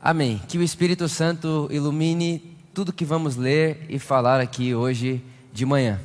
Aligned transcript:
Amém. 0.00 0.40
Que 0.46 0.58
o 0.58 0.62
Espírito 0.62 1.08
Santo 1.08 1.68
ilumine 1.70 2.56
tudo 2.74 2.92
que 2.92 3.04
vamos 3.04 3.36
ler 3.36 3.86
e 3.88 3.98
falar 3.98 4.40
aqui 4.40 4.74
hoje 4.74 5.22
de 5.52 5.64
manhã. 5.64 6.00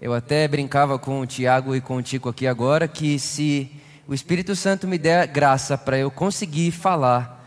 Eu 0.00 0.12
até 0.12 0.46
brincava 0.46 0.98
com 0.98 1.20
o 1.20 1.26
Tiago 1.26 1.74
e 1.74 1.80
com 1.80 1.96
o 1.96 2.02
Tico 2.02 2.28
aqui 2.28 2.46
agora 2.46 2.86
que 2.86 3.18
se 3.18 3.70
o 4.06 4.12
Espírito 4.12 4.54
Santo 4.54 4.86
me 4.86 4.98
der 4.98 5.26
graça 5.26 5.78
para 5.78 5.96
eu 5.96 6.10
conseguir 6.10 6.70
falar 6.72 7.40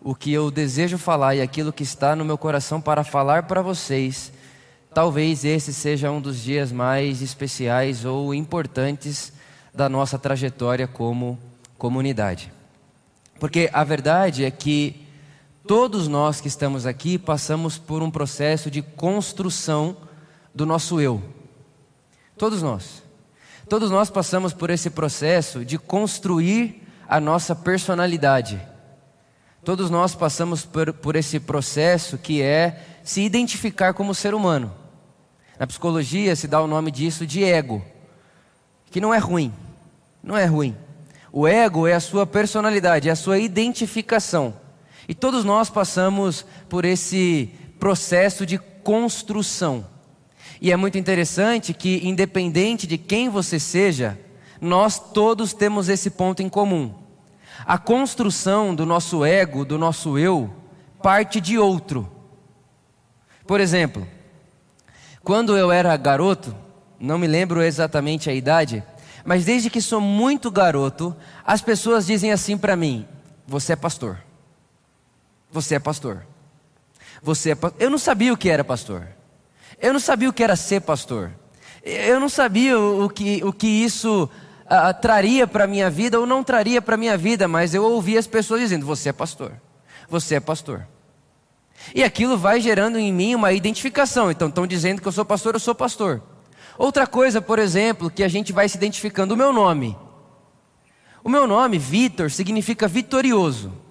o 0.00 0.14
que 0.14 0.32
eu 0.32 0.50
desejo 0.50 0.98
falar 0.98 1.34
e 1.34 1.40
aquilo 1.40 1.72
que 1.72 1.82
está 1.82 2.14
no 2.14 2.24
meu 2.24 2.38
coração 2.38 2.80
para 2.80 3.02
falar 3.02 3.44
para 3.44 3.60
vocês, 3.60 4.32
talvez 4.94 5.44
esse 5.44 5.72
seja 5.74 6.10
um 6.10 6.20
dos 6.20 6.42
dias 6.42 6.70
mais 6.70 7.22
especiais 7.22 8.04
ou 8.04 8.32
importantes 8.34 9.32
da 9.74 9.88
nossa 9.88 10.18
trajetória 10.18 10.86
como 10.86 11.38
comunidade. 11.76 12.52
Porque 13.40 13.68
a 13.72 13.82
verdade 13.82 14.44
é 14.44 14.50
que 14.50 15.03
todos 15.66 16.08
nós 16.08 16.40
que 16.40 16.48
estamos 16.48 16.86
aqui 16.86 17.18
passamos 17.18 17.78
por 17.78 18.02
um 18.02 18.10
processo 18.10 18.70
de 18.70 18.82
construção 18.82 19.96
do 20.54 20.66
nosso 20.66 21.00
eu. 21.00 21.22
Todos 22.36 22.62
nós. 22.62 23.02
Todos 23.68 23.90
nós 23.90 24.10
passamos 24.10 24.52
por 24.52 24.70
esse 24.70 24.90
processo 24.90 25.64
de 25.64 25.78
construir 25.78 26.82
a 27.08 27.18
nossa 27.18 27.54
personalidade. 27.54 28.60
Todos 29.64 29.88
nós 29.88 30.14
passamos 30.14 30.64
por, 30.64 30.92
por 30.92 31.16
esse 31.16 31.40
processo 31.40 32.18
que 32.18 32.42
é 32.42 32.84
se 33.02 33.22
identificar 33.22 33.94
como 33.94 34.14
ser 34.14 34.34
humano. 34.34 34.72
Na 35.58 35.66
psicologia 35.66 36.36
se 36.36 36.46
dá 36.46 36.60
o 36.60 36.66
nome 36.66 36.90
disso 36.90 37.26
de 37.26 37.42
ego, 37.42 37.82
que 38.90 39.00
não 39.00 39.14
é 39.14 39.18
ruim, 39.18 39.52
não 40.22 40.36
é 40.36 40.44
ruim. 40.44 40.76
O 41.32 41.48
ego 41.48 41.86
é 41.86 41.94
a 41.94 42.00
sua 42.00 42.26
personalidade, 42.26 43.08
é 43.08 43.12
a 43.12 43.16
sua 43.16 43.38
identificação. 43.38 44.63
E 45.08 45.14
todos 45.14 45.44
nós 45.44 45.68
passamos 45.70 46.44
por 46.68 46.84
esse 46.84 47.50
processo 47.78 48.46
de 48.46 48.58
construção. 48.58 49.86
E 50.60 50.72
é 50.72 50.76
muito 50.76 50.96
interessante 50.96 51.74
que, 51.74 52.06
independente 52.06 52.86
de 52.86 52.96
quem 52.96 53.28
você 53.28 53.58
seja, 53.58 54.18
nós 54.60 54.98
todos 54.98 55.52
temos 55.52 55.88
esse 55.88 56.10
ponto 56.10 56.42
em 56.42 56.48
comum. 56.48 56.94
A 57.66 57.78
construção 57.78 58.74
do 58.74 58.86
nosso 58.86 59.24
ego, 59.24 59.64
do 59.64 59.78
nosso 59.78 60.18
eu, 60.18 60.50
parte 61.02 61.40
de 61.40 61.58
outro. 61.58 62.10
Por 63.46 63.60
exemplo, 63.60 64.06
quando 65.22 65.56
eu 65.56 65.70
era 65.70 65.96
garoto, 65.96 66.54
não 66.98 67.18
me 67.18 67.26
lembro 67.26 67.62
exatamente 67.62 68.30
a 68.30 68.34
idade, 68.34 68.82
mas 69.24 69.44
desde 69.44 69.68
que 69.68 69.80
sou 69.80 70.00
muito 70.00 70.50
garoto, 70.50 71.14
as 71.44 71.60
pessoas 71.60 72.06
dizem 72.06 72.32
assim 72.32 72.56
para 72.56 72.76
mim: 72.76 73.06
Você 73.46 73.72
é 73.72 73.76
pastor. 73.76 74.18
Você 75.54 75.76
é 75.76 75.78
pastor. 75.78 76.26
Você 77.22 77.52
é. 77.52 77.56
Eu 77.78 77.88
não 77.88 77.96
sabia 77.96 78.32
o 78.32 78.36
que 78.36 78.50
era 78.50 78.64
pastor. 78.64 79.06
Eu 79.80 79.92
não 79.92 80.00
sabia 80.00 80.28
o 80.28 80.32
que 80.32 80.42
era 80.42 80.56
ser 80.56 80.80
pastor. 80.80 81.30
Eu 81.84 82.18
não 82.18 82.28
sabia 82.28 82.76
o 82.76 83.08
que, 83.08 83.40
o 83.44 83.52
que 83.52 83.68
isso 83.68 84.28
uh, 84.64 85.00
traria 85.00 85.46
para 85.46 85.62
a 85.62 85.66
minha 85.68 85.88
vida 85.88 86.18
ou 86.18 86.26
não 86.26 86.42
traria 86.42 86.82
para 86.82 86.96
a 86.96 86.98
minha 86.98 87.16
vida, 87.16 87.46
mas 87.46 87.72
eu 87.72 87.84
ouvia 87.84 88.18
as 88.18 88.26
pessoas 88.26 88.62
dizendo: 88.62 88.84
Você 88.84 89.10
é 89.10 89.12
pastor. 89.12 89.52
Você 90.08 90.34
é 90.34 90.40
pastor. 90.40 90.88
E 91.94 92.02
aquilo 92.02 92.36
vai 92.36 92.60
gerando 92.60 92.98
em 92.98 93.12
mim 93.12 93.36
uma 93.36 93.52
identificação. 93.52 94.32
Então, 94.32 94.48
estão 94.48 94.66
dizendo 94.66 95.00
que 95.00 95.06
eu 95.06 95.12
sou 95.12 95.24
pastor, 95.24 95.54
eu 95.54 95.60
sou 95.60 95.74
pastor. 95.74 96.20
Outra 96.76 97.06
coisa, 97.06 97.40
por 97.40 97.60
exemplo, 97.60 98.10
que 98.10 98.24
a 98.24 98.28
gente 98.28 98.52
vai 98.52 98.68
se 98.68 98.76
identificando, 98.76 99.34
o 99.34 99.36
meu 99.36 99.52
nome. 99.52 99.96
O 101.22 101.28
meu 101.28 101.46
nome, 101.46 101.78
Vitor, 101.78 102.28
significa 102.28 102.88
vitorioso. 102.88 103.83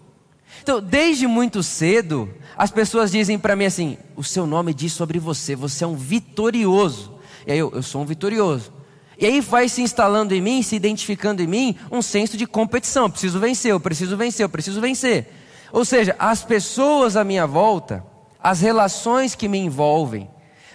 Então, 0.64 0.82
desde 0.82 1.28
muito 1.28 1.62
cedo, 1.62 2.34
as 2.58 2.72
pessoas 2.72 3.12
dizem 3.12 3.38
para 3.38 3.54
mim 3.54 3.66
assim: 3.66 3.98
o 4.16 4.24
seu 4.24 4.48
nome 4.48 4.74
diz 4.74 4.94
sobre 4.94 5.20
você, 5.20 5.58
você 5.58 5.84
é 5.84 5.88
um 5.88 5.94
vitorioso. 5.98 7.16
E 7.46 7.52
aí 7.52 7.60
eu, 7.60 7.70
eu 7.76 7.84
sou 7.84 8.02
um 8.02 8.06
vitorioso. 8.06 8.72
E 9.20 9.26
aí 9.26 9.42
vai 9.42 9.68
se 9.68 9.82
instalando 9.82 10.34
em 10.34 10.40
mim, 10.40 10.64
se 10.64 10.78
identificando 10.78 11.44
em 11.44 11.48
mim, 11.48 11.76
um 11.92 12.02
senso 12.02 12.38
de 12.38 12.48
competição. 12.48 13.04
Eu 13.04 13.10
preciso 13.10 13.40
vencer, 13.42 13.72
eu 13.72 13.80
preciso 13.80 14.16
vencer, 14.16 14.46
eu 14.46 14.50
preciso 14.50 14.80
vencer. 14.80 15.28
Ou 15.74 15.84
seja, 15.84 16.16
as 16.18 16.46
pessoas 16.46 17.18
à 17.18 17.26
minha 17.26 17.46
volta, 17.46 18.02
as 18.42 18.62
relações 18.62 19.36
que 19.36 19.50
me 19.50 19.58
envolvem, 19.58 20.30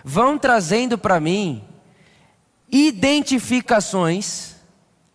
vão 0.05 0.37
trazendo 0.37 0.99
para 0.99 1.19
mim 1.19 1.65
identificações, 2.71 4.55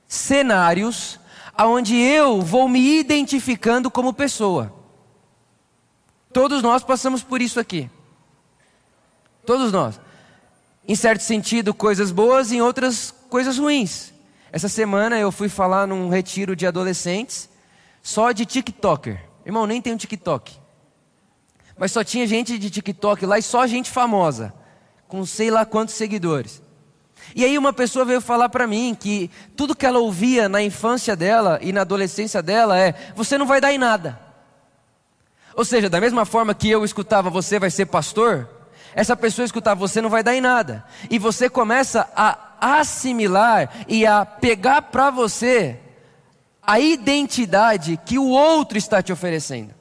cenários, 0.08 1.20
aonde 1.56 1.96
eu 1.96 2.42
vou 2.42 2.68
me 2.68 3.00
identificando 3.00 3.92
como 3.92 4.14
pessoa. 4.14 4.74
Todos 6.32 6.64
nós 6.64 6.84
passamos 6.84 7.22
por 7.22 7.42
isso 7.42 7.60
aqui. 7.60 7.90
Todos 9.46 9.72
nós. 9.72 10.00
Em 10.88 10.96
certo 10.96 11.22
sentido, 11.22 11.74
coisas 11.74 12.12
boas, 12.12 12.52
em 12.52 12.62
outras, 12.62 13.14
coisas 13.30 13.58
ruins. 13.58 14.12
Essa 14.52 14.68
semana 14.68 15.20
eu 15.20 15.32
fui 15.32 15.48
falar 15.48 15.88
num 15.88 16.10
retiro 16.10 16.56
de 16.56 16.66
adolescentes 16.66 17.50
só 18.02 18.32
de 18.32 18.46
TikToker. 18.46 19.24
Irmão, 19.46 19.68
nem 19.68 19.82
tem 19.82 19.94
um 19.94 19.98
TikTok. 19.98 20.60
Mas 21.78 21.92
só 21.92 22.04
tinha 22.04 22.26
gente 22.26 22.58
de 22.58 22.70
TikTok 22.70 23.26
lá 23.26 23.38
e 23.38 23.42
só 23.42 23.66
gente 23.68 23.92
famosa, 23.92 24.54
com 25.08 25.26
sei 25.26 25.52
lá 25.52 25.66
quantos 25.66 25.96
seguidores. 25.96 26.62
E 27.36 27.44
aí 27.44 27.58
uma 27.58 27.74
pessoa 27.74 28.06
veio 28.06 28.22
falar 28.22 28.50
para 28.50 28.68
mim 28.68 28.96
que 29.00 29.30
tudo 29.56 29.76
que 29.76 29.86
ela 29.86 30.00
ouvia 30.00 30.48
na 30.48 30.62
infância 30.62 31.16
dela 31.16 31.60
e 31.62 31.72
na 31.72 31.82
adolescência 31.82 32.42
dela 32.42 32.78
é: 32.78 32.94
você 33.16 33.38
não 33.38 33.46
vai 33.46 33.60
dar 33.60 33.74
em 33.74 33.78
nada. 33.78 34.20
Ou 35.56 35.66
seja, 35.66 35.90
da 35.90 36.02
mesma 36.02 36.26
forma 36.26 36.54
que 36.54 36.70
eu 36.70 36.84
escutava 36.84 37.30
você 37.30 37.60
vai 37.60 37.70
ser 37.70 37.86
pastor, 37.86 38.50
essa 38.96 39.16
pessoa 39.16 39.46
escutava 39.46 39.80
você 39.80 40.02
não 40.02 40.10
vai 40.10 40.24
dar 40.24 40.36
em 40.36 40.42
nada. 40.42 40.86
E 41.10 41.18
você 41.18 41.50
começa 41.50 42.10
a 42.16 42.54
assimilar 42.80 43.70
e 43.88 44.06
a 44.06 44.26
pegar 44.26 44.84
para 44.84 45.10
você 45.10 45.80
a 46.62 46.80
identidade 46.80 48.00
que 48.06 48.18
o 48.18 48.30
outro 48.30 48.78
está 48.78 49.02
te 49.02 49.12
oferecendo. 49.12 49.74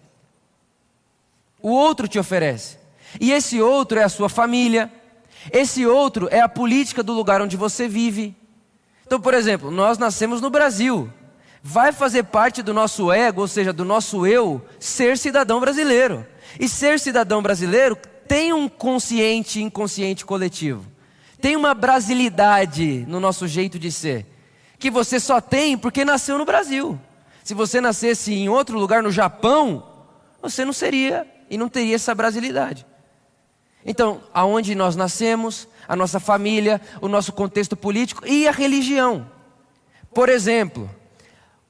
O 1.61 1.71
outro 1.71 2.09
te 2.09 2.19
oferece. 2.19 2.79
E 3.21 3.31
esse 3.31 3.61
outro 3.61 3.99
é 3.99 4.03
a 4.03 4.09
sua 4.09 4.29
família. 4.29 4.91
Esse 5.51 5.87
outro 5.87 6.29
é 6.31 6.41
a 6.41 6.49
política 6.49 7.03
do 7.03 7.13
lugar 7.13 7.41
onde 7.41 7.57
você 7.57 7.89
vive. 7.89 8.37
Então, 9.07 9.21
por 9.21 9.35
exemplo, 9.35 9.71
nós 9.71 9.99
nascemos 9.99 10.41
no 10.41 10.51
Brasil 10.51 11.11
vai 11.63 11.93
fazer 11.93 12.25
parte 12.25 12.61
do 12.61 12.75
nosso 12.75 13.13
ego, 13.13 13.43
ou 13.43 13.49
seja, 13.49 13.73
do 13.73 13.85
nosso 13.85 14.27
eu, 14.27 14.61
ser 14.81 15.17
cidadão 15.17 15.61
brasileiro. 15.61 16.27
E 16.59 16.69
ser 16.69 16.99
cidadão 16.99 17.41
brasileiro 17.41 17.97
tem 18.27 18.53
um 18.53 18.69
consciente 18.69 19.61
e 19.61 19.63
inconsciente 19.63 20.25
coletivo. 20.25 20.85
Tem 21.41 21.55
uma 21.55 21.73
brasilidade 21.73 23.05
no 23.07 23.21
nosso 23.21 23.47
jeito 23.47 23.79
de 23.79 23.93
ser, 23.93 24.27
que 24.79 24.91
você 24.91 25.21
só 25.21 25.41
tem 25.41 25.79
porque 25.79 26.05
nasceu 26.05 26.37
no 26.37 26.45
Brasil. 26.45 26.99
Se 27.45 27.55
você 27.55 27.81
nascesse 27.81 28.33
em 28.33 28.49
outro 28.49 28.79
lugar, 28.79 29.03
no 29.03 29.11
Japão, 29.11 29.85
você 30.41 30.65
não 30.65 30.73
seria 30.73 31.27
e 31.49 31.57
não 31.57 31.69
teria 31.69 31.95
essa 31.95 32.15
brasilidade. 32.15 32.87
Então, 33.85 34.21
aonde 34.33 34.75
nós 34.75 34.95
nascemos, 34.95 35.67
a 35.89 35.97
nossa 35.97 36.21
família, 36.21 36.81
o 37.01 37.09
nosso 37.09 37.33
contexto 37.33 37.77
político 37.77 38.27
e 38.27 38.47
a 38.47 38.53
religião. 38.53 39.27
Por 40.15 40.29
exemplo, 40.29 40.89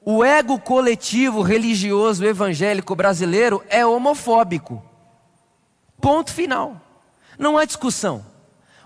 o 0.05 0.23
ego 0.23 0.59
coletivo 0.59 1.41
religioso 1.41 2.25
evangélico 2.25 2.95
brasileiro 2.95 3.63
é 3.69 3.85
homofóbico. 3.85 4.83
Ponto 5.99 6.31
final. 6.31 6.79
Não 7.39 7.57
há 7.57 7.65
discussão. 7.65 8.25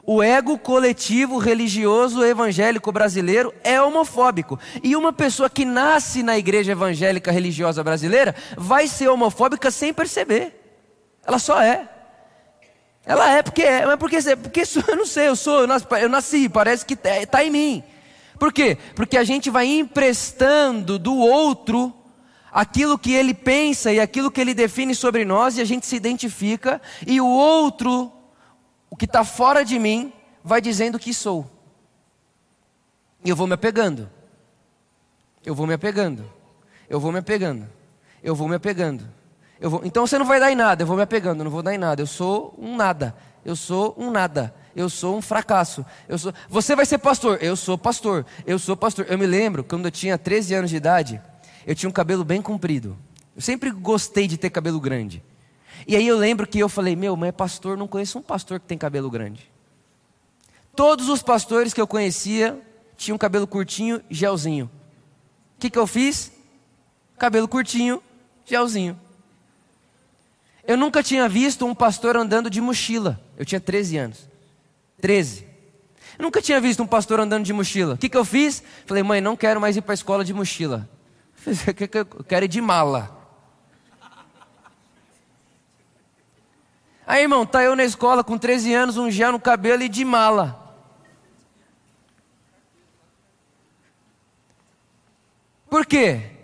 O 0.03 0.23
ego 0.23 0.57
coletivo 0.57 1.37
religioso 1.37 2.23
evangélico 2.23 2.91
brasileiro 2.91 3.53
é 3.63 3.81
homofóbico. 3.81 4.57
E 4.81 4.95
uma 4.95 5.11
pessoa 5.11 5.49
que 5.49 5.66
nasce 5.66 6.23
na 6.23 6.37
igreja 6.37 6.71
evangélica 6.71 7.29
religiosa 7.29 7.83
brasileira 7.83 8.33
vai 8.55 8.87
ser 8.87 9.09
homofóbica 9.09 9.69
sem 9.69 9.93
perceber. 9.93 10.79
Ela 11.25 11.40
só 11.40 11.61
é. 11.61 11.90
Ela 13.07 13.37
é 13.37 13.41
porque 13.41 13.63
é, 13.63 13.85
mas 13.85 13.95
porque, 13.95 14.17
porque 14.35 14.63
eu 14.91 14.95
não 14.97 15.05
sei, 15.05 15.29
eu 15.29 15.35
sou, 15.35 15.61
eu 15.61 15.67
nasci, 15.67 15.87
eu 16.01 16.09
nasci 16.09 16.49
parece 16.49 16.85
que 16.85 16.93
está 16.93 17.25
tá 17.25 17.43
em 17.43 17.49
mim. 17.49 17.83
Por 18.37 18.51
quê? 18.51 18.77
Porque 18.95 19.17
a 19.17 19.23
gente 19.23 19.49
vai 19.49 19.65
emprestando 19.65 20.99
do 20.99 21.15
outro 21.15 21.95
aquilo 22.51 22.99
que 22.99 23.13
ele 23.13 23.33
pensa 23.33 23.93
e 23.93 23.99
aquilo 23.99 24.29
que 24.29 24.41
ele 24.41 24.53
define 24.53 24.93
sobre 24.93 25.23
nós 25.23 25.57
e 25.57 25.61
a 25.61 25.65
gente 25.65 25.85
se 25.85 25.95
identifica 25.95 26.81
e 27.05 27.21
o 27.21 27.25
outro, 27.25 28.11
o 28.89 28.97
que 28.97 29.05
está 29.05 29.23
fora 29.23 29.63
de 29.63 29.79
mim, 29.79 30.11
vai 30.43 30.59
dizendo 30.59 30.99
que 30.99 31.13
sou. 31.13 31.49
E 33.23 33.29
eu 33.29 33.37
vou 33.37 33.47
me 33.47 33.53
apegando. 33.53 34.09
Eu 35.45 35.55
vou 35.55 35.65
me 35.65 35.73
apegando. 35.73 36.29
Eu 36.89 36.99
vou 36.99 37.11
me 37.11 37.19
apegando. 37.19 37.67
Eu 38.21 38.35
vou 38.35 38.49
me 38.49 38.55
apegando. 38.55 39.16
Vou... 39.61 39.81
Então 39.83 40.05
você 40.05 40.17
não 40.17 40.25
vai 40.25 40.39
dar 40.39 40.51
em 40.51 40.55
nada, 40.55 40.83
eu 40.83 40.87
vou 40.87 40.95
me 40.95 41.03
apegando, 41.03 41.39
eu 41.39 41.43
não 41.45 41.51
vou 41.51 41.63
dar 41.63 41.73
em 41.73 41.77
nada. 41.77 42.01
Eu 42.01 42.07
sou 42.07 42.53
um 42.57 42.75
nada. 42.75 43.15
Eu 43.45 43.55
sou 43.55 43.95
um 43.97 44.11
nada 44.11 44.53
eu 44.77 44.89
sou 44.89 45.17
um 45.17 45.21
fracasso. 45.23 45.83
Eu 46.07 46.19
sou, 46.19 46.31
você 46.47 46.75
vai 46.75 46.85
ser 46.85 46.99
pastor, 46.99 47.39
eu 47.41 47.55
sou 47.55 47.77
pastor, 47.77 48.25
eu 48.45 48.59
sou 48.59 48.77
pastor. 48.77 49.07
Eu 49.09 49.17
me 49.17 49.25
lembro, 49.25 49.63
quando 49.63 49.85
eu 49.85 49.91
tinha 49.91 50.19
13 50.19 50.53
anos 50.53 50.69
de 50.69 50.77
idade, 50.77 51.19
eu 51.65 51.73
tinha 51.73 51.89
um 51.89 51.91
cabelo 51.91 52.23
bem 52.23 52.43
comprido. 52.43 52.95
Eu 53.35 53.41
sempre 53.41 53.71
gostei 53.71 54.27
de 54.27 54.37
ter 54.37 54.51
cabelo 54.51 54.79
grande. 54.79 55.23
E 55.87 55.95
aí 55.95 56.07
eu 56.07 56.15
lembro 56.15 56.45
que 56.45 56.59
eu 56.59 56.69
falei: 56.69 56.95
Meu, 56.95 57.17
mas 57.17 57.29
é 57.29 57.31
pastor, 57.31 57.75
não 57.75 57.87
conheço 57.87 58.19
um 58.19 58.21
pastor 58.21 58.59
que 58.59 58.67
tem 58.67 58.77
cabelo 58.77 59.09
grande. 59.09 59.51
Todos 60.75 61.09
os 61.09 61.23
pastores 61.23 61.73
que 61.73 61.81
eu 61.81 61.87
conhecia 61.87 62.61
tinham 62.95 63.17
cabelo 63.17 63.47
curtinho, 63.47 63.99
gelzinho. 64.11 64.69
O 65.55 65.59
que, 65.59 65.71
que 65.71 65.79
eu 65.79 65.87
fiz? 65.87 66.31
Cabelo 67.17 67.47
curtinho, 67.47 68.01
gelzinho. 68.45 68.99
Eu 70.67 70.75
nunca 70.75 71.02
tinha 71.02 71.29
visto 71.29 71.66
um 71.66 71.73
pastor 71.73 72.17
andando 72.17 72.49
de 72.49 72.59
mochila. 72.59 73.17
Eu 73.37 73.46
tinha 73.46 73.59
13 73.59 73.97
anos. 73.97 74.29
13. 74.99 75.47
Eu 76.19 76.23
nunca 76.23 76.41
tinha 76.41 76.59
visto 76.59 76.84
um 76.84 76.87
pastor 76.87 77.22
andando 77.22 77.46
de 77.46 77.53
mochila. 77.53 77.93
O 77.93 77.97
que, 77.97 78.09
que 78.09 78.17
eu 78.17 78.25
fiz? 78.25 78.61
Falei, 78.85 79.02
mãe, 79.02 79.22
não 79.22 79.37
quero 79.37 79.61
mais 79.61 79.78
ir 79.78 79.81
para 79.81 79.93
a 79.93 79.96
escola 79.96 80.25
de 80.25 80.34
mochila. 80.34 80.90
Eu 81.46 82.23
quero 82.25 82.43
ir 82.43 82.49
de 82.49 82.59
mala. 82.59 83.16
Aí, 87.05 87.22
irmão, 87.22 87.46
tá 87.46 87.64
eu 87.64 87.73
na 87.73 87.85
escola 87.85 88.22
com 88.22 88.37
13 88.37 88.73
anos, 88.73 88.97
um 88.97 89.09
gel 89.09 89.31
no 89.31 89.40
cabelo 89.40 89.84
e 89.84 89.87
de 89.87 90.03
mala. 90.03 90.75
Por 95.69 95.85
quê? 95.85 96.36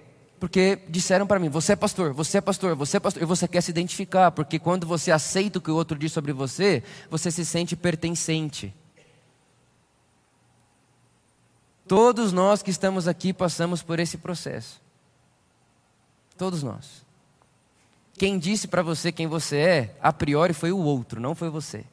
Porque 0.43 0.81
disseram 0.89 1.25
para 1.25 1.39
mim: 1.39 1.47
você 1.47 1.71
é 1.71 1.75
pastor, 1.77 2.11
você 2.11 2.39
é 2.39 2.41
pastor, 2.41 2.75
você 2.75 2.97
é 2.97 2.99
pastor, 2.99 3.23
e 3.23 3.25
você 3.25 3.47
quer 3.47 3.61
se 3.61 3.71
identificar, 3.71 4.29
porque 4.29 4.59
quando 4.59 4.85
você 4.85 5.09
aceita 5.09 5.57
o 5.57 5.61
que 5.61 5.71
o 5.71 5.75
outro 5.75 5.97
diz 5.97 6.11
sobre 6.11 6.33
você, 6.33 6.83
você 7.09 7.31
se 7.31 7.45
sente 7.45 7.77
pertencente. 7.77 8.75
Todos 11.87 12.33
nós 12.33 12.61
que 12.61 12.69
estamos 12.69 13.07
aqui 13.07 13.31
passamos 13.31 13.81
por 13.81 14.01
esse 14.01 14.17
processo. 14.17 14.81
Todos 16.37 16.61
nós. 16.61 17.05
Quem 18.17 18.37
disse 18.37 18.67
para 18.67 18.81
você 18.81 19.13
quem 19.13 19.27
você 19.27 19.57
é, 19.59 19.97
a 20.01 20.11
priori 20.11 20.53
foi 20.53 20.73
o 20.73 20.77
outro, 20.77 21.21
não 21.21 21.33
foi 21.33 21.49
você. 21.49 21.85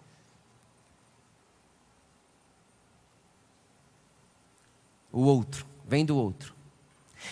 O 5.12 5.20
outro, 5.20 5.64
vem 5.86 6.04
do 6.04 6.16
outro. 6.16 6.58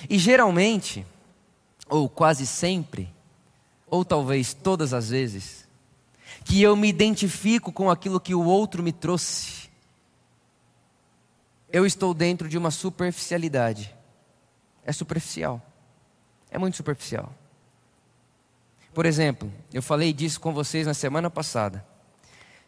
E 0.08 0.18
geralmente, 0.18 1.06
ou 1.88 2.08
quase 2.08 2.46
sempre, 2.46 3.12
ou 3.86 4.04
talvez 4.04 4.52
todas 4.54 4.92
as 4.92 5.10
vezes, 5.10 5.66
que 6.44 6.62
eu 6.62 6.76
me 6.76 6.88
identifico 6.88 7.72
com 7.72 7.90
aquilo 7.90 8.20
que 8.20 8.34
o 8.34 8.44
outro 8.44 8.82
me 8.82 8.92
trouxe, 8.92 9.68
eu 11.70 11.84
estou 11.84 12.14
dentro 12.14 12.48
de 12.48 12.56
uma 12.56 12.70
superficialidade. 12.70 13.94
É 14.84 14.92
superficial. 14.92 15.60
É 16.50 16.58
muito 16.58 16.76
superficial. 16.76 17.32
Por 18.94 19.04
exemplo, 19.04 19.52
eu 19.72 19.82
falei 19.82 20.12
disso 20.12 20.40
com 20.40 20.52
vocês 20.52 20.86
na 20.86 20.94
semana 20.94 21.30
passada. 21.30 21.84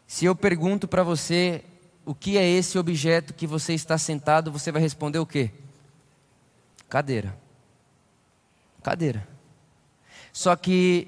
Se 0.05 0.25
eu 0.25 0.35
pergunto 0.35 0.87
para 0.87 1.03
você 1.03 1.63
o 2.05 2.13
que 2.13 2.37
é 2.37 2.47
esse 2.47 2.77
objeto 2.77 3.33
que 3.33 3.47
você 3.47 3.73
está 3.73 3.97
sentado, 3.97 4.51
você 4.51 4.71
vai 4.71 4.81
responder 4.81 5.19
o 5.19 5.25
quê? 5.25 5.51
Cadeira. 6.91 7.33
Cadeira. 8.83 9.25
Só 10.33 10.53
que 10.57 11.07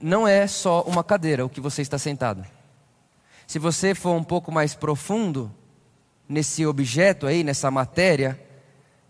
não 0.00 0.26
é 0.26 0.46
só 0.46 0.80
uma 0.84 1.04
cadeira 1.04 1.44
o 1.44 1.50
que 1.50 1.60
você 1.60 1.82
está 1.82 1.98
sentado. 1.98 2.46
Se 3.46 3.58
você 3.58 3.94
for 3.94 4.14
um 4.14 4.24
pouco 4.24 4.50
mais 4.50 4.74
profundo 4.74 5.54
nesse 6.26 6.64
objeto 6.64 7.26
aí, 7.26 7.44
nessa 7.44 7.70
matéria, 7.70 8.40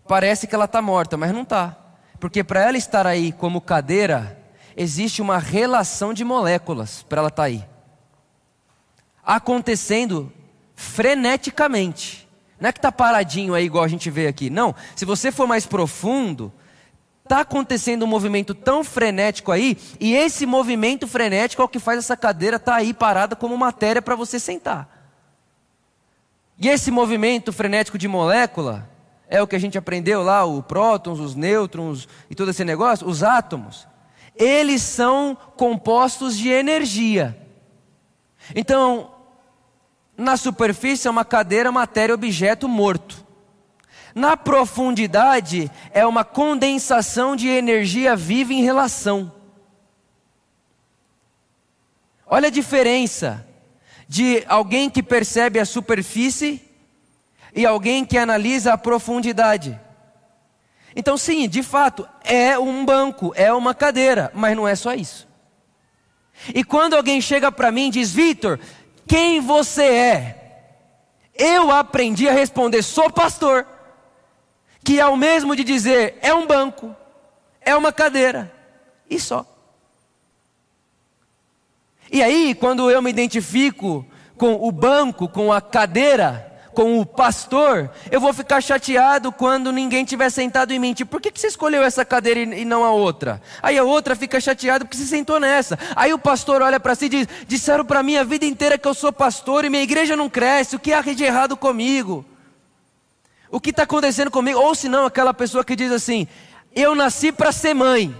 parece 0.05 0.45
que 0.45 0.53
ela 0.53 0.65
está 0.65 0.81
morta, 0.81 1.15
mas 1.15 1.31
não 1.31 1.43
está. 1.43 1.77
Porque 2.19 2.43
para 2.43 2.59
ela 2.59 2.77
estar 2.77 3.07
aí 3.07 3.31
como 3.31 3.61
cadeira, 3.61 4.37
existe 4.75 5.21
uma 5.21 5.37
relação 5.37 6.13
de 6.13 6.25
moléculas 6.25 7.01
para 7.03 7.19
ela 7.19 7.29
estar 7.29 7.43
tá 7.43 7.47
aí. 7.47 7.65
Acontecendo 9.23 10.33
freneticamente. 10.75 12.24
Não 12.59 12.69
é 12.69 12.71
que 12.71 12.79
está 12.79 12.91
paradinho 12.91 13.53
aí, 13.53 13.65
igual 13.65 13.83
a 13.83 13.87
gente 13.87 14.09
vê 14.09 14.27
aqui. 14.27 14.49
Não. 14.49 14.73
Se 14.95 15.05
você 15.05 15.31
for 15.31 15.47
mais 15.47 15.65
profundo, 15.65 16.51
está 17.23 17.41
acontecendo 17.41 18.03
um 18.03 18.07
movimento 18.07 18.53
tão 18.53 18.83
frenético 18.83 19.51
aí, 19.51 19.77
e 19.99 20.15
esse 20.15 20.45
movimento 20.45 21.07
frenético 21.07 21.61
é 21.61 21.65
o 21.65 21.69
que 21.69 21.79
faz 21.79 21.99
essa 21.99 22.15
cadeira 22.15 22.57
estar 22.57 22.73
tá 22.73 22.77
aí 22.77 22.93
parada 22.93 23.35
como 23.35 23.57
matéria 23.57 24.01
para 24.01 24.15
você 24.15 24.39
sentar. 24.39 24.87
E 26.57 26.69
esse 26.69 26.89
movimento 26.91 27.51
frenético 27.51 27.97
de 27.97 28.07
molécula 28.07 28.87
é 29.27 29.41
o 29.41 29.47
que 29.47 29.55
a 29.55 29.59
gente 29.59 29.77
aprendeu 29.77 30.23
lá, 30.23 30.45
os 30.45 30.63
prótons, 30.65 31.19
os 31.19 31.35
nêutrons 31.35 32.07
e 32.29 32.35
todo 32.35 32.51
esse 32.51 32.63
negócio, 32.63 33.07
os 33.07 33.23
átomos. 33.23 33.87
Eles 34.35 34.81
são 34.81 35.35
compostos 35.57 36.37
de 36.37 36.49
energia. 36.49 37.37
Então, 38.55 39.14
na 40.17 40.37
superfície 40.37 41.07
é 41.07 41.11
uma 41.11 41.25
cadeira, 41.25 41.71
matéria, 41.71 42.15
objeto 42.15 42.67
morto. 42.67 43.25
Na 44.13 44.37
profundidade 44.37 45.69
é 45.91 46.05
uma 46.05 46.23
condensação 46.23 47.35
de 47.35 47.47
energia 47.47 48.15
viva 48.15 48.53
em 48.53 48.63
relação. 48.63 49.31
Olha 52.25 52.47
a 52.47 52.51
diferença 52.51 53.45
de 54.07 54.43
alguém 54.47 54.89
que 54.89 55.03
percebe 55.03 55.59
a 55.59 55.65
superfície 55.65 56.61
e 57.53 57.65
alguém 57.65 58.05
que 58.05 58.17
analisa 58.17 58.73
a 58.73 58.77
profundidade. 58.77 59.79
Então, 60.95 61.17
sim, 61.17 61.47
de 61.49 61.61
fato, 61.61 62.07
é 62.23 62.57
um 62.57 62.85
banco, 62.85 63.33
é 63.35 63.51
uma 63.53 63.75
cadeira, 63.75 64.31
mas 64.33 64.55
não 64.55 64.65
é 64.65 64.75
só 64.75 64.93
isso. 64.93 65.27
E 66.53 66.63
quando 66.63 66.95
alguém 66.95 67.19
chega 67.19 67.51
para 67.51 67.71
mim 67.71 67.87
e 67.87 67.91
diz, 67.91 68.11
Vitor, 68.11 68.59
quem 69.07 69.39
você 69.39 69.83
é? 69.83 70.45
Eu 71.33 71.71
aprendi 71.71 72.27
a 72.27 72.33
responder: 72.33 72.81
sou 72.81 73.09
pastor. 73.09 73.67
Que 74.83 74.99
é 74.99 75.05
o 75.07 75.17
mesmo 75.17 75.55
de 75.55 75.63
dizer: 75.63 76.17
é 76.21 76.33
um 76.33 76.45
banco, 76.45 76.95
é 77.59 77.75
uma 77.75 77.91
cadeira, 77.91 78.53
e 79.09 79.19
só. 79.19 79.45
E 82.11 82.21
aí, 82.21 82.53
quando 82.53 82.89
eu 82.91 83.01
me 83.01 83.09
identifico 83.09 84.05
com 84.37 84.53
o 84.55 84.71
banco, 84.71 85.27
com 85.27 85.51
a 85.51 85.59
cadeira, 85.59 86.54
com 86.75 86.99
o 86.99 87.05
pastor, 87.05 87.89
eu 88.11 88.19
vou 88.19 88.33
ficar 88.33 88.59
chateado 88.61 89.31
quando 89.31 89.71
ninguém 89.71 90.03
tiver 90.03 90.29
sentado 90.29 90.71
em 90.71 90.77
mim. 90.77 90.93
Por 90.93 91.21
que, 91.21 91.31
que 91.31 91.39
você 91.39 91.47
escolheu 91.47 91.81
essa 91.81 92.03
cadeira 92.03 92.41
e 92.41 92.65
não 92.65 92.83
a 92.83 92.91
outra? 92.91 93.41
Aí 93.63 93.77
a 93.77 93.83
outra 93.83 94.15
fica 94.15 94.39
chateada 94.41 94.83
porque 94.83 94.97
você 94.97 95.05
sentou 95.05 95.39
nessa. 95.39 95.79
Aí 95.95 96.13
o 96.13 96.19
pastor 96.19 96.61
olha 96.61 96.79
para 96.79 96.93
si 96.93 97.05
e 97.05 97.09
diz: 97.09 97.27
Disseram 97.47 97.85
para 97.85 98.03
mim 98.03 98.17
a 98.17 98.23
vida 98.23 98.45
inteira 98.45 98.77
que 98.77 98.87
eu 98.87 98.93
sou 98.93 99.11
pastor 99.11 99.63
e 99.63 99.69
minha 99.69 99.81
igreja 99.81 100.17
não 100.17 100.29
cresce. 100.29 100.75
O 100.75 100.79
que 100.79 100.91
há 100.91 101.01
de 101.01 101.23
errado 101.23 101.55
comigo? 101.55 102.25
O 103.49 103.59
que 103.61 103.69
está 103.69 103.83
acontecendo 103.83 104.29
comigo? 104.29 104.59
Ou 104.59 104.75
se 104.75 104.89
não, 104.89 105.05
aquela 105.05 105.33
pessoa 105.33 105.63
que 105.63 105.77
diz 105.77 105.91
assim: 105.91 106.27
Eu 106.75 106.93
nasci 106.93 107.31
para 107.31 107.53
ser 107.53 107.73
mãe. 107.73 108.13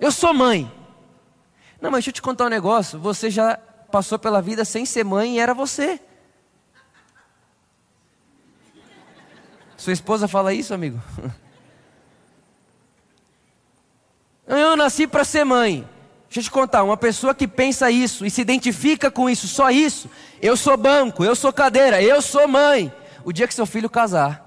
Eu 0.00 0.10
sou 0.10 0.34
mãe. 0.34 0.70
Não, 1.80 1.90
mas 1.90 1.98
deixa 1.98 2.10
eu 2.10 2.14
te 2.14 2.22
contar 2.22 2.46
um 2.46 2.50
negócio. 2.50 2.98
Você 2.98 3.30
já 3.30 3.56
passou 3.92 4.18
pela 4.18 4.42
vida 4.42 4.64
sem 4.64 4.84
ser 4.84 5.04
mãe 5.04 5.36
e 5.36 5.38
era 5.38 5.54
você. 5.54 6.00
Sua 9.84 9.92
esposa 9.92 10.26
fala 10.26 10.54
isso, 10.54 10.72
amigo? 10.72 10.98
Eu 14.48 14.76
nasci 14.76 15.06
para 15.06 15.24
ser 15.24 15.44
mãe. 15.44 15.86
Deixa 16.24 16.40
eu 16.40 16.44
te 16.44 16.50
contar, 16.50 16.82
uma 16.82 16.96
pessoa 16.96 17.34
que 17.34 17.46
pensa 17.46 17.90
isso 17.90 18.24
e 18.24 18.30
se 18.30 18.40
identifica 18.40 19.10
com 19.10 19.28
isso, 19.28 19.46
só 19.46 19.70
isso, 19.70 20.10
eu 20.42 20.56
sou 20.56 20.76
banco, 20.76 21.22
eu 21.22 21.36
sou 21.36 21.52
cadeira, 21.52 22.02
eu 22.02 22.20
sou 22.20 22.48
mãe. 22.48 22.92
O 23.24 23.32
dia 23.32 23.46
que 23.46 23.54
seu 23.54 23.66
filho 23.66 23.88
casar, 23.88 24.42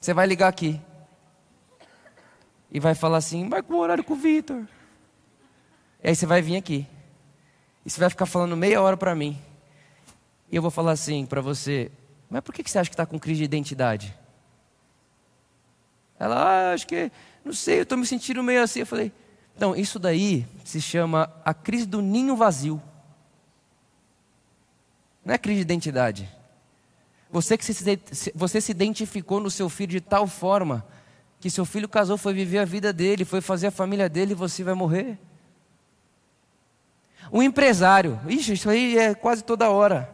você 0.00 0.12
vai 0.12 0.26
ligar 0.26 0.48
aqui 0.48 0.80
e 2.70 2.80
vai 2.80 2.94
falar 2.94 3.18
assim: 3.18 3.48
vai 3.50 3.62
com 3.62 3.74
o 3.74 3.78
horário 3.78 4.02
com 4.02 4.14
o 4.14 4.16
Vitor. 4.16 4.66
E 6.02 6.08
aí 6.08 6.16
você 6.16 6.26
vai 6.26 6.42
vir 6.42 6.56
aqui 6.56 6.86
e 7.84 7.90
você 7.90 8.00
vai 8.00 8.10
ficar 8.10 8.26
falando 8.26 8.56
meia 8.56 8.80
hora 8.80 8.96
para 8.96 9.14
mim. 9.14 9.38
E 10.54 10.56
eu 10.56 10.62
vou 10.62 10.70
falar 10.70 10.92
assim 10.92 11.26
para 11.26 11.40
você: 11.40 11.90
mas 12.30 12.40
por 12.40 12.54
que 12.54 12.62
você 12.62 12.78
acha 12.78 12.88
que 12.88 12.94
está 12.94 13.04
com 13.04 13.18
crise 13.18 13.38
de 13.38 13.44
identidade? 13.44 14.16
Ela, 16.16 16.36
ah, 16.36 16.72
acho 16.72 16.86
que, 16.86 17.10
não 17.44 17.52
sei, 17.52 17.80
eu 17.80 17.82
estou 17.82 17.98
me 17.98 18.06
sentindo 18.06 18.40
meio 18.40 18.62
assim. 18.62 18.78
Eu 18.78 18.86
falei: 18.86 19.12
então, 19.56 19.74
isso 19.74 19.98
daí 19.98 20.46
se 20.64 20.80
chama 20.80 21.28
a 21.44 21.52
crise 21.52 21.86
do 21.86 22.00
ninho 22.00 22.36
vazio. 22.36 22.80
Não 25.24 25.34
é 25.34 25.38
crise 25.38 25.56
de 25.56 25.62
identidade. 25.62 26.30
Você 27.32 27.58
que 27.58 27.64
se, 27.64 28.32
você 28.32 28.60
se 28.60 28.70
identificou 28.70 29.40
no 29.40 29.50
seu 29.50 29.68
filho 29.68 29.90
de 29.90 30.00
tal 30.00 30.24
forma 30.24 30.86
que 31.40 31.50
seu 31.50 31.64
filho 31.64 31.88
casou, 31.88 32.16
foi 32.16 32.32
viver 32.32 32.58
a 32.58 32.64
vida 32.64 32.92
dele, 32.92 33.24
foi 33.24 33.40
fazer 33.40 33.66
a 33.66 33.72
família 33.72 34.08
dele 34.08 34.30
e 34.30 34.36
você 34.36 34.62
vai 34.62 34.74
morrer. 34.74 35.18
Um 37.32 37.42
empresário, 37.42 38.20
ixi, 38.28 38.52
isso 38.52 38.70
aí 38.70 38.96
é 38.96 39.14
quase 39.16 39.42
toda 39.42 39.68
hora. 39.68 40.13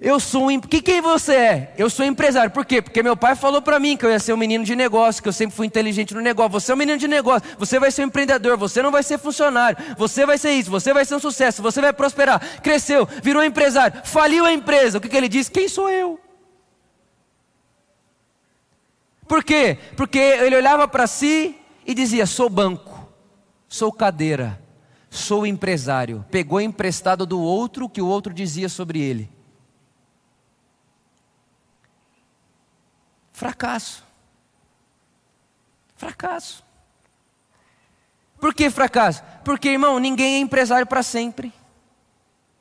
Eu 0.00 0.20
sou 0.20 0.50
um. 0.50 0.60
Que 0.60 0.82
quem 0.82 1.00
você 1.00 1.34
é? 1.34 1.74
Eu 1.78 1.88
sou 1.88 2.04
empresário. 2.04 2.50
Por 2.50 2.64
quê? 2.66 2.82
Porque 2.82 3.02
meu 3.02 3.16
pai 3.16 3.34
falou 3.34 3.62
para 3.62 3.78
mim 3.78 3.96
que 3.96 4.04
eu 4.04 4.10
ia 4.10 4.18
ser 4.18 4.32
um 4.32 4.36
menino 4.36 4.64
de 4.64 4.76
negócio, 4.76 5.22
que 5.22 5.28
eu 5.28 5.32
sempre 5.32 5.56
fui 5.56 5.66
inteligente 5.66 6.14
no 6.14 6.20
negócio. 6.20 6.52
Você 6.52 6.70
é 6.70 6.74
um 6.74 6.78
menino 6.78 6.98
de 6.98 7.08
negócio. 7.08 7.48
Você 7.58 7.78
vai 7.78 7.90
ser 7.90 8.02
um 8.02 8.06
empreendedor. 8.06 8.58
Você 8.58 8.82
não 8.82 8.90
vai 8.90 9.02
ser 9.02 9.18
funcionário. 9.18 9.78
Você 9.96 10.26
vai 10.26 10.36
ser 10.36 10.52
isso. 10.52 10.70
Você 10.70 10.92
vai 10.92 11.04
ser 11.04 11.14
um 11.14 11.20
sucesso. 11.20 11.62
Você 11.62 11.80
vai 11.80 11.92
prosperar. 11.92 12.60
Cresceu, 12.60 13.08
virou 13.22 13.42
empresário, 13.42 14.02
faliu 14.04 14.44
a 14.44 14.52
empresa. 14.52 14.98
O 14.98 15.00
que, 15.00 15.08
que 15.08 15.16
ele 15.16 15.28
disse? 15.28 15.50
Quem 15.50 15.68
sou 15.68 15.88
eu? 15.88 16.20
Por 19.26 19.42
quê? 19.42 19.78
Porque 19.96 20.18
ele 20.18 20.56
olhava 20.56 20.86
para 20.86 21.06
si 21.06 21.56
e 21.86 21.94
dizia: 21.94 22.26
sou 22.26 22.50
banco, 22.50 23.08
sou 23.66 23.90
cadeira, 23.90 24.60
sou 25.10 25.46
empresário. 25.46 26.24
Pegou 26.30 26.60
emprestado 26.60 27.24
do 27.24 27.40
outro 27.40 27.86
o 27.86 27.88
que 27.88 28.02
o 28.02 28.06
outro 28.06 28.32
dizia 28.32 28.68
sobre 28.68 29.00
ele. 29.00 29.30
Fracasso. 33.36 34.02
Fracasso. 35.94 36.64
Por 38.40 38.54
que 38.54 38.70
fracasso? 38.70 39.22
Porque, 39.44 39.68
irmão, 39.68 39.98
ninguém 39.98 40.36
é 40.36 40.38
empresário 40.38 40.86
para 40.86 41.02
sempre. 41.02 41.52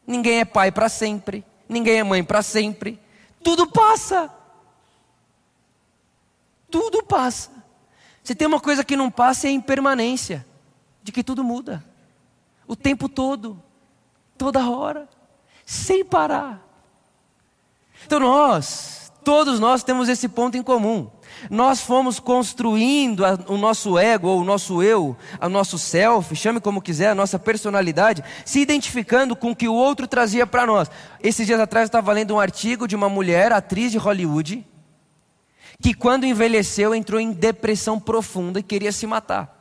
Ninguém 0.05 0.41
é 0.41 0.45
pai 0.45 0.73
para 0.73 0.89
sempre. 0.89 1.45
Ninguém 1.69 1.99
é 1.99 2.03
mãe 2.03 2.21
para 2.25 2.41
sempre. 2.41 2.99
Tudo 3.41 3.67
passa. 3.67 4.29
Tudo 6.69 7.01
passa. 7.03 7.51
Se 8.21 8.35
tem 8.35 8.45
uma 8.45 8.59
coisa 8.59 8.83
que 8.83 8.97
não 8.97 9.09
passa 9.09 9.47
é 9.47 9.51
a 9.51 9.53
impermanência, 9.53 10.45
de 11.01 11.13
que 11.13 11.23
tudo 11.23 11.41
muda. 11.41 11.85
O 12.67 12.75
tempo 12.75 13.07
todo, 13.07 13.63
toda 14.37 14.69
hora, 14.69 15.07
sem 15.65 16.03
parar. 16.03 16.61
Então 18.05 18.19
nós 18.19 19.04
Todos 19.25 19.59
nós 19.59 19.83
temos 19.83 20.07
esse 20.07 20.29
ponto 20.29 20.55
em 20.55 20.61
comum. 20.61 21.09
Nós 21.49 21.81
fomos 21.81 22.19
construindo 22.19 23.23
o 23.47 23.57
nosso 23.57 23.97
ego, 23.97 24.27
ou 24.27 24.41
o 24.41 24.43
nosso 24.43 24.83
eu, 24.83 25.17
o 25.41 25.49
nosso 25.49 25.79
self, 25.79 26.35
chame 26.35 26.61
como 26.61 26.79
quiser, 26.79 27.09
a 27.09 27.15
nossa 27.15 27.39
personalidade, 27.39 28.23
se 28.45 28.59
identificando 28.59 29.35
com 29.35 29.49
o 29.49 29.55
que 29.55 29.67
o 29.67 29.73
outro 29.73 30.05
trazia 30.05 30.45
para 30.45 30.67
nós. 30.67 30.91
Esses 31.23 31.47
dias 31.47 31.59
atrás 31.59 31.85
eu 31.85 31.87
estava 31.87 32.13
lendo 32.13 32.35
um 32.35 32.39
artigo 32.39 32.87
de 32.87 32.95
uma 32.95 33.09
mulher, 33.09 33.51
atriz 33.51 33.91
de 33.91 33.97
Hollywood, 33.97 34.63
que 35.81 35.95
quando 35.95 36.27
envelheceu 36.27 36.93
entrou 36.93 37.19
em 37.19 37.31
depressão 37.31 37.99
profunda 37.99 38.59
e 38.59 38.63
queria 38.63 38.91
se 38.91 39.07
matar. 39.07 39.51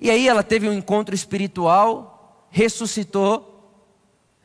E 0.00 0.10
aí 0.10 0.26
ela 0.26 0.42
teve 0.42 0.68
um 0.68 0.72
encontro 0.72 1.14
espiritual, 1.14 2.48
ressuscitou 2.50 3.54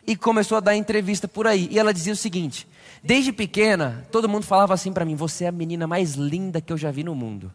e 0.05 0.15
começou 0.15 0.55
a 0.55 0.61
dar 0.61 0.75
entrevista 0.75 1.27
por 1.27 1.47
aí. 1.47 1.67
E 1.71 1.79
ela 1.79 1.91
dizia 1.91 2.13
o 2.13 2.15
seguinte: 2.15 2.67
Desde 3.03 3.31
pequena, 3.31 4.05
todo 4.11 4.27
mundo 4.27 4.43
falava 4.43 4.73
assim 4.73 4.91
para 4.91 5.05
mim: 5.05 5.15
Você 5.15 5.45
é 5.45 5.47
a 5.47 5.51
menina 5.51 5.87
mais 5.87 6.15
linda 6.15 6.59
que 6.59 6.71
eu 6.71 6.77
já 6.77 6.91
vi 6.91 7.03
no 7.03 7.15
mundo. 7.15 7.53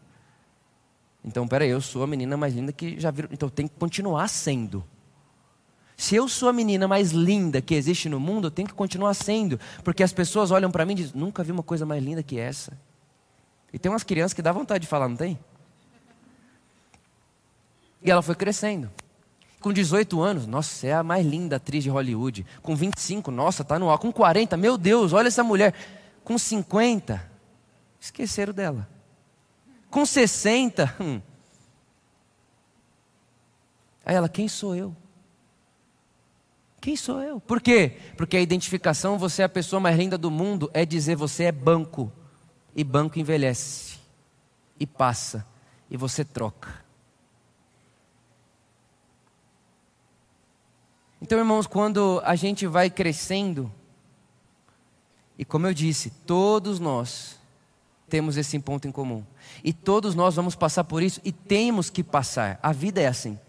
Então, 1.23 1.47
peraí, 1.47 1.69
eu 1.69 1.81
sou 1.81 2.03
a 2.03 2.07
menina 2.07 2.37
mais 2.37 2.53
linda 2.53 2.71
que 2.71 2.99
já 2.99 3.11
vi. 3.11 3.23
Então, 3.31 3.47
eu 3.47 3.51
tenho 3.51 3.69
que 3.69 3.75
continuar 3.75 4.27
sendo. 4.27 4.83
Se 5.97 6.15
eu 6.15 6.27
sou 6.27 6.49
a 6.49 6.53
menina 6.53 6.87
mais 6.87 7.11
linda 7.11 7.61
que 7.61 7.73
existe 7.73 8.09
no 8.09 8.19
mundo, 8.19 8.47
eu 8.47 8.51
tenho 8.51 8.67
que 8.67 8.73
continuar 8.73 9.13
sendo. 9.13 9.59
Porque 9.83 10.03
as 10.03 10.11
pessoas 10.11 10.51
olham 10.51 10.69
para 10.71 10.85
mim 10.85 10.93
e 10.93 10.97
dizem: 10.97 11.13
Nunca 11.15 11.43
vi 11.43 11.51
uma 11.51 11.63
coisa 11.63 11.85
mais 11.85 12.03
linda 12.03 12.21
que 12.21 12.39
essa. 12.39 12.77
E 13.71 13.79
tem 13.79 13.91
umas 13.91 14.03
crianças 14.03 14.33
que 14.33 14.41
dá 14.41 14.51
vontade 14.51 14.83
de 14.83 14.87
falar, 14.87 15.07
não 15.07 15.15
tem? 15.15 15.37
E 18.03 18.11
ela 18.11 18.21
foi 18.21 18.35
crescendo. 18.35 18.89
Com 19.65 19.73
18 19.73 20.21
anos, 20.21 20.45
nossa, 20.45 20.85
é 20.85 20.93
a 20.93 21.01
mais 21.01 21.25
linda 21.25 21.55
atriz 21.55 21.83
de 21.83 21.89
Hollywood. 21.89 22.45
Com 22.61 22.75
25, 22.75 23.31
nossa, 23.31 23.63
tá 23.63 23.79
no 23.79 23.89
ar. 23.89 23.97
Com 23.97 24.11
40, 24.11 24.55
meu 24.57 24.77
Deus, 24.77 25.11
olha 25.11 25.27
essa 25.27 25.43
mulher. 25.43 25.73
Com 26.23 26.37
50, 26.37 27.19
esqueceram 27.99 28.53
dela. 28.53 28.87
Com 29.89 30.05
60, 30.05 30.95
hum. 31.01 31.19
Aí 34.05 34.13
ela, 34.13 34.29
quem 34.29 34.47
sou 34.47 34.75
eu? 34.75 34.95
Quem 36.79 36.95
sou 36.95 37.19
eu? 37.23 37.39
Por 37.39 37.59
quê? 37.59 37.97
Porque 38.15 38.37
a 38.37 38.41
identificação, 38.41 39.17
você 39.17 39.41
é 39.41 39.45
a 39.45 39.49
pessoa 39.49 39.79
mais 39.79 39.97
linda 39.97 40.15
do 40.15 40.29
mundo, 40.29 40.69
é 40.75 40.85
dizer 40.85 41.15
você 41.15 41.45
é 41.45 41.51
banco. 41.51 42.13
E 42.75 42.83
banco 42.83 43.17
envelhece. 43.17 43.97
E 44.79 44.85
passa. 44.85 45.43
E 45.89 45.97
você 45.97 46.23
troca. 46.23 46.84
Então, 51.21 51.39
irmãos, 51.39 51.65
quando 51.65 52.21
a 52.23 52.35
gente 52.35 52.67
vai 52.67 52.89
crescendo, 52.89 53.71
e 55.37 55.45
como 55.45 55.67
eu 55.67 55.73
disse, 55.73 56.09
todos 56.09 56.79
nós 56.79 57.39
temos 58.07 58.37
esse 58.37 58.57
ponto 58.59 58.87
em 58.87 58.91
comum. 58.91 59.23
E 59.63 59.73
todos 59.73 60.15
nós 60.15 60.35
vamos 60.35 60.55
passar 60.55 60.83
por 60.83 61.01
isso 61.01 61.19
e 61.23 61.31
temos 61.31 61.89
que 61.89 62.03
passar. 62.03 62.59
A 62.61 62.71
vida 62.71 63.01
é 63.01 63.07
assim. 63.07 63.39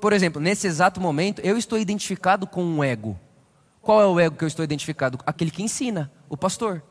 Por 0.00 0.12
exemplo, 0.12 0.40
nesse 0.40 0.66
exato 0.66 1.00
momento, 1.00 1.40
eu 1.42 1.56
estou 1.56 1.78
identificado 1.78 2.46
com 2.46 2.64
um 2.64 2.82
ego. 2.82 3.18
Qual 3.80 4.00
é 4.00 4.06
o 4.06 4.18
ego 4.18 4.36
que 4.36 4.44
eu 4.44 4.48
estou 4.48 4.64
identificado? 4.64 5.18
Aquele 5.24 5.50
que 5.50 5.62
ensina, 5.62 6.10
o 6.28 6.36
pastor. 6.36 6.82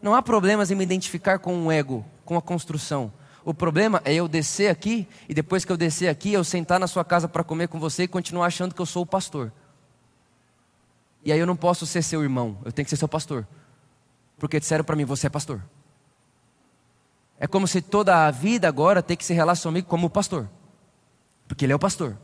Não 0.00 0.14
há 0.14 0.22
problemas 0.22 0.70
em 0.70 0.74
me 0.74 0.82
identificar 0.82 1.38
com 1.38 1.54
um 1.54 1.70
ego, 1.70 2.04
com 2.24 2.36
a 2.36 2.42
construção. 2.42 3.12
O 3.44 3.52
problema 3.52 4.00
é 4.04 4.14
eu 4.14 4.26
descer 4.26 4.70
aqui 4.70 5.06
e 5.28 5.34
depois 5.34 5.64
que 5.64 5.70
eu 5.70 5.76
descer 5.76 6.08
aqui, 6.08 6.32
eu 6.32 6.42
sentar 6.42 6.80
na 6.80 6.86
sua 6.86 7.04
casa 7.04 7.28
para 7.28 7.44
comer 7.44 7.68
com 7.68 7.78
você 7.78 8.04
e 8.04 8.08
continuar 8.08 8.46
achando 8.46 8.74
que 8.74 8.80
eu 8.80 8.86
sou 8.86 9.02
o 9.02 9.06
pastor. 9.06 9.52
E 11.22 11.30
aí 11.30 11.38
eu 11.38 11.46
não 11.46 11.56
posso 11.56 11.86
ser 11.86 12.02
seu 12.02 12.22
irmão, 12.22 12.58
eu 12.64 12.72
tenho 12.72 12.84
que 12.84 12.90
ser 12.90 12.96
seu 12.96 13.08
pastor. 13.08 13.46
Porque 14.38 14.58
disseram 14.58 14.82
para 14.82 14.96
mim, 14.96 15.04
você 15.04 15.26
é 15.26 15.30
pastor. 15.30 15.62
É 17.38 17.46
como 17.46 17.68
se 17.68 17.82
toda 17.82 18.26
a 18.26 18.30
vida 18.30 18.66
agora 18.66 19.02
tem 19.02 19.16
que 19.16 19.24
se 19.24 19.34
relacionar 19.34 19.72
comigo 19.72 19.88
como 19.88 20.08
pastor. 20.08 20.48
Porque 21.46 21.66
ele 21.66 21.72
é 21.72 21.76
o 21.76 21.78
pastor. 21.78 22.16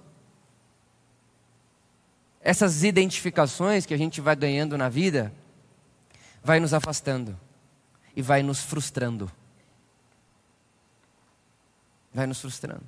Essas 2.41 2.83
identificações 2.83 3.85
que 3.85 3.93
a 3.93 3.99
gente 3.99 4.21
vai 4.23 4.35
ganhando 4.35 4.79
na 4.79 4.89
vida 4.89 5.33
vai 6.43 6.59
nos 6.59 6.73
afastando 6.73 7.39
e 8.17 8.23
vai 8.23 8.43
nos 8.43 8.61
frustrando 8.61 9.31
vai 12.13 12.27
nos 12.27 12.41
frustrando. 12.41 12.85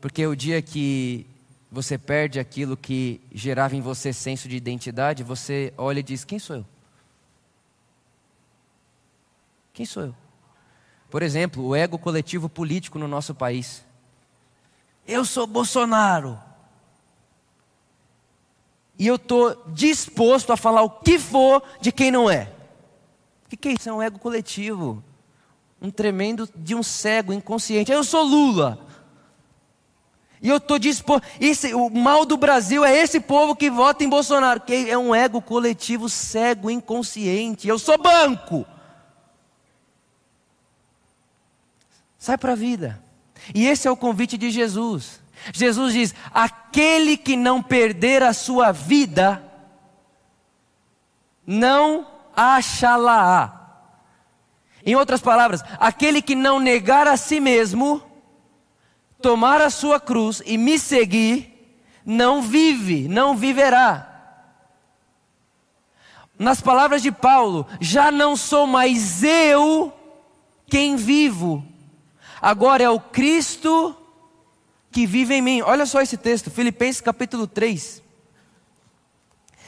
Porque 0.00 0.26
o 0.26 0.34
dia 0.34 0.62
que 0.62 1.26
você 1.70 1.98
perde 1.98 2.40
aquilo 2.40 2.76
que 2.76 3.20
gerava 3.32 3.76
em 3.76 3.80
você 3.80 4.12
senso 4.12 4.48
de 4.48 4.56
identidade, 4.56 5.22
você 5.22 5.72
olha 5.76 6.00
e 6.00 6.02
diz: 6.02 6.24
Quem 6.24 6.38
sou 6.38 6.56
eu? 6.56 6.66
Quem 9.72 9.86
sou 9.86 10.04
eu? 10.04 10.14
Por 11.10 11.22
exemplo, 11.22 11.64
o 11.64 11.76
ego 11.76 11.98
coletivo 11.98 12.48
político 12.48 12.98
no 12.98 13.08
nosso 13.08 13.34
país. 13.34 13.84
Eu 15.06 15.24
sou 15.24 15.46
Bolsonaro. 15.46 16.38
E 18.98 19.06
eu 19.06 19.16
estou 19.16 19.64
disposto 19.68 20.52
a 20.52 20.56
falar 20.56 20.82
o 20.82 20.90
que 20.90 21.18
for 21.18 21.62
de 21.80 21.90
quem 21.90 22.10
não 22.10 22.30
é. 22.30 22.52
O 23.46 23.56
que 23.56 23.68
é 23.68 23.72
isso? 23.72 23.88
É 23.88 23.92
um 23.92 24.02
ego 24.02 24.18
coletivo 24.18 25.02
um 25.80 25.90
tremendo 25.90 26.48
de 26.54 26.74
um 26.74 26.82
cego 26.82 27.32
inconsciente. 27.32 27.90
Eu 27.90 28.04
sou 28.04 28.22
Lula. 28.22 28.86
E 30.42 30.48
eu 30.48 30.56
estou 30.56 30.78
disposto. 30.78 31.26
Esse, 31.40 31.74
o 31.74 31.90
mal 31.90 32.24
do 32.24 32.36
Brasil 32.36 32.84
é 32.84 32.96
esse 32.96 33.20
povo 33.20 33.54
que 33.54 33.70
vota 33.70 34.02
em 34.02 34.08
Bolsonaro, 34.08 34.60
que 34.60 34.90
é 34.90 34.96
um 34.96 35.14
ego 35.14 35.42
coletivo 35.42 36.08
cego, 36.08 36.70
inconsciente. 36.70 37.68
Eu 37.68 37.78
sou 37.78 37.98
banco. 37.98 38.66
Sai 42.18 42.38
para 42.38 42.52
a 42.52 42.56
vida. 42.56 43.02
E 43.54 43.66
esse 43.66 43.86
é 43.86 43.90
o 43.90 43.96
convite 43.96 44.38
de 44.38 44.50
Jesus. 44.50 45.20
Jesus 45.52 45.92
diz: 45.92 46.14
aquele 46.32 47.16
que 47.16 47.36
não 47.36 47.62
perder 47.62 48.22
a 48.22 48.32
sua 48.32 48.72
vida, 48.72 49.42
não 51.46 52.06
achará. 52.34 53.59
Em 54.84 54.96
outras 54.96 55.20
palavras, 55.20 55.62
aquele 55.78 56.22
que 56.22 56.34
não 56.34 56.58
negar 56.58 57.06
a 57.06 57.16
si 57.16 57.38
mesmo, 57.40 58.02
tomar 59.20 59.60
a 59.60 59.70
sua 59.70 60.00
cruz 60.00 60.42
e 60.46 60.56
me 60.56 60.78
seguir, 60.78 61.78
não 62.04 62.40
vive, 62.40 63.06
não 63.08 63.36
viverá. 63.36 64.06
Nas 66.38 66.60
palavras 66.60 67.02
de 67.02 67.12
Paulo, 67.12 67.66
já 67.80 68.10
não 68.10 68.36
sou 68.36 68.66
mais 68.66 69.22
eu 69.22 69.92
quem 70.66 70.96
vivo, 70.96 71.64
agora 72.40 72.82
é 72.82 72.88
o 72.88 73.00
Cristo 73.00 73.94
que 74.90 75.06
vive 75.06 75.34
em 75.34 75.42
mim. 75.42 75.60
Olha 75.62 75.84
só 75.84 76.00
esse 76.00 76.16
texto, 76.16 76.50
Filipenses 76.50 77.00
capítulo 77.00 77.46
3. 77.46 78.02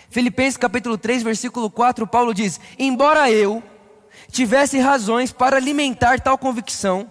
Filipenses 0.08 0.56
capítulo 0.56 0.96
3, 0.96 1.22
versículo 1.22 1.70
4, 1.70 2.06
Paulo 2.06 2.32
diz: 2.32 2.60
Embora 2.78 3.30
eu 3.30 3.62
tivesse 4.32 4.78
razões 4.78 5.30
para 5.30 5.58
alimentar 5.58 6.18
tal 6.18 6.38
convicção, 6.38 7.08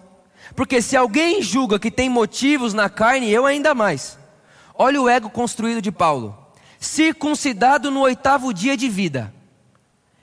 porque 0.55 0.81
se 0.81 0.97
alguém 0.97 1.41
julga 1.41 1.79
que 1.79 1.91
tem 1.91 2.09
motivos 2.09 2.73
na 2.73 2.89
carne, 2.89 3.31
eu 3.31 3.45
ainda 3.45 3.73
mais. 3.73 4.17
Olha 4.73 5.01
o 5.01 5.07
ego 5.07 5.29
construído 5.29 5.81
de 5.81 5.91
Paulo. 5.91 6.37
circuncidado 6.79 7.91
no 7.91 8.01
oitavo 8.01 8.51
dia 8.51 8.75
de 8.75 8.89
vida. 8.89 9.31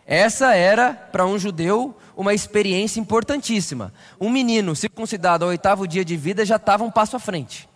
Essa 0.04 0.56
era, 0.56 0.92
para 0.92 1.24
um 1.24 1.38
judeu, 1.38 1.96
uma 2.16 2.34
experiência 2.34 2.98
importantíssima. 2.98 3.94
Um 4.20 4.28
menino 4.28 4.74
circuncidado 4.74 5.44
ao 5.44 5.50
oitavo 5.50 5.86
dia 5.86 6.04
de 6.04 6.16
vida 6.16 6.44
já 6.44 6.56
estava 6.56 6.82
um 6.82 6.90
passo 6.90 7.14
à 7.14 7.20
frente. 7.20 7.68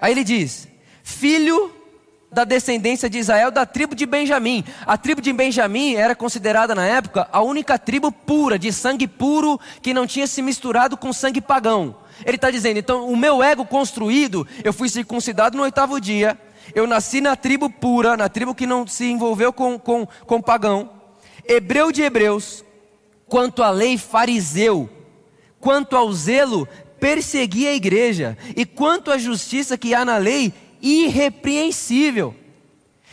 Aí 0.00 0.12
ele 0.12 0.22
diz: 0.22 0.68
Filho 1.02 1.74
da 2.32 2.44
descendência 2.44 3.10
de 3.10 3.18
Israel, 3.18 3.50
da 3.50 3.66
tribo 3.66 3.94
de 3.94 4.06
Benjamim. 4.06 4.64
A 4.86 4.96
tribo 4.96 5.20
de 5.20 5.32
Benjamim 5.32 5.94
era 5.94 6.14
considerada 6.14 6.74
na 6.74 6.86
época 6.86 7.28
a 7.32 7.42
única 7.42 7.78
tribo 7.78 8.12
pura, 8.12 8.58
de 8.58 8.72
sangue 8.72 9.08
puro, 9.08 9.58
que 9.82 9.92
não 9.92 10.06
tinha 10.06 10.26
se 10.26 10.40
misturado 10.40 10.96
com 10.96 11.12
sangue 11.12 11.40
pagão. 11.40 11.96
Ele 12.24 12.36
está 12.36 12.50
dizendo: 12.50 12.78
então, 12.78 13.08
o 13.08 13.16
meu 13.16 13.42
ego 13.42 13.64
construído, 13.64 14.46
eu 14.62 14.72
fui 14.72 14.88
circuncidado 14.88 15.56
no 15.56 15.64
oitavo 15.64 16.00
dia, 16.00 16.38
eu 16.74 16.86
nasci 16.86 17.20
na 17.20 17.34
tribo 17.34 17.68
pura, 17.68 18.16
na 18.16 18.28
tribo 18.28 18.54
que 18.54 18.66
não 18.66 18.86
se 18.86 19.10
envolveu 19.10 19.52
com, 19.52 19.78
com, 19.78 20.06
com 20.26 20.40
pagão, 20.40 20.90
hebreu 21.44 21.90
de 21.90 22.02
hebreus, 22.02 22.64
quanto 23.26 23.62
à 23.62 23.70
lei, 23.70 23.98
fariseu, 23.98 24.88
quanto 25.58 25.96
ao 25.96 26.12
zelo, 26.12 26.68
persegui 27.00 27.66
a 27.66 27.74
igreja, 27.74 28.36
e 28.54 28.64
quanto 28.64 29.10
à 29.10 29.18
justiça 29.18 29.76
que 29.76 29.94
há 29.94 30.04
na 30.04 30.16
lei, 30.16 30.52
irrepreensível. 30.80 32.34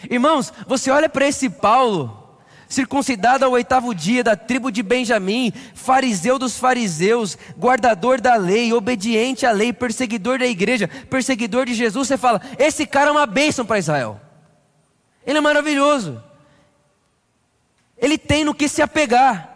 Irmãos, 0.10 0.54
você 0.68 0.92
olha 0.92 1.10
para 1.10 1.28
esse 1.28 1.50
Paulo, 1.50 2.38
circuncidado 2.68 3.46
ao 3.46 3.52
oitavo 3.52 3.94
dia 3.96 4.24
da 4.24 4.36
tribo 4.36 4.72
de 4.72 4.84
Benjamim, 4.84 5.52
fariseu 5.74 6.38
dos 6.38 6.58
fariseus, 6.58 7.38
guardador 7.58 8.22
da 8.22 8.36
lei, 8.36 8.74
obediente 8.74 9.46
à 9.46 9.52
lei, 9.52 9.74
perseguidor 9.74 10.40
da 10.40 10.46
igreja, 10.46 10.88
perseguidor 11.10 11.66
de 11.66 11.74
Jesus, 11.74 12.08
você 12.08 12.18
fala: 12.18 12.42
esse 12.60 12.86
cara 12.86 13.10
é 13.10 13.12
uma 13.12 13.26
bênção 13.26 13.66
para 13.66 13.80
Israel. 13.80 14.20
Ele 15.26 15.38
é 15.38 15.42
maravilhoso. 15.42 16.24
Ele 17.98 18.18
tem 18.18 18.44
no 18.44 18.54
que 18.54 18.70
se 18.70 18.82
apegar. 18.82 19.56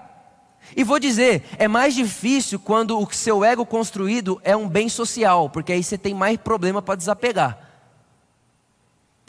E 0.75 0.83
vou 0.83 0.99
dizer, 0.99 1.43
é 1.57 1.67
mais 1.67 1.93
difícil 1.93 2.59
quando 2.59 2.97
o 2.97 3.13
seu 3.13 3.43
ego 3.43 3.65
construído 3.65 4.39
é 4.43 4.55
um 4.55 4.67
bem 4.67 4.87
social, 4.87 5.49
porque 5.49 5.73
aí 5.73 5.83
você 5.83 5.97
tem 5.97 6.13
mais 6.13 6.37
problema 6.37 6.81
para 6.81 6.95
desapegar. 6.95 7.70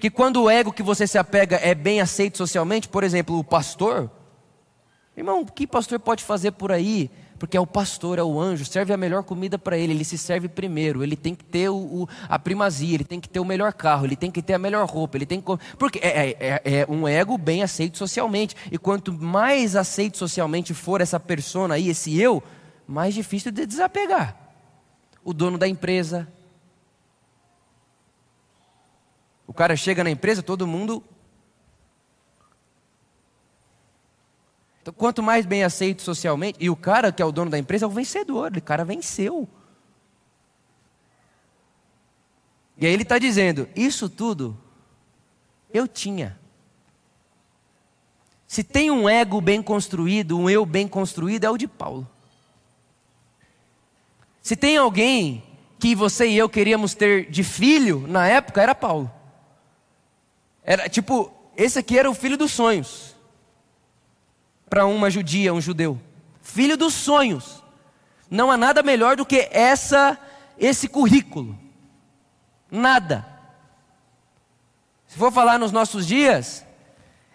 Que 0.02 0.10
quando 0.10 0.42
o 0.42 0.50
ego 0.50 0.72
que 0.72 0.82
você 0.82 1.06
se 1.06 1.16
apega 1.16 1.60
é 1.62 1.76
bem 1.76 2.00
aceito 2.00 2.36
socialmente, 2.36 2.88
por 2.88 3.04
exemplo, 3.04 3.38
o 3.38 3.44
pastor, 3.44 4.10
irmão, 5.16 5.42
o 5.42 5.46
que 5.46 5.64
pastor 5.64 6.00
pode 6.00 6.24
fazer 6.24 6.50
por 6.50 6.72
aí? 6.72 7.08
Porque 7.38 7.56
é 7.56 7.60
o 7.60 7.66
pastor, 7.68 8.18
é 8.18 8.22
o 8.24 8.40
anjo, 8.40 8.64
serve 8.64 8.92
a 8.92 8.96
melhor 8.96 9.22
comida 9.22 9.60
para 9.60 9.78
ele, 9.78 9.92
ele 9.92 10.04
se 10.04 10.18
serve 10.18 10.48
primeiro, 10.48 11.04
ele 11.04 11.14
tem 11.14 11.36
que 11.36 11.44
ter 11.44 11.68
o, 11.68 11.76
o, 11.76 12.08
a 12.28 12.36
primazia, 12.36 12.96
ele 12.96 13.04
tem 13.04 13.20
que 13.20 13.28
ter 13.28 13.38
o 13.38 13.44
melhor 13.44 13.72
carro, 13.72 14.04
ele 14.04 14.16
tem 14.16 14.28
que 14.28 14.42
ter 14.42 14.54
a 14.54 14.58
melhor 14.58 14.88
roupa, 14.88 15.16
ele 15.16 15.24
tem 15.24 15.40
que. 15.40 15.46
Porque 15.78 16.00
é, 16.00 16.30
é, 16.30 16.36
é, 16.40 16.80
é 16.80 16.86
um 16.88 17.06
ego 17.06 17.38
bem 17.38 17.62
aceito 17.62 17.96
socialmente. 17.96 18.56
E 18.72 18.78
quanto 18.78 19.12
mais 19.12 19.76
aceito 19.76 20.18
socialmente 20.18 20.74
for 20.74 21.00
essa 21.00 21.20
persona 21.20 21.74
aí, 21.74 21.88
esse 21.88 22.20
eu, 22.20 22.42
mais 22.88 23.14
difícil 23.14 23.52
de 23.52 23.64
desapegar. 23.66 24.36
O 25.24 25.32
dono 25.32 25.56
da 25.56 25.68
empresa, 25.68 26.26
o 29.52 29.54
cara 29.54 29.76
chega 29.76 30.02
na 30.02 30.08
empresa, 30.08 30.42
todo 30.42 30.66
mundo. 30.66 31.04
Então, 34.80 34.94
quanto 34.94 35.22
mais 35.22 35.44
bem 35.44 35.62
aceito 35.62 36.00
socialmente, 36.00 36.56
e 36.58 36.70
o 36.70 36.74
cara 36.74 37.12
que 37.12 37.20
é 37.20 37.24
o 37.24 37.30
dono 37.30 37.50
da 37.50 37.58
empresa 37.58 37.84
é 37.84 37.86
o 37.86 37.90
vencedor, 37.90 38.50
o 38.56 38.62
cara 38.62 38.82
venceu. 38.82 39.46
E 42.78 42.86
aí 42.86 42.92
ele 42.94 43.02
está 43.02 43.18
dizendo: 43.18 43.68
Isso 43.76 44.08
tudo 44.08 44.58
eu 45.70 45.86
tinha. 45.86 46.40
Se 48.48 48.64
tem 48.64 48.90
um 48.90 49.06
ego 49.06 49.38
bem 49.38 49.62
construído, 49.62 50.38
um 50.38 50.48
eu 50.48 50.64
bem 50.64 50.88
construído, 50.88 51.44
é 51.44 51.50
o 51.50 51.58
de 51.58 51.68
Paulo. 51.68 52.08
Se 54.40 54.56
tem 54.56 54.78
alguém 54.78 55.44
que 55.78 55.94
você 55.94 56.26
e 56.26 56.38
eu 56.38 56.48
queríamos 56.48 56.94
ter 56.94 57.30
de 57.30 57.44
filho 57.44 58.06
na 58.08 58.26
época, 58.26 58.62
era 58.62 58.74
Paulo. 58.74 59.12
Era 60.64 60.88
tipo, 60.88 61.32
esse 61.56 61.78
aqui 61.78 61.98
era 61.98 62.10
o 62.10 62.14
filho 62.14 62.36
dos 62.36 62.52
sonhos. 62.52 63.14
Para 64.68 64.86
uma 64.86 65.10
judia, 65.10 65.52
um 65.52 65.60
judeu. 65.60 66.00
Filho 66.40 66.76
dos 66.76 66.94
sonhos. 66.94 67.62
Não 68.30 68.50
há 68.50 68.56
nada 68.56 68.82
melhor 68.82 69.16
do 69.16 69.26
que 69.26 69.48
essa 69.52 70.18
esse 70.58 70.88
currículo. 70.88 71.58
Nada. 72.70 73.26
Se 75.06 75.18
for 75.18 75.30
falar 75.30 75.58
nos 75.58 75.72
nossos 75.72 76.06
dias, 76.06 76.64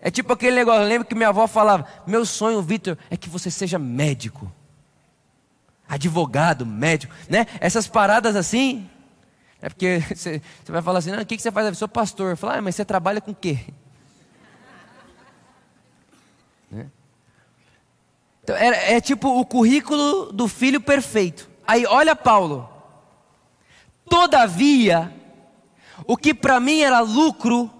é 0.02 0.10
tipo 0.10 0.34
aquele 0.34 0.56
negócio, 0.56 0.82
eu 0.82 0.88
lembro 0.88 1.08
que 1.08 1.13
minha 1.13 1.30
avó 1.30 1.46
falava: 1.46 1.86
"Meu 2.08 2.26
sonho, 2.26 2.62
Vitor, 2.62 2.98
é 3.10 3.18
que 3.18 3.30
você 3.30 3.52
seja 3.52 3.78
médico". 3.78 4.52
Advogado, 5.88 6.66
médico, 6.66 7.13
né? 7.30 7.46
Essas 7.60 7.88
paradas 7.88 8.36
assim, 8.36 8.90
é 9.62 9.70
porque 9.70 10.00
você, 10.13 10.41
você 10.63 10.72
vai 10.72 10.82
falar 10.82 11.00
assim, 11.00 11.12
o 11.12 11.26
que, 11.26 11.36
que 11.36 11.41
você 11.41 11.52
faz? 11.52 11.67
Eu 11.67 11.76
sou 11.76 11.88
pastor. 11.88 12.32
Eu 12.32 12.38
falo, 12.38 12.54
ah, 12.54 12.62
mas 12.62 12.76
você 12.76 12.86
trabalha 12.86 13.22
com 13.22 13.32
o 13.32 13.36
quê? 13.36 13.60
Né? 16.70 16.88
Então, 18.43 18.58
é, 18.58 18.96
é 18.96 19.02
tipo 19.02 19.39
o 19.39 19.46
currículo 19.46 20.34
do 20.34 20.50
filho 20.50 20.82
perfeito. 20.82 21.50
Aí 21.65 21.86
olha 21.86 22.13
Paulo. 22.13 22.70
Todavia, 24.10 25.13
o 26.06 26.17
que 26.17 26.34
para 26.34 26.60
mim 26.60 26.82
era 26.82 27.00
lucro, 27.00 27.72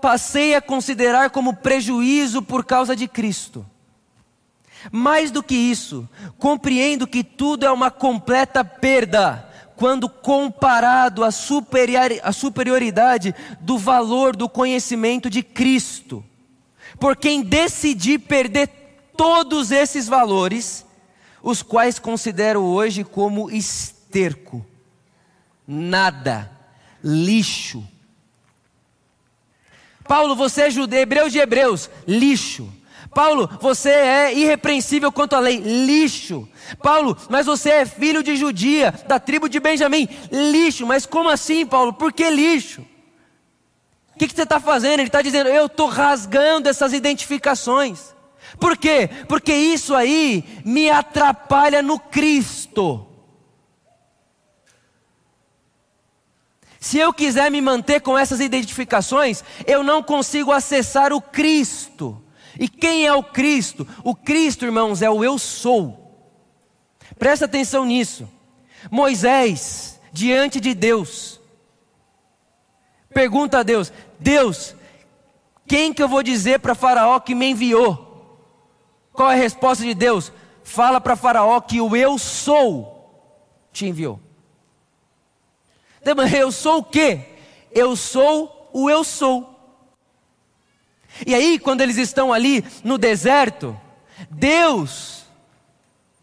passei 0.00 0.56
a 0.56 0.60
considerar 0.60 1.30
como 1.30 1.54
prejuízo 1.54 2.42
por 2.42 2.64
causa 2.64 2.96
de 2.96 3.06
Cristo. 3.06 3.64
Mais 4.90 5.30
do 5.30 5.44
que 5.44 5.54
isso, 5.54 6.08
compreendo 6.38 7.06
que 7.06 7.22
tudo 7.22 7.64
é 7.64 7.70
uma 7.70 7.90
completa 7.90 8.64
perda 8.64 9.48
quando 9.76 10.08
comparado 10.08 11.24
à, 11.24 11.30
superioridade 11.30 13.34
do 13.60 13.76
valor 13.76 14.36
do 14.36 14.48
conhecimento 14.48 15.28
de 15.28 15.42
Cristo. 15.42 16.24
Por 16.98 17.16
quem 17.16 17.42
decidi 17.42 18.18
perder 18.18 18.68
todos 19.16 19.70
esses 19.70 20.06
valores, 20.06 20.84
os 21.42 21.62
quais 21.62 21.98
considero 21.98 22.62
hoje 22.62 23.04
como 23.04 23.50
esterco, 23.50 24.64
nada, 25.66 26.50
lixo. 27.02 27.86
Paulo, 30.06 30.36
você 30.36 30.62
é 30.62 30.70
judeu, 30.70 31.00
hebreu 31.00 31.28
de 31.28 31.38
hebreus, 31.38 31.90
lixo. 32.06 32.70
Paulo, 33.14 33.48
você 33.60 33.90
é 33.90 34.34
irrepreensível 34.34 35.12
quanto 35.12 35.36
à 35.36 35.40
lei, 35.40 35.58
lixo. 35.58 36.48
Paulo, 36.82 37.16
mas 37.30 37.46
você 37.46 37.70
é 37.70 37.86
filho 37.86 38.22
de 38.22 38.36
judia, 38.36 38.92
da 39.06 39.18
tribo 39.18 39.48
de 39.48 39.60
Benjamim, 39.60 40.08
lixo. 40.30 40.86
Mas 40.86 41.06
como 41.06 41.30
assim, 41.30 41.64
Paulo? 41.64 41.92
Por 41.92 42.12
que 42.12 42.28
lixo? 42.28 42.82
O 44.14 44.18
que, 44.18 44.28
que 44.28 44.34
você 44.34 44.42
está 44.42 44.60
fazendo? 44.60 45.00
Ele 45.00 45.08
está 45.08 45.22
dizendo, 45.22 45.48
eu 45.48 45.66
estou 45.66 45.88
rasgando 45.88 46.68
essas 46.68 46.92
identificações. 46.92 48.14
Por 48.58 48.76
quê? 48.76 49.08
Porque 49.28 49.52
isso 49.52 49.94
aí 49.94 50.44
me 50.64 50.90
atrapalha 50.90 51.82
no 51.82 51.98
Cristo. 51.98 53.06
Se 56.78 56.98
eu 56.98 57.12
quiser 57.12 57.50
me 57.50 57.60
manter 57.60 58.00
com 58.00 58.16
essas 58.16 58.40
identificações, 58.40 59.42
eu 59.66 59.82
não 59.82 60.02
consigo 60.02 60.52
acessar 60.52 61.12
o 61.12 61.20
Cristo. 61.20 62.22
E 62.58 62.68
quem 62.68 63.06
é 63.06 63.12
o 63.12 63.22
Cristo? 63.22 63.86
O 64.02 64.14
Cristo, 64.14 64.64
irmãos, 64.64 65.02
é 65.02 65.10
o 65.10 65.24
eu 65.24 65.38
sou. 65.38 66.04
Presta 67.18 67.44
atenção 67.44 67.84
nisso. 67.84 68.28
Moisés, 68.90 70.00
diante 70.12 70.60
de 70.60 70.74
Deus, 70.74 71.40
pergunta 73.12 73.58
a 73.58 73.62
Deus: 73.62 73.92
Deus, 74.18 74.74
quem 75.66 75.92
que 75.92 76.02
eu 76.02 76.08
vou 76.08 76.22
dizer 76.22 76.60
para 76.60 76.74
Faraó 76.74 77.18
que 77.20 77.34
me 77.34 77.50
enviou? 77.50 78.04
Qual 79.12 79.30
é 79.30 79.34
a 79.34 79.38
resposta 79.38 79.84
de 79.84 79.94
Deus? 79.94 80.32
Fala 80.62 81.00
para 81.00 81.16
Faraó 81.16 81.60
que 81.60 81.80
o 81.80 81.94
eu 81.96 82.18
sou 82.18 82.94
te 83.72 83.86
enviou. 83.86 84.20
Eu 86.36 86.52
sou 86.52 86.78
o 86.78 86.84
quê? 86.84 87.20
Eu 87.70 87.96
sou 87.96 88.70
o 88.72 88.90
eu 88.90 89.02
sou. 89.02 89.53
E 91.26 91.34
aí, 91.34 91.58
quando 91.58 91.80
eles 91.80 91.96
estão 91.96 92.32
ali 92.32 92.64
no 92.82 92.98
deserto, 92.98 93.78
Deus, 94.30 95.24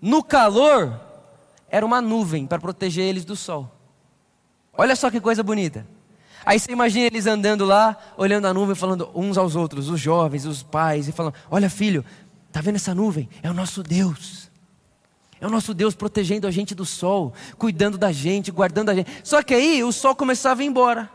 no 0.02 0.24
calor, 0.24 1.00
era 1.70 1.86
uma 1.86 2.02
nuvem 2.02 2.46
para 2.46 2.60
proteger 2.60 3.06
eles 3.06 3.24
do 3.24 3.36
sol. 3.36 3.72
Olha 4.74 4.96
só 4.96 5.10
que 5.10 5.22
coisa 5.22 5.44
bonita. 5.44 5.86
Aí 6.46 6.60
você 6.60 6.72
imagina 6.72 7.06
eles 7.06 7.28
andando 7.28 7.66
lá, 7.66 7.96
olhando 8.18 8.48
a 8.48 8.54
nuvem, 8.54 8.76
falando 8.76 9.10
uns 9.14 9.38
aos 9.38 9.56
outros, 9.56 9.90
os 9.90 10.00
jovens, 10.00 10.46
os 10.46 10.64
pais, 10.64 11.08
e 11.08 11.12
falando: 11.12 11.36
Olha, 11.50 11.70
filho, 11.70 12.04
tá 12.52 12.62
vendo 12.62 12.76
essa 12.76 12.96
nuvem? 12.96 13.30
É 13.44 13.50
o 13.50 13.54
nosso 13.54 13.84
Deus. 13.84 14.50
É 15.40 15.48
o 15.48 15.50
nosso 15.50 15.74
Deus 15.74 15.96
protegendo 15.96 16.48
a 16.48 16.52
gente 16.52 16.76
do 16.76 16.86
sol, 16.86 17.34
cuidando 17.58 17.98
da 17.98 18.12
gente, 18.12 18.52
guardando 18.52 18.90
a 18.90 18.96
gente. 18.96 19.10
Só 19.24 19.42
que 19.42 19.54
aí 19.54 19.84
o 19.84 19.92
sol 19.92 20.16
começava 20.16 20.62
a 20.62 20.64
ir 20.64 20.68
embora. 20.68 21.10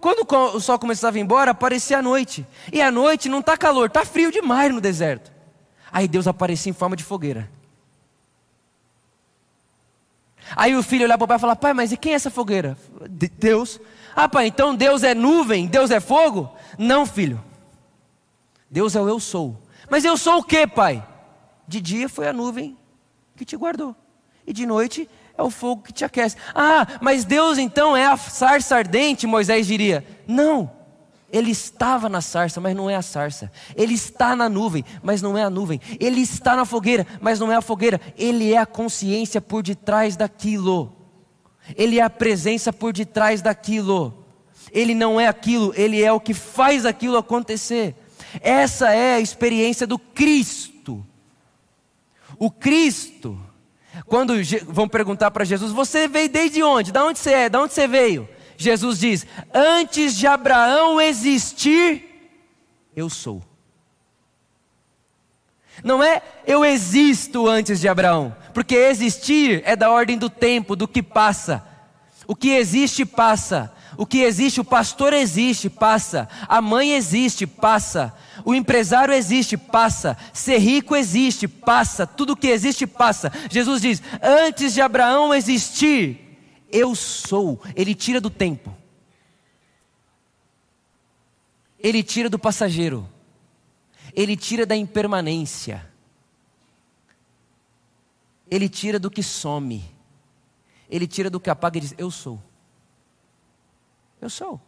Quando 0.00 0.26
o 0.28 0.60
sol 0.60 0.78
começava 0.78 1.16
a 1.16 1.20
ir 1.20 1.22
embora, 1.22 1.50
aparecia 1.50 1.98
a 1.98 2.02
noite. 2.02 2.46
E 2.72 2.80
a 2.80 2.90
noite 2.90 3.28
não 3.28 3.40
está 3.40 3.56
calor, 3.56 3.86
está 3.86 4.04
frio 4.04 4.30
demais 4.30 4.72
no 4.72 4.80
deserto. 4.80 5.32
Aí 5.90 6.08
Deus 6.08 6.26
aparecia 6.26 6.70
em 6.70 6.74
forma 6.74 6.96
de 6.96 7.04
fogueira. 7.04 7.50
Aí 10.56 10.74
o 10.74 10.82
filho 10.82 11.04
olhava 11.04 11.18
para 11.18 11.24
o 11.24 11.28
pai 11.28 11.36
e 11.36 11.40
falava: 11.40 11.60
Pai, 11.60 11.74
mas 11.74 11.92
e 11.92 11.96
quem 11.96 12.12
é 12.12 12.16
essa 12.16 12.30
fogueira? 12.30 12.76
Deus. 13.38 13.80
Ah, 14.14 14.28
pai, 14.28 14.46
então 14.46 14.74
Deus 14.74 15.02
é 15.02 15.14
nuvem, 15.14 15.66
Deus 15.66 15.90
é 15.90 16.00
fogo? 16.00 16.54
Não, 16.78 17.06
filho. 17.06 17.42
Deus 18.70 18.94
é 18.96 19.00
o 19.00 19.08
eu 19.08 19.20
sou. 19.20 19.60
Mas 19.90 20.04
eu 20.04 20.16
sou 20.16 20.38
o 20.38 20.42
que, 20.42 20.66
pai? 20.66 21.06
De 21.66 21.80
dia 21.80 22.08
foi 22.08 22.28
a 22.28 22.32
nuvem 22.32 22.76
que 23.36 23.44
te 23.44 23.56
guardou, 23.56 23.96
e 24.46 24.52
de 24.52 24.66
noite 24.66 25.08
é 25.36 25.42
o 25.42 25.50
fogo 25.50 25.82
que 25.82 25.92
te 25.92 26.04
aquece. 26.04 26.36
Ah, 26.54 26.86
mas 27.00 27.24
Deus 27.24 27.58
então 27.58 27.96
é 27.96 28.06
a 28.06 28.16
sarça 28.16 28.76
ardente, 28.76 29.26
Moisés 29.26 29.66
diria. 29.66 30.04
Não, 30.26 30.70
ele 31.32 31.50
estava 31.50 32.08
na 32.08 32.20
sarça, 32.20 32.60
mas 32.60 32.76
não 32.76 32.90
é 32.90 32.94
a 32.94 33.02
sarça. 33.02 33.50
Ele 33.74 33.94
está 33.94 34.36
na 34.36 34.48
nuvem, 34.48 34.84
mas 35.02 35.22
não 35.22 35.36
é 35.36 35.42
a 35.42 35.48
nuvem. 35.48 35.80
Ele 35.98 36.20
está 36.20 36.54
na 36.54 36.66
fogueira, 36.66 37.06
mas 37.20 37.40
não 37.40 37.50
é 37.50 37.56
a 37.56 37.62
fogueira. 37.62 37.98
Ele 38.18 38.52
é 38.52 38.58
a 38.58 38.66
consciência 38.66 39.40
por 39.40 39.62
detrás 39.62 40.14
daquilo. 40.14 40.94
Ele 41.74 41.98
é 41.98 42.02
a 42.02 42.10
presença 42.10 42.70
por 42.70 42.92
detrás 42.92 43.40
daquilo. 43.40 44.26
Ele 44.70 44.94
não 44.94 45.18
é 45.18 45.26
aquilo, 45.26 45.72
ele 45.76 46.02
é 46.02 46.12
o 46.12 46.20
que 46.20 46.34
faz 46.34 46.84
aquilo 46.84 47.16
acontecer. 47.16 47.94
Essa 48.40 48.92
é 48.92 49.14
a 49.14 49.20
experiência 49.20 49.86
do 49.86 49.98
Cristo. 49.98 51.04
O 52.38 52.50
Cristo 52.50 53.38
quando 54.06 54.34
vão 54.66 54.88
perguntar 54.88 55.30
para 55.30 55.44
Jesus: 55.44 55.72
Você 55.72 56.08
veio 56.08 56.28
desde 56.28 56.62
onde? 56.62 56.92
Da 56.92 57.04
onde 57.04 57.18
você 57.18 57.32
é? 57.32 57.48
Da 57.48 57.60
onde 57.60 57.74
você 57.74 57.86
veio? 57.86 58.28
Jesus 58.56 58.98
diz: 58.98 59.26
Antes 59.52 60.16
de 60.16 60.26
Abraão 60.26 61.00
existir, 61.00 62.04
eu 62.94 63.08
sou. 63.10 63.42
Não 65.82 66.02
é 66.02 66.22
eu 66.46 66.64
existo 66.64 67.48
antes 67.48 67.80
de 67.80 67.88
Abraão, 67.88 68.34
porque 68.54 68.74
existir 68.74 69.62
é 69.64 69.74
da 69.74 69.90
ordem 69.90 70.18
do 70.18 70.30
tempo, 70.30 70.76
do 70.76 70.86
que 70.86 71.02
passa. 71.02 71.66
O 72.26 72.36
que 72.36 72.50
existe 72.50 73.04
passa. 73.04 73.72
O 73.96 74.06
que 74.06 74.22
existe, 74.22 74.60
o 74.60 74.64
pastor 74.64 75.12
existe, 75.12 75.68
passa. 75.68 76.28
A 76.48 76.62
mãe 76.62 76.92
existe, 76.92 77.46
passa. 77.46 78.14
O 78.44 78.54
empresário 78.54 79.14
existe, 79.14 79.56
passa. 79.56 80.16
Ser 80.32 80.58
rico 80.58 80.96
existe, 80.96 81.46
passa. 81.46 82.06
Tudo 82.06 82.36
que 82.36 82.48
existe, 82.48 82.86
passa. 82.86 83.30
Jesus 83.50 83.82
diz: 83.82 84.02
Antes 84.22 84.74
de 84.74 84.80
Abraão 84.80 85.34
existir, 85.34 86.38
eu 86.70 86.94
sou. 86.94 87.60
Ele 87.76 87.94
tira 87.94 88.20
do 88.20 88.30
tempo. 88.30 88.74
Ele 91.78 92.02
tira 92.02 92.28
do 92.28 92.38
passageiro. 92.38 93.08
Ele 94.14 94.36
tira 94.36 94.64
da 94.64 94.76
impermanência. 94.76 95.90
Ele 98.50 98.68
tira 98.68 98.98
do 98.98 99.10
que 99.10 99.22
some. 99.22 99.82
Ele 100.88 101.06
tira 101.06 101.30
do 101.30 101.40
que 101.40 101.50
apaga 101.50 101.78
e 101.78 101.80
diz: 101.80 101.94
Eu 101.96 102.10
sou. 102.10 102.42
Eu 104.20 104.30
sou. 104.30 104.60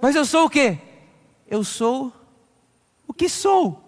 Mas 0.00 0.14
eu 0.14 0.24
sou 0.24 0.46
o 0.46 0.50
quê? 0.50 0.78
Eu 1.48 1.64
sou 1.64 2.12
o 3.06 3.14
que 3.14 3.28
sou. 3.28 3.82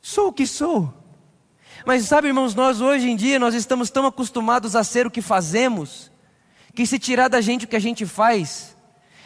Sou 0.00 0.28
o 0.28 0.32
que 0.32 0.46
sou. 0.46 0.92
Mas 1.84 2.04
sabe, 2.04 2.28
irmãos, 2.28 2.54
nós 2.54 2.80
hoje 2.80 3.08
em 3.08 3.16
dia 3.16 3.38
nós 3.38 3.54
estamos 3.54 3.90
tão 3.90 4.06
acostumados 4.06 4.76
a 4.76 4.84
ser 4.84 5.06
o 5.06 5.10
que 5.10 5.20
fazemos, 5.20 6.12
que 6.74 6.86
se 6.86 6.98
tirar 6.98 7.28
da 7.28 7.40
gente 7.40 7.64
o 7.64 7.68
que 7.68 7.76
a 7.76 7.80
gente 7.80 8.06
faz, 8.06 8.71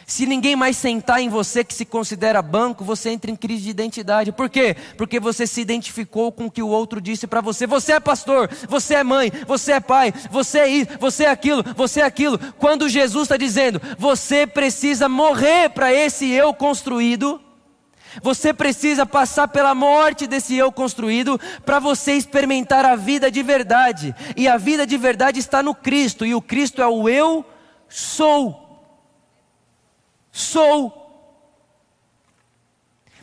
se 0.09 0.25
ninguém 0.25 0.55
mais 0.55 0.77
sentar 0.77 1.19
em 1.19 1.27
você 1.27 1.65
que 1.65 1.73
se 1.73 1.83
considera 1.83 2.41
banco, 2.41 2.81
você 2.85 3.09
entra 3.09 3.29
em 3.29 3.35
crise 3.35 3.63
de 3.63 3.71
identidade. 3.71 4.31
Por 4.31 4.49
quê? 4.49 4.73
Porque 4.95 5.19
você 5.19 5.45
se 5.45 5.59
identificou 5.59 6.31
com 6.31 6.45
o 6.45 6.51
que 6.51 6.63
o 6.63 6.69
outro 6.69 7.01
disse 7.01 7.27
para 7.27 7.41
você. 7.41 7.67
Você 7.67 7.91
é 7.91 7.99
pastor, 7.99 8.49
você 8.69 8.95
é 8.95 9.03
mãe, 9.03 9.29
você 9.45 9.73
é 9.73 9.79
pai, 9.81 10.13
você 10.31 10.59
é 10.59 10.67
isso, 10.69 10.91
você 10.97 11.25
é 11.25 11.29
aquilo, 11.29 11.61
você 11.75 11.99
é 11.99 12.05
aquilo. 12.05 12.39
Quando 12.53 12.87
Jesus 12.87 13.23
está 13.23 13.35
dizendo, 13.35 13.81
você 13.99 14.47
precisa 14.47 15.09
morrer 15.09 15.71
para 15.71 15.93
esse 15.93 16.31
eu 16.31 16.53
construído. 16.53 17.41
Você 18.23 18.53
precisa 18.53 19.05
passar 19.05 19.49
pela 19.49 19.75
morte 19.75 20.25
desse 20.25 20.55
eu 20.55 20.71
construído 20.71 21.37
para 21.65 21.79
você 21.79 22.13
experimentar 22.13 22.85
a 22.85 22.95
vida 22.95 23.29
de 23.29 23.43
verdade. 23.43 24.15
E 24.37 24.47
a 24.47 24.55
vida 24.55 24.87
de 24.87 24.97
verdade 24.97 25.37
está 25.37 25.61
no 25.61 25.75
Cristo, 25.75 26.25
e 26.25 26.33
o 26.33 26.41
Cristo 26.41 26.81
é 26.81 26.87
o 26.87 27.09
eu 27.09 27.45
sou 27.89 28.66
sou. 30.39 31.03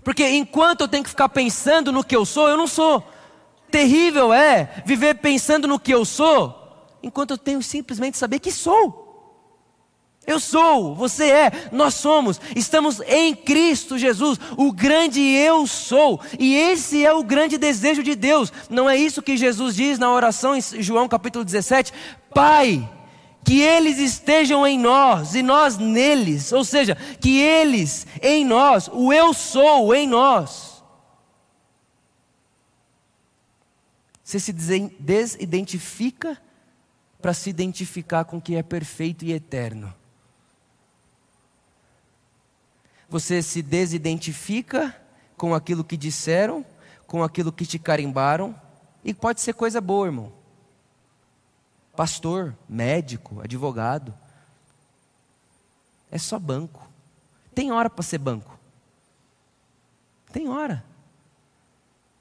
Porque 0.03 0.29
enquanto 0.29 0.83
eu 0.83 0.89
tenho 0.89 1.03
que 1.03 1.11
ficar 1.11 1.29
pensando 1.29 1.91
no 1.91 2.05
que 2.05 2.15
eu 2.15 2.27
sou, 2.27 2.49
eu 2.49 2.57
não 2.57 2.67
sou. 2.67 3.03
Terrível 3.71 4.33
é 4.33 4.83
viver 4.85 5.15
pensando 5.17 5.67
no 5.67 5.81
que 5.81 5.93
eu 5.93 6.05
sou, 6.05 6.87
enquanto 7.03 7.33
eu 7.33 7.39
tenho 7.39 7.63
simplesmente 7.63 8.19
saber 8.19 8.39
que 8.39 8.53
sou. 8.53 9.03
Eu 10.27 10.41
sou, 10.41 10.95
você 10.95 11.31
é, 11.31 11.69
nós 11.71 11.95
somos, 11.95 12.41
estamos 12.57 13.01
em 13.07 13.35
Cristo 13.35 13.99
Jesus, 13.99 14.39
o 14.57 14.73
grande 14.73 15.21
eu 15.21 15.67
sou, 15.67 16.19
e 16.39 16.55
esse 16.55 17.05
é 17.05 17.13
o 17.13 17.23
grande 17.23 17.59
desejo 17.59 18.03
de 18.03 18.15
Deus, 18.15 18.51
não 18.71 18.89
é 18.89 18.97
isso 18.97 19.21
que 19.21 19.37
Jesus 19.37 19.77
diz 19.77 19.99
na 19.99 20.11
oração 20.11 20.57
em 20.57 20.63
João 20.63 21.09
capítulo 21.09 21.45
17? 21.45 21.93
Pai, 22.33 22.89
que 23.45 23.61
eles 23.61 23.99
estejam 23.99 24.67
em 24.67 24.79
nós 24.79 25.35
e 25.35 25.43
nós 25.43 25.77
neles, 25.77 26.51
ou 26.51 26.65
seja, 26.65 26.97
que 27.21 27.39
eles 27.39 28.07
em 28.23 28.45
nós, 28.45 28.89
o 28.89 29.13
eu 29.13 29.35
sou 29.35 29.95
em 29.95 30.09
nós. 30.09 30.83
Você 34.23 34.41
se 34.41 34.53
desidentifica 34.99 36.41
para 37.21 37.35
se 37.35 37.51
identificar 37.51 38.25
com 38.25 38.39
o 38.39 38.41
que 38.41 38.57
é 38.57 38.63
perfeito 38.63 39.25
e 39.25 39.33
eterno. 39.33 39.95
Você 43.09 43.43
se 43.43 43.61
desidentifica 43.63 44.97
com 45.37 45.55
aquilo 45.55 45.85
que 45.85 45.97
disseram, 45.97 46.65
com 47.07 47.23
aquilo 47.23 47.53
que 47.53 47.67
te 47.67 47.79
carimbaram, 47.79 48.59
e 49.05 49.13
pode 49.13 49.43
ser 49.43 49.53
coisa 49.53 49.81
boa, 49.81 50.07
irmão 50.07 50.44
pastor, 51.97 52.57
médico, 52.69 53.41
advogado. 53.41 54.15
É 56.11 56.19
só 56.19 56.39
banco. 56.39 56.89
Tem 57.55 57.73
hora 57.73 57.89
para 57.89 58.03
ser 58.03 58.19
banco. 58.19 58.59
Tem 60.33 60.49
hora. 60.49 60.85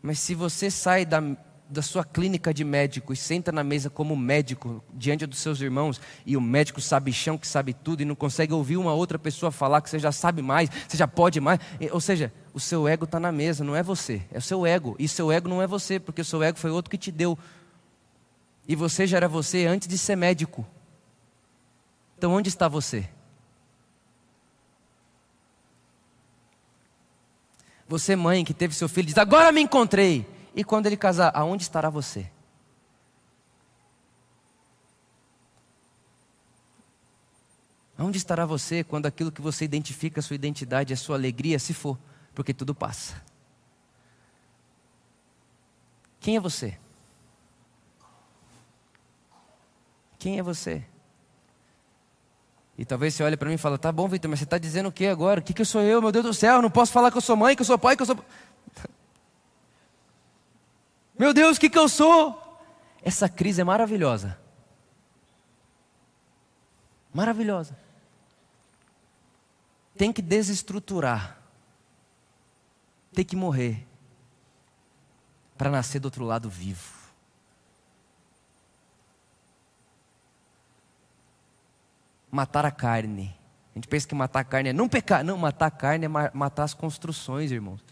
Mas 0.02 0.20
se 0.20 0.36
você 0.36 0.70
sai 0.70 1.06
da, 1.06 1.22
da 1.70 1.82
sua 1.82 2.04
clínica 2.04 2.54
de 2.54 2.64
médico 2.64 3.14
e 3.14 3.16
senta 3.16 3.52
na 3.52 3.64
mesa 3.64 3.90
como 3.90 4.16
médico 4.16 4.84
diante 4.94 5.26
dos 5.26 5.40
seus 5.40 5.60
irmãos 5.62 6.00
e 6.26 6.38
o 6.38 6.42
médico 6.42 6.80
sabe 6.80 7.12
chão 7.12 7.38
que 7.38 7.48
sabe 7.48 7.74
tudo 7.74 8.02
e 8.02 8.06
não 8.06 8.14
consegue 8.14 8.54
ouvir 8.54 8.78
uma 8.78 8.94
outra 8.94 9.18
pessoa 9.18 9.52
falar 9.52 9.82
que 9.82 9.90
você 9.90 9.98
já 9.98 10.12
sabe 10.12 10.42
mais, 10.42 10.70
você 10.88 10.98
já 10.98 11.08
pode 11.08 11.40
mais, 11.40 11.60
ou 11.92 12.00
seja, 12.00 12.32
o 12.54 12.60
seu 12.60 12.88
ego 12.88 13.06
está 13.06 13.20
na 13.20 13.32
mesa, 13.32 13.64
não 13.64 13.76
é 13.76 13.82
você, 13.82 14.22
é 14.32 14.38
o 14.38 14.42
seu 14.42 14.66
ego 14.66 14.96
e 15.00 15.08
seu 15.08 15.32
ego 15.32 15.50
não 15.50 15.62
é 15.62 15.66
você 15.66 16.00
porque 16.00 16.22
o 16.22 16.26
seu 16.26 16.44
ego 16.44 16.60
foi 16.60 16.70
outro 16.70 16.92
que 16.92 16.98
te 16.98 17.12
deu 17.12 17.38
e 18.68 18.76
você 18.76 19.06
já 19.06 19.18
era 19.18 19.28
você 19.28 19.66
antes 19.66 19.88
de 19.88 19.98
ser 19.98 20.16
médico. 20.16 20.66
Então 22.18 22.32
onde 22.32 22.50
está 22.50 22.68
você? 22.68 23.10
Você, 27.88 28.16
mãe, 28.16 28.46
que 28.46 28.54
teve 28.54 28.74
seu 28.74 28.88
filho, 28.88 29.08
diz: 29.08 29.18
Agora 29.18 29.52
me 29.52 29.62
encontrei. 29.62 30.26
E 30.56 30.64
quando 30.64 30.86
ele 30.86 30.96
casar, 30.96 31.32
aonde 31.36 31.64
estará 31.64 31.90
você? 31.90 32.30
Aonde 37.98 38.18
estará 38.18 38.46
você 38.46 38.84
quando 38.84 39.06
aquilo 39.06 39.32
que 39.32 39.42
você 39.42 39.66
identifica, 39.66 40.22
sua 40.22 40.36
identidade, 40.36 40.94
a 40.94 40.98
sua 40.98 41.16
alegria, 41.16 41.60
se 41.60 41.74
for? 41.74 41.98
Porque 42.34 42.54
tudo 42.54 42.74
passa. 42.74 43.22
Quem 46.20 46.36
é 46.36 46.40
você? 46.40 46.78
Quem 50.24 50.40
é 50.40 50.42
você? 50.42 50.82
E 52.78 52.86
talvez 52.86 53.14
você 53.14 53.24
olhe 53.24 53.36
para 53.36 53.50
mim 53.50 53.56
e 53.56 53.58
fale, 53.58 53.78
tá 53.78 53.92
bom, 53.92 54.08
Vitor, 54.08 54.30
mas 54.30 54.40
você 54.40 54.46
está 54.46 54.58
dizendo 54.58 54.88
o 54.88 54.92
que 54.92 55.06
agora? 55.06 55.42
O 55.42 55.44
que, 55.44 55.54
que 55.54 55.62
eu 55.62 55.66
sou 55.66 55.82
eu, 55.82 56.02
meu 56.02 56.14
Deus 56.14 56.24
do 56.24 56.34
céu? 56.34 56.56
Eu 56.56 56.62
não 56.62 56.72
posso 56.72 56.94
falar 56.94 57.12
que 57.12 57.18
eu 57.18 57.22
sou 57.22 57.36
mãe, 57.36 57.58
que 57.58 57.62
eu 57.62 57.66
sou 57.66 57.78
pai, 57.78 57.98
que 57.98 58.04
eu 58.04 58.06
sou. 58.06 58.16
Meu 61.20 61.34
Deus, 61.34 61.58
o 61.58 61.60
que, 61.60 61.70
que 61.70 61.78
eu 61.78 61.90
sou? 61.90 62.42
Essa 63.02 63.28
crise 63.28 63.60
é 63.60 63.66
maravilhosa. 63.66 64.40
Maravilhosa. 67.14 67.78
Tem 69.98 70.14
que 70.14 70.22
desestruturar. 70.22 71.38
Tem 73.12 73.26
que 73.26 73.36
morrer. 73.36 73.86
Para 75.58 75.70
nascer 75.70 76.00
do 76.00 76.06
outro 76.06 76.24
lado 76.24 76.50
vivo. 76.50 77.03
Matar 82.34 82.66
a 82.66 82.72
carne. 82.72 83.36
A 83.76 83.78
gente 83.78 83.88
pensa 83.88 84.08
que 84.08 84.16
matar 84.16 84.40
a 84.40 84.44
carne 84.44 84.70
é 84.70 84.74
não 84.74 84.90
pecar. 84.90 85.24
Não, 85.24 85.38
matar 85.38 85.68
a 85.68 85.72
carne 85.72 86.06
é 86.06 86.08
matar 86.08 86.64
as 86.64 86.74
construções, 86.74 87.52
irmãos, 87.52 87.86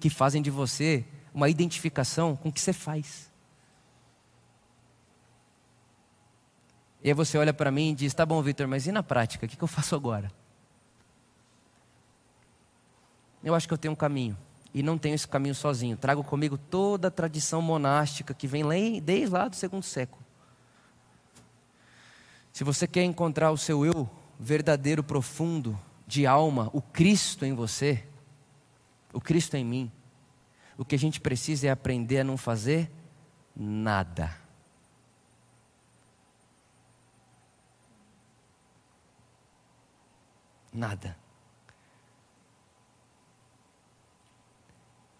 que 0.00 0.10
fazem 0.10 0.42
de 0.42 0.50
você 0.50 1.04
uma 1.32 1.48
identificação 1.48 2.34
com 2.34 2.48
o 2.48 2.52
que 2.52 2.60
você 2.60 2.72
faz. 2.72 3.30
E 7.04 7.08
aí 7.08 7.14
você 7.14 7.38
olha 7.38 7.54
para 7.54 7.70
mim 7.70 7.92
e 7.92 7.94
diz: 7.94 8.12
tá 8.12 8.26
bom, 8.26 8.42
Vitor, 8.42 8.66
mas 8.66 8.88
e 8.88 8.92
na 8.92 9.02
prática? 9.02 9.46
O 9.46 9.48
que, 9.48 9.62
eu 9.62 9.68
faço 9.68 9.94
agora? 9.94 10.32
Eu 13.44 13.54
acho 13.54 13.68
que 13.68 13.74
eu 13.74 13.78
tenho 13.78 13.92
um 13.92 13.96
caminho. 13.96 14.36
E 14.72 14.82
não 14.82 14.98
tenho 14.98 15.14
esse 15.14 15.28
caminho 15.28 15.54
sozinho. 15.54 15.96
Trago 15.96 16.24
comigo 16.24 16.58
toda 16.58 17.06
a 17.06 17.10
tradição 17.12 17.62
monástica 17.62 18.34
que 18.34 18.48
vem 18.48 19.00
desde 19.00 19.32
lá 19.32 19.46
do 19.46 19.54
segundo 19.54 19.84
século. 19.84 20.23
Se 22.54 22.62
você 22.62 22.86
quer 22.86 23.02
encontrar 23.02 23.50
o 23.50 23.58
seu 23.58 23.84
eu 23.84 24.08
verdadeiro, 24.38 25.02
profundo, 25.02 25.76
de 26.06 26.24
alma, 26.24 26.70
o 26.72 26.80
Cristo 26.80 27.44
em 27.44 27.52
você, 27.52 28.06
o 29.12 29.20
Cristo 29.20 29.56
em 29.56 29.64
mim, 29.64 29.90
o 30.78 30.84
que 30.84 30.94
a 30.94 30.98
gente 30.98 31.20
precisa 31.20 31.66
é 31.66 31.70
aprender 31.70 32.20
a 32.20 32.24
não 32.24 32.36
fazer 32.36 32.88
nada. 33.56 34.36
Nada. 40.72 41.16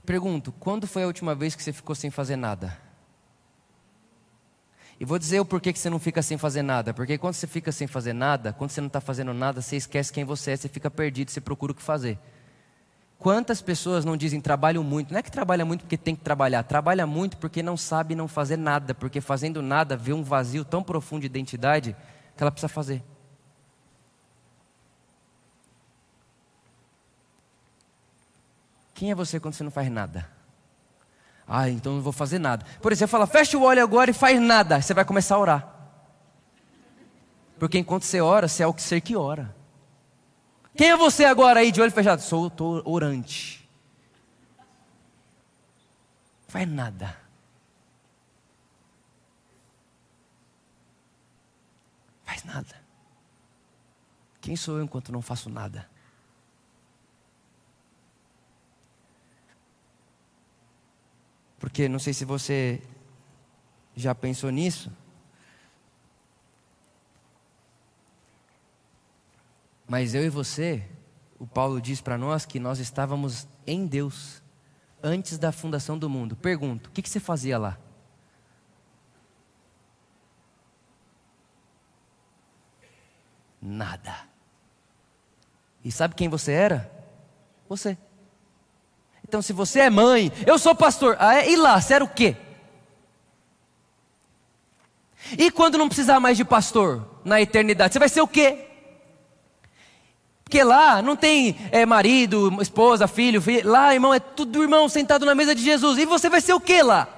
Pergunto, 0.07 0.53
quando 0.53 0.87
foi 0.87 1.03
a 1.03 1.09
última 1.09 1.35
vez 1.35 1.57
que 1.57 1.64
você 1.64 1.73
ficou 1.73 1.97
sem 1.97 2.12
fazer 2.12 2.37
nada? 2.37 2.84
E 5.05 5.07
vou 5.07 5.19
dizer 5.19 5.38
o 5.38 5.45
porquê 5.45 5.71
que 5.71 5.79
você 5.79 5.90
não 5.90 5.99
fica 5.99 6.23
sem 6.23 6.38
fazer 6.38 6.62
nada. 6.62 6.95
Porque 6.95 7.19
quando 7.19 7.35
você 7.35 7.47
fica 7.47 7.71
sem 7.71 7.87
fazer 7.87 8.14
nada, 8.14 8.55
quando 8.55 8.71
você 8.71 8.81
não 8.81 8.87
está 8.87 9.03
fazendo 9.03 9.35
nada, 9.35 9.61
você 9.61 9.77
esquece 9.77 10.11
quem 10.11 10.25
você 10.25 10.53
é, 10.53 10.57
você 10.57 10.67
fica 10.67 10.90
perdido, 10.90 11.31
você 11.31 11.43
procura 11.43 11.73
o 11.73 11.75
que 11.75 11.83
fazer. 11.83 12.19
Quantas 13.19 13.61
pessoas 13.61 14.03
não 14.03 14.17
dizem 14.17 14.40
trabalho 14.40 14.83
muito? 14.83 15.12
Não 15.12 15.19
é 15.19 15.23
que 15.23 15.31
trabalha 15.31 15.62
muito 15.62 15.83
porque 15.83 15.99
tem 15.99 16.17
que 16.17 16.23
trabalhar, 16.23 16.62
trabalha 16.62 17.07
muito 17.07 17.37
porque 17.37 17.62
não 17.62 17.77
sabe 17.77 18.14
não 18.14 18.27
fazer 18.27 18.57
nada, 18.57 18.95
porque 18.95 19.21
fazendo 19.21 19.61
nada 19.61 19.95
vê 19.95 20.14
um 20.14 20.23
vazio 20.23 20.64
tão 20.64 20.83
profundo 20.83 21.21
de 21.21 21.27
identidade 21.27 21.95
que 22.35 22.43
ela 22.43 22.51
precisa 22.51 22.69
fazer. 22.69 23.05
Quem 28.95 29.11
é 29.11 29.14
você 29.14 29.38
quando 29.38 29.53
você 29.53 29.64
não 29.64 29.71
faz 29.71 29.90
nada? 29.90 30.34
Ah, 31.47 31.69
então 31.69 31.95
não 31.95 32.01
vou 32.01 32.13
fazer 32.13 32.39
nada. 32.39 32.65
Por 32.81 32.91
exemplo, 32.91 33.13
fala, 33.13 33.27
fecha 33.27 33.57
o 33.59 33.63
olho 33.63 33.83
agora 33.83 34.11
e 34.11 34.15
faz 34.15 34.41
nada. 34.41 34.81
Você 34.81 34.95
vai 34.95 35.05
começar 35.05 35.37
a 35.37 35.39
orar. 35.39 35.75
Porque 37.59 37.79
enquanto 37.79 38.05
você 38.05 38.21
ora, 38.21 38.49
você 38.49 38.63
é 38.63 38.67
o 38.67 38.75
que 38.75 38.83
ser 38.83 39.01
que 39.01 39.15
ora. 39.15 39.55
Quem 40.77 40.91
é 40.91 40.97
você 40.97 41.25
agora 41.25 41.61
aí 41.61 41.71
de 41.71 41.81
olho 41.81 41.93
fechado? 41.93 42.21
Sou 42.21 42.51
orante. 42.85 43.69
Faz 46.49 46.69
nada. 46.69 47.17
Faz 52.25 52.43
nada. 52.45 52.75
Quem 54.41 54.57
sou 54.57 54.79
eu 54.79 54.85
enquanto 54.85 55.13
não 55.13 55.23
faço 55.23 55.49
nada? 55.49 55.89
Porque 61.75 61.89
não 61.89 61.99
sei 61.99 62.15
se 62.15 62.25
você 62.25 62.81
já 63.97 64.15
pensou 64.15 64.49
nisso. 64.49 64.93
Mas 69.85 70.15
eu 70.15 70.25
e 70.25 70.29
você, 70.29 70.89
o 71.37 71.49
Paulo 71.49 71.81
diz 71.81 72.01
para 72.01 72.17
nós 72.17 72.47
que 72.47 72.61
nós 72.61 72.79
estávamos 72.79 73.49
em 73.67 73.89
Deus 73.89 74.41
antes 75.03 75.37
da 75.37 75.51
fundação 75.51 75.99
do 75.99 76.09
mundo. 76.09 76.37
Pergunto: 76.37 76.91
o 76.91 76.93
que, 76.93 77.03
que 77.03 77.11
você 77.11 77.19
fazia 77.19 77.59
lá? 77.59 77.77
Nada. 83.61 84.29
E 85.85 85.91
sabe 85.91 86.15
quem 86.15 86.29
você 86.29 86.53
era? 86.53 86.89
Você. 87.69 87.99
Então, 89.27 89.41
se 89.41 89.53
você 89.53 89.81
é 89.81 89.91
mãe, 89.91 90.31
eu 90.47 90.59
sou 90.59 90.75
pastor, 90.75 91.17
ah, 91.19 91.37
é? 91.37 91.51
e 91.51 91.57
lá, 91.57 91.81
você 91.81 91.95
era 91.95 92.05
o 92.05 92.09
quê? 92.09 92.37
E 95.39 95.51
quando 95.51 95.79
não 95.79 95.89
precisar 95.89 96.21
mais 96.21 96.37
de 96.37 96.45
pastor 96.45 97.09
na 97.25 97.41
eternidade, 97.41 97.93
você 97.93 97.99
vai 97.99 98.09
ser 98.09 98.21
o 98.21 98.29
quê? 98.29 98.69
Porque 100.45 100.63
lá 100.63 101.01
não 101.01 101.17
tem 101.17 101.57
é, 101.73 101.87
marido, 101.87 102.61
esposa, 102.61 103.09
filho, 103.09 103.41
filho, 103.41 103.69
lá, 103.69 103.95
irmão, 103.95 104.13
é 104.13 104.21
tudo 104.21 104.63
irmão 104.63 104.89
sentado 104.89 105.25
na 105.25 105.35
mesa 105.35 105.55
de 105.55 105.63
Jesus. 105.63 105.99
E 105.99 106.05
você 106.05 106.29
vai 106.29 106.41
ser 106.41 106.53
o 106.53 106.61
quê 106.61 106.83
lá? 106.83 107.09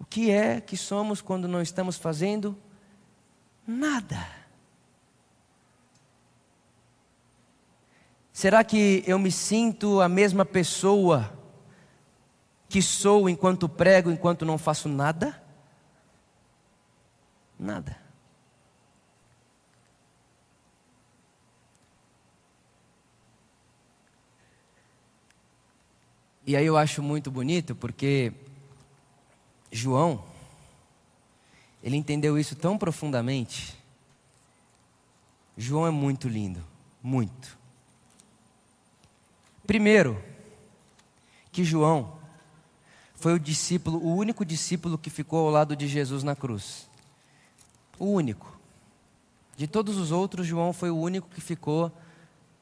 O 0.00 0.06
que 0.06 0.30
é 0.30 0.62
que 0.62 0.78
somos 0.78 1.20
quando 1.20 1.46
não 1.46 1.60
estamos 1.60 1.98
fazendo 1.98 2.56
nada? 3.66 4.37
Será 8.38 8.62
que 8.62 9.02
eu 9.04 9.18
me 9.18 9.32
sinto 9.32 10.00
a 10.00 10.08
mesma 10.08 10.44
pessoa 10.44 11.36
que 12.68 12.80
sou 12.80 13.28
enquanto 13.28 13.68
prego, 13.68 14.12
enquanto 14.12 14.44
não 14.44 14.56
faço 14.56 14.88
nada? 14.88 15.42
Nada. 17.58 18.00
E 26.46 26.54
aí 26.54 26.64
eu 26.64 26.76
acho 26.76 27.02
muito 27.02 27.32
bonito 27.32 27.74
porque 27.74 28.32
João, 29.72 30.24
ele 31.82 31.96
entendeu 31.96 32.38
isso 32.38 32.54
tão 32.54 32.78
profundamente. 32.78 33.76
João 35.56 35.84
é 35.84 35.90
muito 35.90 36.28
lindo, 36.28 36.64
muito. 37.02 37.58
Primeiro, 39.68 40.18
que 41.52 41.62
João 41.62 42.14
foi 43.14 43.34
o 43.34 43.38
discípulo, 43.38 43.98
o 43.98 44.16
único 44.16 44.42
discípulo 44.42 44.96
que 44.96 45.10
ficou 45.10 45.44
ao 45.44 45.52
lado 45.52 45.76
de 45.76 45.86
Jesus 45.86 46.22
na 46.22 46.34
cruz. 46.34 46.88
O 47.98 48.06
único. 48.06 48.58
De 49.58 49.66
todos 49.66 49.98
os 49.98 50.10
outros, 50.10 50.46
João 50.46 50.72
foi 50.72 50.88
o 50.88 50.96
único 50.96 51.28
que 51.28 51.42
ficou 51.42 51.92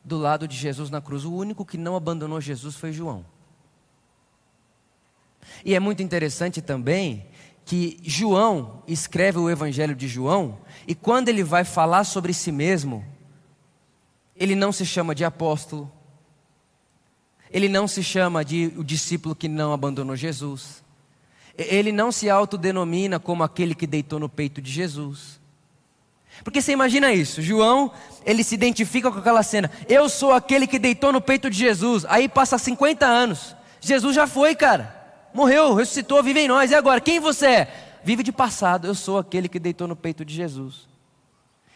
do 0.05 0.19
lado 0.19 0.49
de 0.49 0.57
Jesus 0.57 0.90
na 0.90 1.01
cruz. 1.01 1.25
O 1.25 1.33
único 1.33 1.64
que 1.64 1.79
não 1.79 1.95
abandonou 1.95 2.40
Jesus 2.40 2.75
foi 2.75 2.92
João. 2.92 3.25
E 5.64 5.77
é 5.77 5.79
muito 5.79 6.03
interessante 6.03 6.61
também 6.61 7.25
que 7.64 8.01
João 8.03 8.83
escreve 8.85 9.38
o 9.38 9.49
Evangelho 9.49 9.95
de 9.95 10.09
João, 10.09 10.59
e 10.88 10.95
quando 10.95 11.29
ele 11.29 11.45
vai 11.45 11.62
falar 11.62 12.03
sobre 12.03 12.35
si 12.35 12.51
mesmo, 12.51 13.05
ele 14.35 14.57
não 14.57 14.73
se 14.73 14.85
chama 14.85 15.14
de 15.14 15.25
apóstolo, 15.25 15.92
ele 17.50 17.68
não 17.68 17.87
se 17.87 18.02
chama 18.02 18.44
de 18.44 18.72
o 18.76 18.85
discípulo 18.85 19.35
que 19.35 19.48
não 19.48 19.72
abandonou 19.72 20.16
Jesus. 20.16 20.85
Ele 21.56 21.92
não 21.92 22.12
se 22.12 22.28
autodenomina 22.28 23.18
como 23.18 23.42
aquele 23.42 23.74
que 23.74 23.87
deitou 23.87 24.18
no 24.18 24.28
peito 24.28 24.61
de 24.61 24.70
Jesus. 24.70 25.40
Porque 26.44 26.61
você 26.61 26.72
imagina 26.72 27.12
isso, 27.12 27.40
João, 27.40 27.90
ele 28.24 28.44
se 28.44 28.54
identifica 28.54 29.11
com 29.11 29.18
aquela 29.18 29.42
cena. 29.42 29.70
Eu 29.88 30.09
sou 30.09 30.32
aquele 30.32 30.66
que 30.66 30.78
deitou 30.78 31.12
no 31.12 31.20
peito 31.20 31.48
de 31.48 31.56
Jesus. 31.56 32.04
Aí 32.09 32.28
passa 32.28 32.59
50 32.59 33.06
anos. 33.06 33.56
Jesus 33.80 34.14
já 34.14 34.26
foi, 34.26 34.54
cara. 34.54 34.94
Morreu, 35.32 35.74
ressuscitou, 35.74 36.22
vive 36.22 36.40
em 36.40 36.48
nós. 36.48 36.70
E 36.70 36.74
agora, 36.74 37.00
quem 37.00 37.20
você 37.20 37.46
é? 37.46 37.98
Vive 38.04 38.22
de 38.22 38.32
passado. 38.32 38.87
Eu 38.87 38.94
sou 38.94 39.18
aquele 39.18 39.48
que 39.48 39.59
deitou 39.59 39.88
no 39.88 39.96
peito 39.96 40.24
de 40.24 40.35
Jesus. 40.35 40.87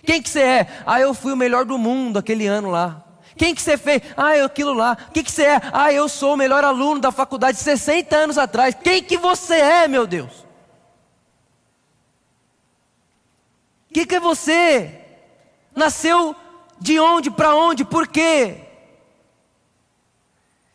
Quem 0.05 0.21
que 0.21 0.29
você 0.29 0.41
é? 0.41 0.67
Ah, 0.87 1.01
eu 1.01 1.15
fui 1.15 1.33
o 1.33 1.37
melhor 1.37 1.65
do 1.65 1.79
mundo 1.79 2.19
aquele 2.19 2.47
ano 2.47 2.71
lá. 2.71 3.05
Quem 3.41 3.55
que 3.55 3.63
você 3.63 3.79
fez? 3.79 4.03
Ah, 4.19 4.37
eu 4.37 4.45
aquilo 4.45 4.75
lá. 4.75 4.99
O 5.09 5.13
que, 5.13 5.23
que 5.23 5.33
você 5.33 5.45
é? 5.45 5.61
Ah, 5.73 5.91
eu 5.91 6.11
sou 6.11 6.35
o 6.35 6.37
melhor 6.37 6.63
aluno 6.63 7.01
da 7.01 7.11
faculdade 7.11 7.57
60 7.57 8.15
anos 8.15 8.37
atrás. 8.37 8.77
Quem 8.85 9.03
que 9.03 9.17
você 9.17 9.55
é, 9.55 9.89
meu 9.89 10.07
Deus? 10.07 10.45
O 13.89 13.95
que, 13.95 14.05
que 14.05 14.17
é 14.17 14.21
você? 14.21 15.01
Nasceu 15.75 16.37
de 16.79 17.01
onde, 17.01 17.31
para 17.31 17.57
onde, 17.57 17.83
por 17.83 18.07
quê? 18.09 18.61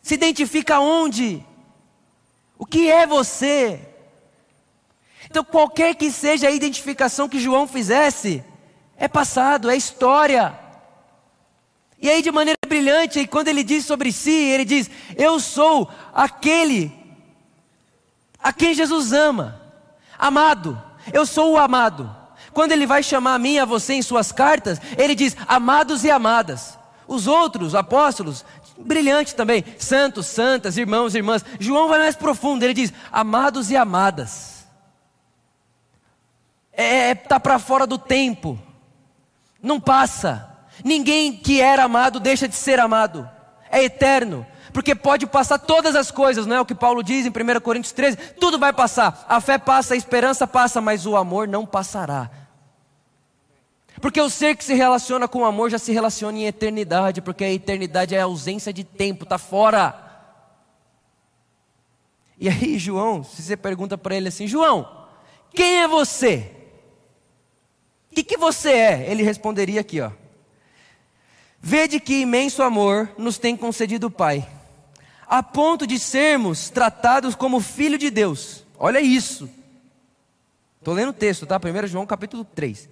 Se 0.02 0.14
identifica 0.14 0.80
onde? 0.80 1.46
O 2.58 2.66
que 2.66 2.90
é 2.90 3.06
você? 3.06 3.80
Então, 5.30 5.44
qualquer 5.44 5.94
que 5.94 6.10
seja 6.10 6.48
a 6.48 6.50
identificação 6.50 7.28
que 7.28 7.38
João 7.38 7.68
fizesse, 7.68 8.42
é 8.96 9.06
passado, 9.06 9.70
é 9.70 9.76
história. 9.76 10.65
E 12.00 12.10
aí, 12.10 12.22
de 12.22 12.30
maneira 12.30 12.58
brilhante, 12.66 13.26
quando 13.26 13.48
ele 13.48 13.64
diz 13.64 13.84
sobre 13.84 14.12
si, 14.12 14.30
ele 14.30 14.64
diz: 14.64 14.90
Eu 15.16 15.40
sou 15.40 15.90
aquele 16.12 16.92
a 18.38 18.52
quem 18.52 18.74
Jesus 18.74 19.12
ama. 19.12 19.60
Amado, 20.18 20.80
eu 21.12 21.26
sou 21.26 21.52
o 21.52 21.58
amado. 21.58 22.14
Quando 22.52 22.72
ele 22.72 22.86
vai 22.86 23.02
chamar 23.02 23.34
a 23.34 23.38
mim 23.38 23.54
e 23.54 23.58
a 23.58 23.64
você 23.64 23.94
em 23.94 24.02
suas 24.02 24.32
cartas, 24.32 24.80
ele 24.96 25.14
diz 25.14 25.36
amados 25.46 26.04
e 26.04 26.10
amadas. 26.10 26.78
Os 27.06 27.26
outros 27.26 27.74
apóstolos, 27.74 28.44
brilhante 28.78 29.34
também, 29.34 29.64
santos, 29.78 30.26
santas, 30.26 30.76
irmãos 30.76 31.14
e 31.14 31.18
irmãs. 31.18 31.44
João 31.60 31.88
vai 31.88 31.98
mais 31.98 32.16
profundo, 32.16 32.62
ele 32.62 32.74
diz 32.74 32.92
amados 33.12 33.70
e 33.70 33.76
amadas. 33.76 34.66
É, 36.72 37.10
é 37.10 37.14
tá 37.14 37.38
para 37.38 37.58
fora 37.58 37.86
do 37.86 37.98
tempo. 37.98 38.58
Não 39.62 39.80
passa. 39.80 40.55
Ninguém 40.86 41.32
que 41.32 41.60
era 41.60 41.82
amado 41.82 42.20
deixa 42.20 42.46
de 42.46 42.54
ser 42.54 42.78
amado. 42.78 43.28
É 43.68 43.82
eterno 43.82 44.46
porque 44.72 44.94
pode 44.94 45.26
passar 45.26 45.58
todas 45.58 45.96
as 45.96 46.12
coisas, 46.12 46.46
não 46.46 46.54
é 46.54 46.60
o 46.60 46.66
que 46.66 46.74
Paulo 46.74 47.02
diz 47.02 47.26
em 47.26 47.30
1 47.30 47.60
Coríntios 47.60 47.92
13? 47.92 48.16
Tudo 48.38 48.58
vai 48.58 48.72
passar, 48.72 49.24
a 49.28 49.40
fé 49.40 49.58
passa, 49.58 49.94
a 49.94 49.96
esperança 49.96 50.46
passa, 50.46 50.80
mas 50.80 51.06
o 51.06 51.16
amor 51.16 51.48
não 51.48 51.66
passará. 51.66 52.30
Porque 54.00 54.20
o 54.20 54.30
ser 54.30 54.54
que 54.54 54.62
se 54.62 54.74
relaciona 54.74 55.26
com 55.26 55.38
o 55.40 55.44
amor 55.44 55.70
já 55.70 55.78
se 55.78 55.92
relaciona 55.92 56.38
em 56.38 56.46
eternidade, 56.46 57.20
porque 57.20 57.42
a 57.42 57.50
eternidade 57.50 58.14
é 58.14 58.20
a 58.20 58.24
ausência 58.24 58.72
de 58.72 58.84
tempo, 58.84 59.24
está 59.24 59.38
fora. 59.38 59.98
E 62.38 62.48
aí, 62.48 62.78
João, 62.78 63.24
se 63.24 63.42
você 63.42 63.56
pergunta 63.56 63.96
para 63.96 64.14
ele 64.14 64.28
assim: 64.28 64.46
João, 64.46 65.06
quem 65.54 65.80
é 65.80 65.88
você? 65.88 66.52
O 68.12 68.14
que, 68.14 68.22
que 68.22 68.36
você 68.36 68.70
é? 68.70 69.10
Ele 69.10 69.22
responderia 69.22 69.80
aqui, 69.80 70.00
ó. 70.00 70.10
Vede 71.68 71.98
que 71.98 72.20
imenso 72.20 72.62
amor 72.62 73.10
nos 73.18 73.38
tem 73.38 73.56
concedido 73.56 74.06
o 74.06 74.10
Pai, 74.10 74.48
a 75.26 75.42
ponto 75.42 75.84
de 75.84 75.98
sermos 75.98 76.70
tratados 76.70 77.34
como 77.34 77.58
filho 77.58 77.98
de 77.98 78.08
Deus. 78.08 78.64
Olha 78.78 79.00
isso. 79.00 79.50
Estou 80.78 80.94
lendo 80.94 81.08
o 81.08 81.12
texto, 81.12 81.44
tá? 81.44 81.56
1 81.56 81.88
João 81.88 82.06
capítulo 82.06 82.44
3. 82.44 82.88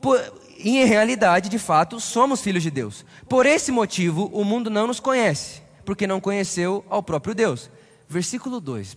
Por, 0.00 0.18
em 0.60 0.82
realidade, 0.86 1.50
de 1.50 1.58
fato, 1.58 2.00
somos 2.00 2.40
filhos 2.40 2.62
de 2.62 2.70
Deus. 2.70 3.04
Por 3.28 3.44
esse 3.44 3.70
motivo, 3.70 4.30
o 4.32 4.46
mundo 4.46 4.70
não 4.70 4.86
nos 4.86 4.98
conhece, 4.98 5.60
porque 5.84 6.06
não 6.06 6.22
conheceu 6.22 6.82
ao 6.88 7.02
próprio 7.02 7.34
Deus. 7.34 7.70
Versículo 8.08 8.60
2. 8.60 8.96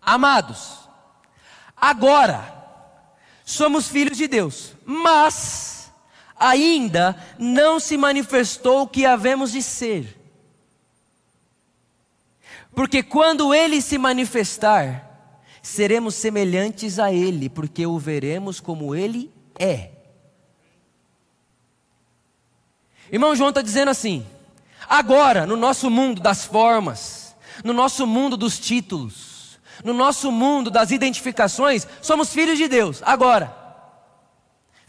Amados, 0.00 0.80
agora 1.76 2.61
somos 3.44 3.88
filhos 3.88 4.16
de 4.16 4.26
Deus, 4.26 4.72
mas 4.84 5.92
ainda 6.38 7.16
não 7.38 7.78
se 7.78 7.96
manifestou 7.96 8.82
o 8.82 8.86
que 8.86 9.06
havemos 9.06 9.52
de 9.52 9.62
ser. 9.62 10.18
Porque 12.74 13.02
quando 13.02 13.54
ele 13.54 13.82
se 13.82 13.98
manifestar, 13.98 15.40
seremos 15.62 16.14
semelhantes 16.14 16.98
a 16.98 17.12
ele, 17.12 17.48
porque 17.48 17.86
o 17.86 17.98
veremos 17.98 18.60
como 18.60 18.94
ele 18.94 19.30
é. 19.58 19.90
Irmão 23.10 23.36
João 23.36 23.50
está 23.50 23.60
dizendo 23.60 23.90
assim: 23.90 24.26
agora, 24.88 25.46
no 25.46 25.56
nosso 25.56 25.90
mundo 25.90 26.22
das 26.22 26.44
formas, 26.44 27.36
no 27.62 27.74
nosso 27.74 28.06
mundo 28.06 28.36
dos 28.38 28.58
títulos, 28.58 29.31
no 29.84 29.92
nosso 29.92 30.30
mundo 30.30 30.70
das 30.70 30.90
identificações, 30.90 31.86
somos 32.00 32.32
filhos 32.32 32.58
de 32.58 32.68
Deus, 32.68 33.02
agora 33.04 33.62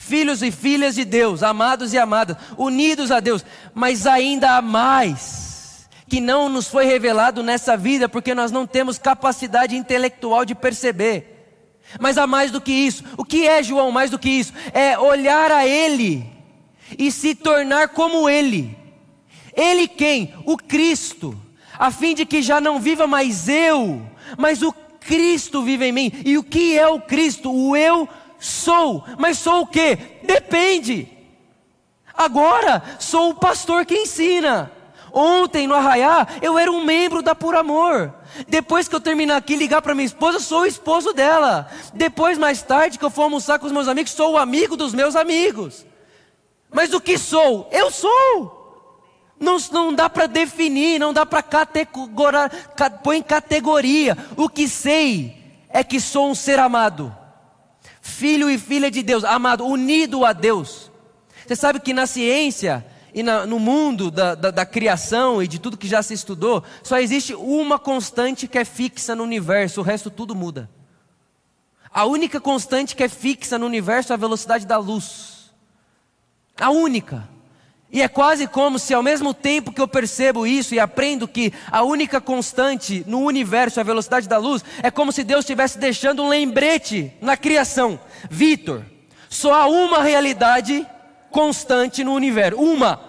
filhos 0.03 0.43
e 0.43 0.51
filhas 0.51 0.95
de 0.95 1.05
Deus, 1.05 1.41
amados 1.41 1.93
e 1.93 1.97
amadas, 1.97 2.35
unidos 2.57 3.09
a 3.09 3.21
Deus, 3.21 3.45
mas 3.73 4.05
ainda 4.05 4.57
há 4.57 4.61
mais 4.61 5.87
que 6.09 6.19
não 6.19 6.49
nos 6.49 6.67
foi 6.67 6.85
revelado 6.85 7.41
nessa 7.41 7.77
vida, 7.77 8.09
porque 8.09 8.35
nós 8.35 8.51
não 8.51 8.67
temos 8.67 8.99
capacidade 8.99 9.75
intelectual 9.75 10.45
de 10.45 10.53
perceber. 10.53 11.79
Mas 11.99 12.17
há 12.17 12.27
mais 12.27 12.51
do 12.51 12.61
que 12.61 12.71
isso. 12.71 13.03
O 13.17 13.23
que 13.23 13.47
é, 13.47 13.63
João, 13.63 13.91
mais 13.91 14.11
do 14.11 14.19
que 14.19 14.29
isso? 14.29 14.53
É 14.73 14.99
olhar 14.99 15.51
a 15.51 15.65
Ele 15.65 16.29
e 16.99 17.11
se 17.11 17.33
tornar 17.33 17.89
como 17.89 18.29
Ele. 18.29 18.77
Ele 19.55 19.87
quem? 19.87 20.33
O 20.45 20.57
Cristo, 20.57 21.39
a 21.79 21.89
fim 21.89 22.13
de 22.13 22.25
que 22.25 22.41
já 22.41 22.59
não 22.59 22.79
viva 22.79 23.07
mais 23.07 23.47
eu, 23.47 24.01
mas 24.37 24.61
o 24.61 24.73
Cristo 24.99 25.63
vive 25.63 25.85
em 25.85 25.91
mim. 25.91 26.11
E 26.25 26.37
o 26.37 26.43
que 26.43 26.77
é 26.77 26.87
o 26.87 26.99
Cristo? 27.01 27.51
O 27.51 27.75
eu 27.75 28.07
Sou, 28.43 29.05
mas 29.17 29.37
sou 29.37 29.61
o 29.61 29.67
que? 29.67 29.95
Depende. 30.21 31.07
Agora 32.13 32.83
sou 32.99 33.29
o 33.29 33.35
pastor 33.35 33.85
que 33.85 33.95
ensina. 33.95 34.69
Ontem 35.13 35.65
no 35.65 35.73
Arraiá 35.73 36.27
eu 36.41 36.59
era 36.59 36.69
um 36.69 36.83
membro 36.83 37.21
da 37.21 37.33
Por 37.33 37.55
Amor. 37.55 38.13
Depois 38.45 38.89
que 38.89 38.95
eu 38.95 38.99
terminar 38.99 39.37
aqui 39.37 39.55
ligar 39.55 39.81
para 39.81 39.95
minha 39.95 40.05
esposa, 40.05 40.41
sou 40.41 40.63
o 40.63 40.65
esposo 40.65 41.13
dela. 41.13 41.69
Depois 41.93 42.37
mais 42.37 42.61
tarde 42.61 42.99
que 42.99 43.05
eu 43.05 43.09
for 43.09 43.23
almoçar 43.23 43.59
com 43.59 43.65
os 43.65 43.71
meus 43.71 43.87
amigos, 43.87 44.11
sou 44.11 44.33
o 44.33 44.37
amigo 44.37 44.75
dos 44.75 44.93
meus 44.93 45.15
amigos. 45.15 45.85
Mas 46.69 46.93
o 46.93 46.99
que 46.99 47.17
sou? 47.17 47.69
Eu 47.71 47.89
sou. 47.91 48.62
Não, 49.39 49.57
não 49.71 49.93
dá 49.93 50.09
para 50.09 50.27
definir, 50.27 50.99
não 50.99 51.11
dá 51.11 51.25
para 51.25 51.41
categorar, 51.41 52.49
pôr 53.03 53.13
em 53.15 53.23
categoria. 53.23 54.17
O 54.37 54.47
que 54.47 54.67
sei 54.67 55.37
é 55.69 55.83
que 55.83 55.99
sou 55.99 56.29
um 56.29 56.35
ser 56.35 56.59
amado 56.59 57.13
filho 58.03 58.49
e 58.49 58.57
filha 58.57 58.91
de 58.91 59.01
Deus, 59.01 59.23
amado, 59.23 59.65
unido 59.65 60.25
a 60.25 60.33
Deus. 60.33 60.91
Você 61.47 61.55
sabe 61.55 61.79
que 61.79 61.93
na 61.93 62.05
ciência 62.05 62.85
e 63.13 63.23
na, 63.23 63.45
no 63.45 63.59
mundo 63.59 64.11
da, 64.11 64.35
da, 64.35 64.51
da, 64.51 64.65
criação 64.65 65.41
e 65.41 65.47
de 65.47 65.57
tudo 65.57 65.77
que 65.77 65.87
já 65.87 66.03
se 66.03 66.13
estudou, 66.13 66.63
só 66.83 66.99
existe 66.99 67.33
uma 67.33 67.79
constante 67.79 68.47
que 68.47 68.57
é 68.57 68.65
fixa 68.65 69.15
no 69.15 69.23
universo, 69.23 69.79
o 69.79 69.83
resto 69.83 70.09
tudo 70.09 70.35
muda. 70.35 70.69
A 71.89 72.05
única 72.05 72.41
constante 72.41 72.95
que 72.95 73.03
é 73.03 73.09
fixa 73.09 73.57
no 73.57 73.65
universo 73.65 74.11
é 74.11 74.15
a 74.15 74.17
velocidade 74.17 74.65
da 74.65 74.77
luz. 74.77 75.53
A 76.59 76.69
única. 76.71 77.29
E 77.93 78.01
é 78.01 78.07
quase 78.07 78.47
como 78.47 78.79
se 78.79 78.91
ao 78.91 79.03
mesmo 79.03 79.35
tempo 79.35 79.71
que 79.71 79.79
eu 79.79 79.87
percebo 79.87 80.47
isso 80.47 80.73
e 80.73 80.79
aprendo 80.79 81.27
que 81.27 81.53
a 81.71 81.83
única 81.83 82.19
constante 82.19 83.03
no 83.05 83.19
universo 83.19 83.79
é 83.79 83.81
a 83.81 83.85
velocidade 83.85 84.27
da 84.27 84.39
luz, 84.39 84.65
é 84.81 84.89
como 84.89 85.11
se 85.11 85.23
Deus 85.23 85.41
estivesse 85.41 85.77
deixando 85.77 86.23
um 86.23 86.27
lembrete 86.27 87.13
na 87.21 87.37
criação. 87.37 87.99
Vitor, 88.31 88.83
só 89.29 89.53
há 89.53 89.67
uma 89.67 90.01
realidade 90.01 90.87
constante 91.29 92.03
no 92.03 92.15
universo, 92.15 92.59
uma. 92.59 92.99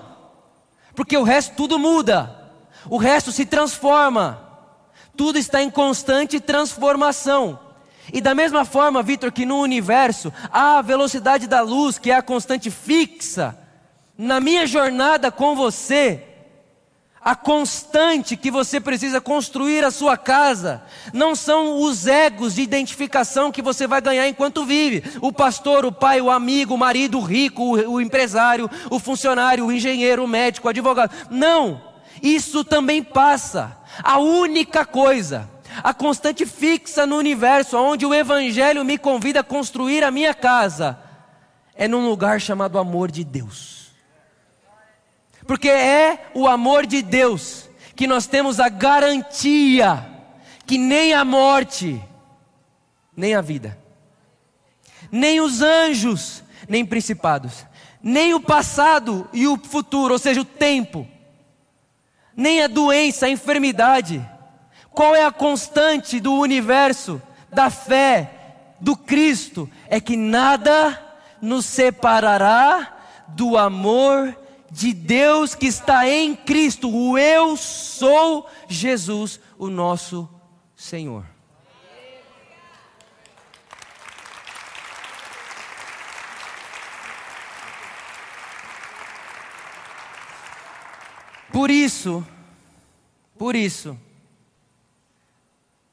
Porque 0.95 1.17
o 1.17 1.23
resto 1.23 1.57
tudo 1.57 1.79
muda. 1.79 2.53
O 2.91 2.99
resto 2.99 3.33
se 3.33 3.47
transforma. 3.47 4.39
Tudo 5.17 5.39
está 5.39 5.63
em 5.63 5.71
constante 5.71 6.39
transformação. 6.39 7.59
E 8.13 8.21
da 8.21 8.35
mesma 8.35 8.67
forma, 8.67 9.03
Vitor, 9.03 9.33
que 9.33 9.47
no 9.47 9.61
universo 9.61 10.31
há 10.53 10.77
a 10.77 10.83
velocidade 10.83 11.47
da 11.47 11.63
luz, 11.63 11.99
que 11.99 12.11
é 12.11 12.17
a 12.17 12.23
constante 12.23 12.71
fixa, 12.71 13.64
na 14.17 14.41
minha 14.41 14.67
jornada 14.67 15.31
com 15.31 15.57
você, 15.57 16.23
a 17.25 17.35
constante 17.35 18.37
que 18.37 18.51
você 18.51 18.79
precisa 18.79 19.19
construir 19.19 19.83
a 19.83 19.91
sua 19.91 20.15
casa 20.15 20.83
não 21.11 21.35
são 21.35 21.81
os 21.81 22.07
egos 22.07 22.55
de 22.55 22.61
identificação 22.61 23.51
que 23.51 23.63
você 23.63 23.87
vai 23.87 24.03
ganhar 24.03 24.29
enquanto 24.29 24.67
vive. 24.67 25.03
O 25.23 25.33
pastor, 25.33 25.87
o 25.87 25.93
pai, 25.93 26.21
o 26.21 26.31
amigo, 26.31 26.75
o 26.75 26.79
marido, 26.79 27.19
o 27.19 27.23
rico, 27.23 27.63
o, 27.63 27.99
empresário, 27.99 28.71
o 28.91 28.99
funcionário, 28.99 29.65
o 29.65 29.73
engenheiro, 29.73 30.23
o 30.23 30.29
médico, 30.29 30.67
o 30.67 30.71
advogado. 30.71 31.13
Não, 31.31 31.81
isso 32.23 32.63
também 32.63 33.03
passa. 33.03 33.75
A 34.03 34.19
única 34.19 34.85
coisa, 34.85 35.49
a 35.83 35.95
constante 35.95 36.45
fixa 36.45 37.07
no 37.07 37.17
universo, 37.17 37.79
onde 37.79 38.05
o 38.05 38.13
Evangelho 38.13 38.85
me 38.85 38.99
convida 38.99 39.41
a 39.41 39.45
construir 39.45 40.05
a 40.05 40.11
minha 40.11 40.35
casa, 40.35 40.99
é 41.75 41.89
num 41.89 42.07
lugar 42.07 42.39
chamado 42.39 42.79
amor 42.79 43.11
de 43.11 43.25
Deus. 43.25 43.84
Porque 45.47 45.69
é 45.69 46.31
o 46.35 46.49
amor 46.49 46.87
de 46.87 47.03
Deus 47.03 47.69
que 47.95 48.07
nós 48.07 48.27
temos 48.27 48.59
a 48.59 48.69
garantia 48.69 50.15
que 50.67 50.79
nem 50.79 51.13
a 51.13 51.25
morte, 51.25 52.03
nem 53.17 53.35
a 53.35 53.41
vida, 53.41 53.79
nem 55.11 55.41
os 55.41 55.61
anjos, 55.61 56.43
nem 56.69 56.85
principados, 56.85 57.67
nem 58.03 58.35
o 58.35 58.41
passado 58.41 59.29
e 59.33 59.47
o 59.47 59.59
futuro, 59.59 60.15
ou 60.15 60.19
seja, 60.19 60.41
o 60.41 60.45
tempo, 60.45 61.07
nem 62.37 62.63
a 62.63 62.67
doença, 62.67 63.27
a 63.27 63.31
enfermidade. 63.31 64.27
Qual 64.91 65.15
é 65.15 65.25
a 65.25 65.33
constante 65.33 66.21
do 66.21 66.35
universo, 66.35 67.21
da 67.51 67.69
fé, 67.69 68.31
do 68.81 68.97
Cristo? 68.97 69.69
É 69.89 70.01
que 70.01 70.17
nada 70.17 71.01
nos 71.41 71.67
separará 71.67 72.97
do 73.29 73.59
amor 73.59 74.37
de 74.75 74.93
Deus 74.93 75.55
que 75.55 75.67
está 75.67 76.09
em 76.09 76.35
Cristo, 76.35 76.91
o 76.91 77.17
eu 77.17 77.57
sou 77.57 78.51
Jesus, 78.67 79.39
o 79.57 79.71
nosso 79.71 80.29
Senhor. 80.75 81.25
Por 91.53 91.71
isso, 91.71 92.27
por 93.39 93.55
isso, 93.55 93.97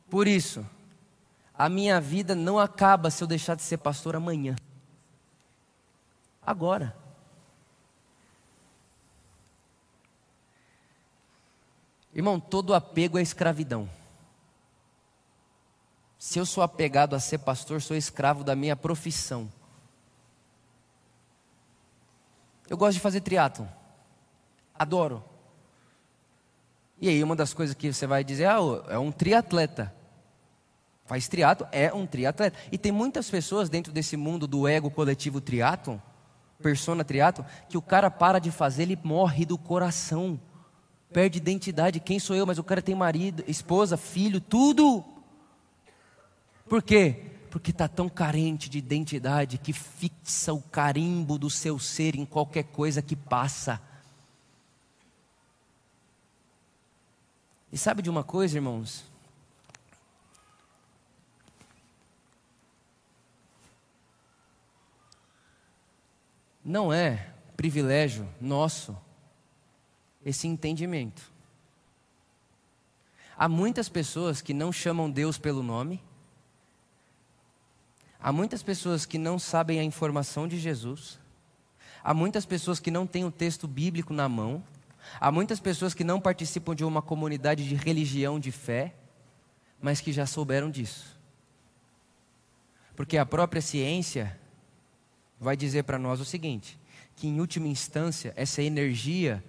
Por 0.10 0.28
isso, 0.28 0.66
a 1.54 1.70
minha 1.70 2.02
vida 2.02 2.34
não 2.36 2.60
acaba 2.60 3.12
se 3.12 3.24
eu 3.24 3.28
deixar 3.28 3.56
de 3.56 3.62
ser 3.62 3.78
pastor 3.78 4.16
amanhã. 4.16 4.56
Agora. 6.42 7.01
Irmão, 12.14 12.39
todo 12.39 12.74
apego 12.74 13.18
é 13.18 13.22
escravidão. 13.22 13.89
Se 16.18 16.38
eu 16.38 16.45
sou 16.45 16.62
apegado 16.62 17.16
a 17.16 17.20
ser 17.20 17.39
pastor, 17.39 17.82
sou 17.82 17.97
escravo 17.97 18.43
da 18.43 18.55
minha 18.55 18.76
profissão. 18.76 19.51
Eu 22.70 22.78
gosto 22.78 22.93
de 22.93 22.99
fazer 22.99 23.22
triatlon. 23.22 23.66
Adoro. 24.78 25.24
E 26.99 27.09
aí, 27.09 27.24
uma 27.24 27.36
das 27.36 27.53
coisas 27.53 27.76
que 27.76 27.91
você 27.91 28.05
vai 28.05 28.24
dizer, 28.24 28.45
ah, 28.45 28.59
é 28.89 28.99
um 28.99 29.12
triatleta. 29.12 29.93
Faz 31.05 31.28
triatlo, 31.28 31.68
é 31.72 31.91
um 31.93 32.05
triatleta. 32.05 32.57
E 32.72 32.78
tem 32.78 32.91
muitas 32.91 33.30
pessoas 33.30 33.68
dentro 33.68 33.91
desse 33.91 34.16
mundo 34.16 34.47
do 34.47 34.68
ego 34.68 34.91
coletivo 34.91 35.41
triatlon, 35.41 35.97
persona 36.62 37.03
triatlon, 37.03 37.45
que 37.68 37.78
o 37.78 37.82
cara 37.82 38.12
para 38.12 38.39
de 38.39 38.51
fazer, 38.51 38.84
ele 38.84 38.99
morre 39.03 39.45
do 39.45 39.57
coração. 39.57 40.39
Perde 41.12 41.38
identidade. 41.38 41.99
Quem 41.99 42.20
sou 42.20 42.36
eu? 42.36 42.45
Mas 42.45 42.57
o 42.57 42.64
cara 42.64 42.82
tem 42.82 42.95
marido, 42.95 43.43
esposa, 43.47 43.97
filho, 43.97 44.39
tudo. 44.39 45.03
Por 46.68 46.82
quê? 46.82 47.26
Porque 47.49 47.72
está 47.72 47.88
tão 47.88 48.07
carente 48.07 48.70
de 48.70 48.78
identidade 48.78 49.57
que 49.57 49.74
fixa 49.74 50.53
o 50.53 50.62
carimbo 50.62 51.38
do 51.38 51.49
seu 51.49 51.78
ser 51.78 52.16
em 52.16 52.26
qualquer 52.26 52.64
coisa 52.64 53.01
que 53.01 53.16
passa. 53.16 53.82
E 57.72 57.78
sabe 57.78 58.01
de 58.01 58.09
uma 58.09 58.24
coisa, 58.24 58.57
irmãos? 58.57 59.03
Não 66.64 66.93
é 66.93 67.34
privilégio 67.57 68.28
nosso 68.39 68.95
esse 70.26 70.47
entendimento. 70.47 71.32
Há 73.38 73.49
muitas 73.49 73.89
pessoas 73.89 74.41
que 74.41 74.53
não 74.53 74.72
chamam 74.72 75.09
Deus 75.09 75.38
pelo 75.38 75.63
nome, 75.63 76.01
Há 78.22 78.32
muitas 78.32 78.61
pessoas 78.61 79.03
que 79.03 79.17
não 79.17 79.39
sabem 79.39 79.80
a 79.80 79.84
informação 79.84 80.47
de 80.47 80.59
Jesus. 80.59 81.19
Há 82.03 82.13
muitas 82.13 82.45
pessoas 82.45 82.80
que 82.80 82.91
não 82.91 83.07
têm 83.07 83.26
o 83.26 83.32
texto 83.32 83.67
bíblico 83.67 84.13
na 84.13 84.30
mão. 84.30 84.63
Há 85.19 85.32
muitas 85.32 85.59
pessoas 85.59 85.95
que 85.95 86.03
não 86.03 86.22
participam 86.22 86.76
de 86.76 86.86
uma 86.86 87.01
comunidade 87.01 87.67
de 87.67 87.74
religião 87.74 88.39
de 88.39 88.51
fé, 88.51 88.93
mas 89.82 89.99
que 89.99 90.13
já 90.13 90.28
souberam 90.28 90.69
disso. 90.69 91.19
Porque 92.95 93.17
a 93.17 93.26
própria 93.26 93.61
ciência 93.61 94.39
vai 95.39 95.57
dizer 95.57 95.84
para 95.84 95.97
nós 95.97 96.19
o 96.19 96.26
seguinte: 96.26 96.80
que 97.15 97.28
em 97.28 97.39
última 97.39 97.67
instância, 97.67 98.34
essa 98.36 98.61
energia 98.61 99.43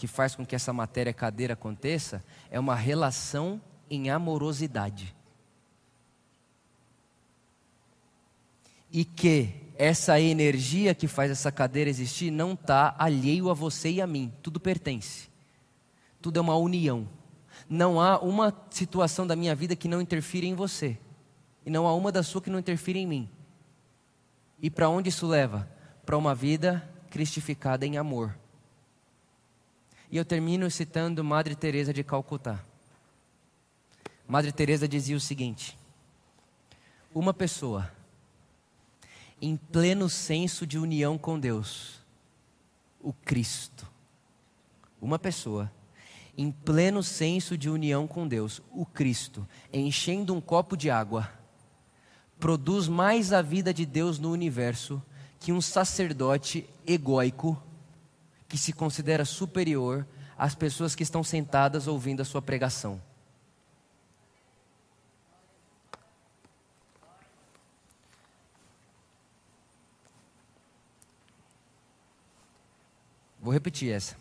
que 0.00 0.06
faz 0.06 0.34
com 0.34 0.44
que 0.44 0.56
essa 0.56 0.72
matéria 0.72 1.12
cadeira 1.12 1.54
aconteça 1.54 2.24
é 2.50 2.58
uma 2.58 2.74
relação 2.74 3.60
em 3.88 4.10
amorosidade. 4.10 5.14
e 8.92 9.04
que 9.04 9.54
essa 9.78 10.20
energia 10.20 10.94
que 10.94 11.06
faz 11.06 11.30
essa 11.30 11.50
cadeira 11.50 11.88
existir 11.88 12.30
não 12.30 12.52
está 12.52 12.94
alheio 12.98 13.48
a 13.48 13.54
você 13.54 13.90
e 13.90 14.00
a 14.00 14.06
mim, 14.06 14.32
tudo 14.42 14.58
pertence, 14.60 15.28
tudo 16.20 16.38
é 16.38 16.40
uma 16.40 16.56
união. 16.56 17.08
Não 17.68 18.00
há 18.00 18.18
uma 18.18 18.54
situação 18.70 19.26
da 19.26 19.36
minha 19.36 19.54
vida 19.54 19.76
que 19.76 19.88
não 19.88 20.00
interfira 20.00 20.46
em 20.46 20.54
você, 20.54 20.98
e 21.64 21.70
não 21.70 21.86
há 21.86 21.94
uma 21.94 22.10
da 22.10 22.22
sua 22.22 22.42
que 22.42 22.50
não 22.50 22.58
interfira 22.58 22.98
em 22.98 23.06
mim. 23.06 23.30
E 24.60 24.68
para 24.68 24.88
onde 24.88 25.08
isso 25.08 25.26
leva? 25.26 25.68
Para 26.04 26.18
uma 26.18 26.34
vida 26.34 26.86
cristificada 27.10 27.86
em 27.86 27.96
amor. 27.96 28.36
E 30.10 30.16
eu 30.16 30.24
termino 30.24 30.68
citando 30.70 31.22
Madre 31.22 31.54
Teresa 31.54 31.92
de 31.92 32.02
Calcutá. 32.02 32.64
Madre 34.26 34.50
Teresa 34.50 34.88
dizia 34.88 35.16
o 35.16 35.20
seguinte: 35.20 35.78
Uma 37.14 37.32
pessoa 37.32 37.90
em 39.40 39.56
pleno 39.56 40.08
senso 40.08 40.66
de 40.66 40.78
união 40.78 41.16
com 41.16 41.38
Deus, 41.38 42.00
o 43.00 43.12
Cristo. 43.12 43.86
Uma 45.00 45.18
pessoa 45.18 45.70
em 46.36 46.50
pleno 46.50 47.02
senso 47.02 47.56
de 47.56 47.70
união 47.70 48.06
com 48.06 48.26
Deus, 48.26 48.60
o 48.72 48.84
Cristo, 48.84 49.46
enchendo 49.72 50.34
um 50.34 50.40
copo 50.40 50.76
de 50.76 50.90
água, 50.90 51.30
produz 52.38 52.88
mais 52.88 53.32
a 53.32 53.42
vida 53.42 53.72
de 53.72 53.86
Deus 53.86 54.18
no 54.18 54.32
universo 54.32 55.02
que 55.38 55.52
um 55.52 55.60
sacerdote 55.60 56.68
egóico 56.86 57.62
que 58.50 58.58
se 58.58 58.72
considera 58.72 59.24
superior 59.24 60.04
às 60.36 60.56
pessoas 60.56 60.96
que 60.96 61.04
estão 61.04 61.22
sentadas 61.22 61.86
ouvindo 61.86 62.20
a 62.20 62.24
sua 62.24 62.42
pregação. 62.42 63.00
Vou 73.40 73.52
repetir 73.52 73.92
essa. 73.92 74.16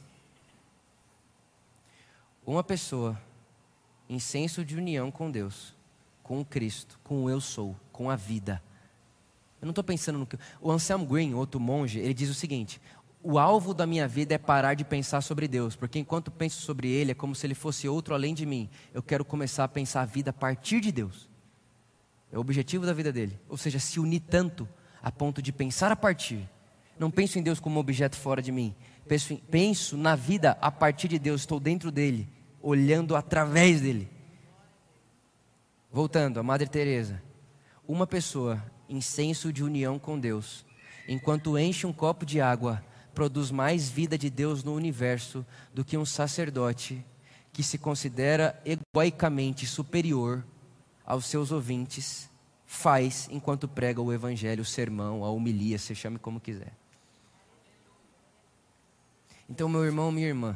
Uma 2.45 2.63
pessoa 2.63 3.19
em 4.07 4.19
senso 4.19 4.63
de 4.63 4.75
união 4.75 5.09
com 5.09 5.31
Deus, 5.31 5.73
com 6.21 6.45
Cristo, 6.45 6.99
com 7.03 7.23
o 7.23 7.29
eu 7.31 7.41
sou, 7.41 7.75
com 7.91 8.11
a 8.11 8.15
vida. 8.15 8.61
Eu 9.59 9.65
não 9.65 9.71
estou 9.71 9.83
pensando 9.83 10.19
no 10.19 10.25
que. 10.27 10.37
O 10.61 10.71
Anselm 10.71 11.03
Green, 11.03 11.33
outro 11.33 11.59
monge, 11.59 11.99
ele 11.99 12.13
diz 12.13 12.29
o 12.29 12.33
seguinte: 12.33 12.79
o 13.21 13.37
alvo 13.37 13.73
da 13.73 13.85
minha 13.85 14.07
vida 14.07 14.33
é 14.33 14.37
parar 14.37 14.73
de 14.73 14.83
pensar 14.83 15.21
sobre 15.21 15.47
Deus, 15.47 15.75
porque 15.75 15.99
enquanto 15.99 16.31
penso 16.31 16.61
sobre 16.61 16.89
Ele 16.89 17.11
é 17.11 17.15
como 17.15 17.35
se 17.35 17.45
Ele 17.45 17.55
fosse 17.55 17.87
outro 17.87 18.13
além 18.13 18.33
de 18.33 18.45
mim. 18.45 18.69
Eu 18.93 19.03
quero 19.03 19.25
começar 19.25 19.63
a 19.63 19.67
pensar 19.67 20.01
a 20.01 20.05
vida 20.05 20.29
a 20.29 20.33
partir 20.33 20.79
de 20.79 20.91
Deus. 20.91 21.29
É 22.31 22.37
o 22.37 22.41
objetivo 22.41 22.85
da 22.85 22.93
vida 22.93 23.11
dele. 23.11 23.39
Ou 23.49 23.57
seja, 23.57 23.79
se 23.79 23.99
unir 23.99 24.21
tanto 24.21 24.67
a 25.01 25.11
ponto 25.11 25.41
de 25.41 25.51
pensar 25.51 25.91
a 25.91 25.95
partir. 25.95 26.47
Não 26.97 27.09
penso 27.09 27.39
em 27.39 27.41
Deus 27.41 27.59
como 27.59 27.77
um 27.77 27.79
objeto 27.79 28.15
fora 28.15 28.41
de 28.41 28.51
mim 28.51 28.75
penso, 29.09 29.35
penso 29.49 29.97
na 29.97 30.15
vida 30.15 30.55
a 30.61 30.71
partir 30.71 31.07
de 31.07 31.17
Deus, 31.17 31.41
estou 31.41 31.59
dentro 31.59 31.91
dele, 31.91 32.29
olhando 32.61 33.15
através 33.15 33.81
dele. 33.81 34.07
Voltando 35.91 36.39
a 36.39 36.43
Madre 36.43 36.67
Teresa, 36.67 37.21
uma 37.87 38.05
pessoa 38.05 38.63
em 38.87 39.01
senso 39.01 39.51
de 39.51 39.63
união 39.63 39.97
com 39.97 40.19
Deus, 40.19 40.63
enquanto 41.07 41.57
enche 41.57 41.87
um 41.87 41.93
copo 41.93 42.23
de 42.23 42.39
água, 42.39 42.85
produz 43.19 43.51
mais 43.51 43.89
vida 43.89 44.17
de 44.17 44.29
Deus 44.29 44.63
no 44.63 44.73
universo 44.73 45.45
do 45.73 45.83
que 45.83 45.97
um 45.97 46.05
sacerdote 46.05 47.05
que 47.51 47.61
se 47.61 47.77
considera 47.77 48.57
egoicamente 48.63 49.67
superior 49.67 50.41
aos 51.05 51.25
seus 51.25 51.51
ouvintes 51.51 52.29
faz 52.65 53.27
enquanto 53.29 53.67
prega 53.67 54.01
o 54.01 54.13
evangelho, 54.13 54.61
o 54.61 54.65
sermão, 54.65 55.25
a 55.25 55.29
homilia, 55.29 55.77
se 55.77 55.93
chame 55.93 56.17
como 56.17 56.39
quiser. 56.39 56.71
Então, 59.49 59.67
meu 59.67 59.83
irmão, 59.83 60.13
minha 60.13 60.27
irmã, 60.27 60.55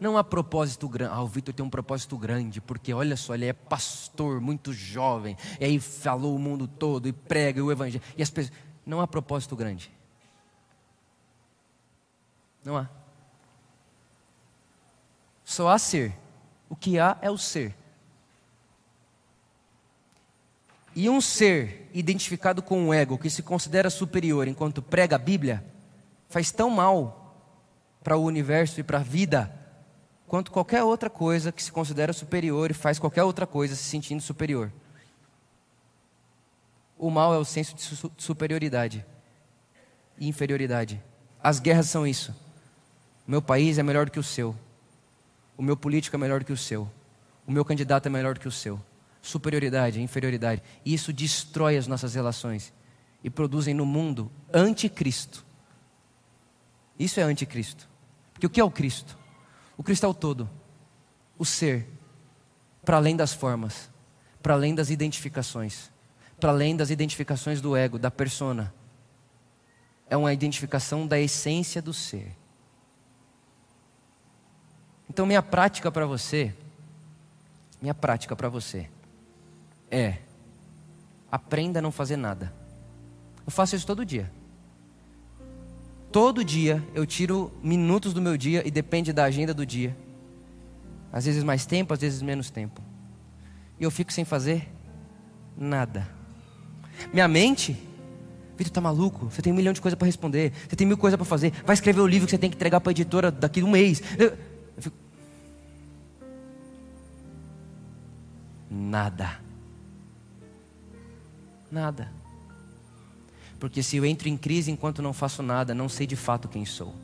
não 0.00 0.18
há 0.18 0.24
propósito 0.24 0.88
grande. 0.88 1.14
Ah, 1.14 1.22
o 1.22 1.28
Vitor 1.28 1.54
tem 1.54 1.64
um 1.64 1.70
propósito 1.70 2.18
grande, 2.18 2.60
porque 2.60 2.92
olha 2.92 3.16
só, 3.16 3.36
ele 3.36 3.46
é 3.46 3.52
pastor, 3.52 4.40
muito 4.40 4.72
jovem, 4.72 5.36
e 5.60 5.64
aí 5.64 5.78
falou 5.78 6.34
o 6.34 6.40
mundo 6.40 6.66
todo, 6.66 7.06
e 7.06 7.12
prega 7.12 7.62
o 7.62 7.70
evangelho. 7.70 8.02
E 8.16 8.22
as 8.24 8.30
pessoas. 8.30 8.52
Não 8.84 9.00
há 9.00 9.06
propósito 9.06 9.54
grande. 9.54 9.95
Não 12.66 12.76
há. 12.76 12.88
Só 15.44 15.68
há 15.68 15.78
ser. 15.78 16.12
O 16.68 16.74
que 16.74 16.98
há 16.98 17.16
é 17.22 17.30
o 17.30 17.38
ser. 17.38 17.72
E 20.92 21.08
um 21.08 21.20
ser 21.20 21.88
identificado 21.94 22.60
com 22.60 22.88
o 22.88 22.92
ego, 22.92 23.18
que 23.18 23.30
se 23.30 23.40
considera 23.40 23.88
superior 23.88 24.48
enquanto 24.48 24.82
prega 24.82 25.14
a 25.14 25.18
Bíblia, 25.18 25.64
faz 26.28 26.50
tão 26.50 26.68
mal 26.68 27.36
para 28.02 28.16
o 28.16 28.24
universo 28.24 28.80
e 28.80 28.82
para 28.82 28.98
a 28.98 29.02
vida, 29.02 29.54
quanto 30.26 30.50
qualquer 30.50 30.82
outra 30.82 31.08
coisa 31.08 31.52
que 31.52 31.62
se 31.62 31.70
considera 31.70 32.12
superior 32.12 32.72
e 32.72 32.74
faz 32.74 32.98
qualquer 32.98 33.22
outra 33.22 33.46
coisa 33.46 33.76
se 33.76 33.84
sentindo 33.84 34.20
superior. 34.20 34.72
O 36.98 37.10
mal 37.10 37.32
é 37.32 37.38
o 37.38 37.44
senso 37.44 37.76
de 37.76 38.10
superioridade 38.16 39.06
e 40.18 40.26
inferioridade. 40.26 41.00
As 41.40 41.60
guerras 41.60 41.86
são 41.86 42.04
isso. 42.04 42.45
O 43.26 43.30
meu 43.30 43.42
país 43.42 43.78
é 43.78 43.82
melhor 43.82 44.06
do 44.06 44.12
que 44.12 44.20
o 44.20 44.22
seu. 44.22 44.54
O 45.56 45.62
meu 45.62 45.76
político 45.76 46.14
é 46.16 46.18
melhor 46.18 46.40
do 46.40 46.46
que 46.46 46.52
o 46.52 46.56
seu. 46.56 46.90
O 47.46 47.52
meu 47.52 47.64
candidato 47.64 48.06
é 48.06 48.10
melhor 48.10 48.34
do 48.34 48.40
que 48.40 48.48
o 48.48 48.52
seu. 48.52 48.80
Superioridade, 49.20 50.00
inferioridade. 50.00 50.62
Isso 50.84 51.12
destrói 51.12 51.76
as 51.76 51.86
nossas 51.86 52.14
relações 52.14 52.72
e 53.24 53.30
produzem 53.30 53.74
no 53.74 53.84
mundo 53.84 54.30
anticristo. 54.52 55.44
Isso 56.98 57.18
é 57.18 57.24
anticristo. 57.24 57.88
Porque 58.32 58.46
o 58.46 58.50
que 58.50 58.60
é 58.60 58.64
o 58.64 58.70
Cristo? 58.70 59.18
O 59.76 59.82
Cristo 59.82 60.06
é 60.06 60.08
o 60.08 60.14
todo, 60.14 60.48
o 61.38 61.44
ser. 61.44 61.86
para 62.84 62.98
além 62.98 63.16
das 63.16 63.32
formas, 63.32 63.90
para 64.40 64.54
além 64.54 64.74
das 64.74 64.90
identificações, 64.90 65.90
para 66.38 66.50
além 66.50 66.76
das 66.76 66.90
identificações 66.90 67.60
do 67.60 67.76
ego, 67.76 67.98
da 67.98 68.10
persona. 68.10 68.72
É 70.08 70.16
uma 70.16 70.32
identificação 70.32 71.06
da 71.06 71.18
essência 71.18 71.82
do 71.82 71.92
ser. 71.92 72.36
Então, 75.08 75.26
minha 75.26 75.42
prática 75.42 75.90
para 75.90 76.06
você, 76.06 76.54
minha 77.80 77.94
prática 77.94 78.34
para 78.34 78.48
você 78.48 78.88
é: 79.90 80.18
aprenda 81.30 81.78
a 81.78 81.82
não 81.82 81.92
fazer 81.92 82.16
nada. 82.16 82.52
Eu 83.44 83.52
faço 83.52 83.76
isso 83.76 83.86
todo 83.86 84.04
dia. 84.04 84.30
Todo 86.10 86.44
dia 86.44 86.82
eu 86.94 87.04
tiro 87.04 87.52
minutos 87.62 88.14
do 88.14 88.22
meu 88.22 88.36
dia 88.36 88.66
e 88.66 88.70
depende 88.70 89.12
da 89.12 89.24
agenda 89.24 89.52
do 89.52 89.66
dia. 89.66 89.96
Às 91.12 91.26
vezes 91.26 91.44
mais 91.44 91.66
tempo, 91.66 91.92
às 91.92 92.00
vezes 92.00 92.22
menos 92.22 92.50
tempo. 92.50 92.80
E 93.78 93.84
eu 93.84 93.90
fico 93.90 94.12
sem 94.12 94.24
fazer 94.24 94.68
nada. 95.56 96.08
Minha 97.12 97.28
mente, 97.28 97.76
Vitor, 98.56 98.72
tá 98.72 98.80
maluco? 98.80 99.26
Você 99.26 99.42
tem 99.42 99.52
um 99.52 99.56
milhão 99.56 99.72
de 99.72 99.80
coisas 99.80 99.98
para 99.98 100.06
responder, 100.06 100.52
você 100.66 100.74
tem 100.74 100.86
mil 100.86 100.96
coisas 100.96 101.16
para 101.16 101.26
fazer. 101.26 101.52
Vai 101.64 101.74
escrever 101.74 102.00
o 102.00 102.06
livro 102.06 102.26
que 102.26 102.30
você 102.30 102.38
tem 102.38 102.48
que 102.48 102.56
entregar 102.56 102.80
para 102.80 102.90
a 102.90 102.92
editora 102.92 103.30
daqui 103.30 103.60
a 103.60 103.64
um 103.64 103.70
mês. 103.70 104.02
Eu, 104.18 104.36
Nada. 108.76 109.40
Nada. 111.72 112.12
Porque 113.58 113.82
se 113.82 113.96
eu 113.96 114.04
entro 114.04 114.28
em 114.28 114.36
crise 114.36 114.70
enquanto 114.70 115.00
não 115.00 115.14
faço 115.14 115.42
nada, 115.42 115.74
não 115.74 115.88
sei 115.88 116.06
de 116.06 116.14
fato 116.14 116.46
quem 116.46 116.66
sou. 116.66 116.94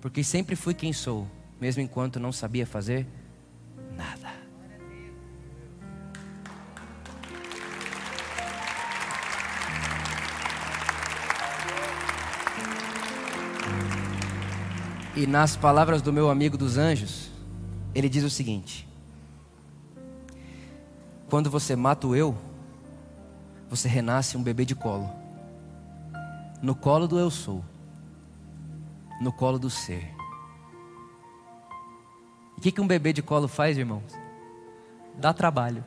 Porque 0.00 0.24
sempre 0.24 0.56
fui 0.56 0.74
quem 0.74 0.92
sou, 0.92 1.26
mesmo 1.60 1.82
enquanto 1.82 2.18
não 2.18 2.32
sabia 2.32 2.66
fazer 2.66 3.06
nada. 3.96 4.28
E 15.16 15.26
nas 15.26 15.54
palavras 15.54 16.02
do 16.02 16.12
meu 16.12 16.28
amigo 16.28 16.56
dos 16.56 16.76
anjos, 16.76 17.30
ele 17.94 18.08
diz 18.08 18.24
o 18.24 18.30
seguinte: 18.30 18.89
Quando 21.30 21.48
você 21.48 21.76
mata 21.76 22.08
o 22.08 22.16
eu, 22.16 22.36
você 23.68 23.86
renasce 23.86 24.36
um 24.36 24.42
bebê 24.42 24.64
de 24.64 24.74
colo. 24.74 25.08
No 26.60 26.74
colo 26.74 27.06
do 27.06 27.20
eu 27.20 27.30
sou. 27.30 27.64
No 29.20 29.32
colo 29.32 29.56
do 29.56 29.70
ser. 29.70 30.12
O 32.58 32.60
que, 32.60 32.72
que 32.72 32.80
um 32.80 32.86
bebê 32.86 33.12
de 33.12 33.22
colo 33.22 33.46
faz, 33.46 33.78
irmãos? 33.78 34.02
Dá 35.18 35.32
trabalho. 35.32 35.84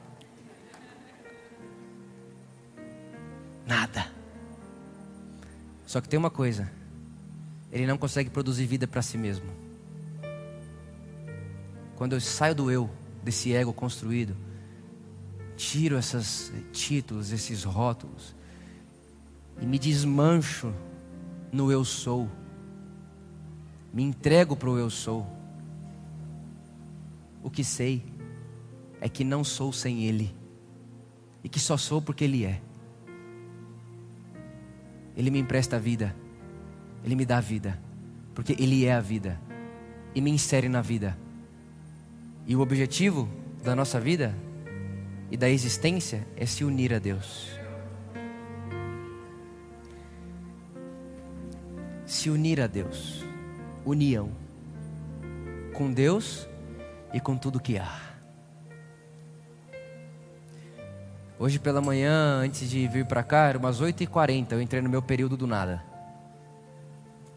Nada. 3.68 4.08
Só 5.86 6.00
que 6.00 6.08
tem 6.08 6.18
uma 6.18 6.32
coisa: 6.32 6.72
ele 7.70 7.86
não 7.86 7.98
consegue 7.98 8.30
produzir 8.30 8.66
vida 8.66 8.88
para 8.88 9.02
si 9.02 9.18
mesmo. 9.18 9.52
Quando 11.98 12.14
eu 12.14 12.22
saio 12.22 12.56
do 12.56 12.72
eu, 12.72 12.90
desse 13.22 13.54
ego 13.54 13.74
construído, 13.74 14.36
tiro 15.56 15.98
esses 15.98 16.52
títulos, 16.72 17.32
esses 17.32 17.64
rótulos, 17.64 18.36
e 19.62 19.66
me 19.66 19.78
desmancho 19.78 20.74
no 21.52 21.72
eu 21.72 21.86
sou, 21.86 22.30
me 23.94 24.04
entrego 24.04 24.56
para 24.56 24.70
o 24.70 24.78
eu 24.78 24.90
sou. 24.90 25.28
O 27.44 27.50
que 27.50 27.64
sei 27.64 28.04
é 29.00 29.08
que 29.08 29.24
não 29.24 29.44
sou 29.44 29.72
sem 29.72 30.04
Ele, 30.06 30.36
e 31.44 31.50
que 31.50 31.60
só 31.60 31.78
sou 31.78 32.02
porque 32.02 32.24
Ele 32.24 32.46
é. 32.46 32.62
Ele 35.16 35.30
me 35.30 35.40
empresta 35.40 35.76
a 35.76 35.80
vida, 35.80 36.16
Ele 37.04 37.16
me 37.16 37.26
dá 37.26 37.38
a 37.38 37.42
vida, 37.42 37.80
porque 38.34 38.56
Ele 38.58 38.86
é 38.86 38.94
a 38.94 39.02
vida, 39.02 39.40
e 40.16 40.22
me 40.22 40.32
insere 40.32 40.68
na 40.68 40.82
vida. 40.82 41.18
E 42.48 42.56
o 42.56 42.62
objetivo 42.62 43.30
da 43.64 43.76
nossa 43.76 44.00
vida 44.00 44.36
e 45.34 45.38
da 45.38 45.50
existência 45.50 46.28
é 46.38 46.46
se 46.46 46.64
unir 46.64 46.94
a 46.94 47.00
Deus. 47.00 47.50
Se 52.06 52.30
unir 52.30 52.62
a 52.62 52.68
Deus. 52.68 53.26
União. 53.84 54.30
Com 55.74 55.92
Deus 55.92 56.48
e 57.12 57.20
com 57.20 57.36
tudo 57.36 57.60
que 57.60 57.80
há. 57.80 58.00
Hoje 61.40 61.58
pela 61.58 61.82
manhã, 61.82 62.36
antes 62.36 62.70
de 62.70 62.88
vir 62.88 63.08
para 63.08 63.24
cá, 63.24 63.48
era 63.48 63.58
umas 63.58 63.82
8h40, 63.82 64.52
eu 64.52 64.62
entrei 64.62 64.84
no 64.84 64.90
meu 64.90 65.02
período 65.02 65.36
do 65.36 65.48
nada. 65.48 65.84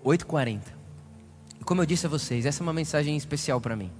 8h40. 0.04 0.60
E 1.58 1.64
como 1.64 1.80
eu 1.80 1.86
disse 1.86 2.04
a 2.04 2.10
vocês, 2.10 2.44
essa 2.44 2.62
é 2.62 2.62
uma 2.62 2.74
mensagem 2.74 3.16
especial 3.16 3.58
para 3.58 3.74
mim. 3.74 3.90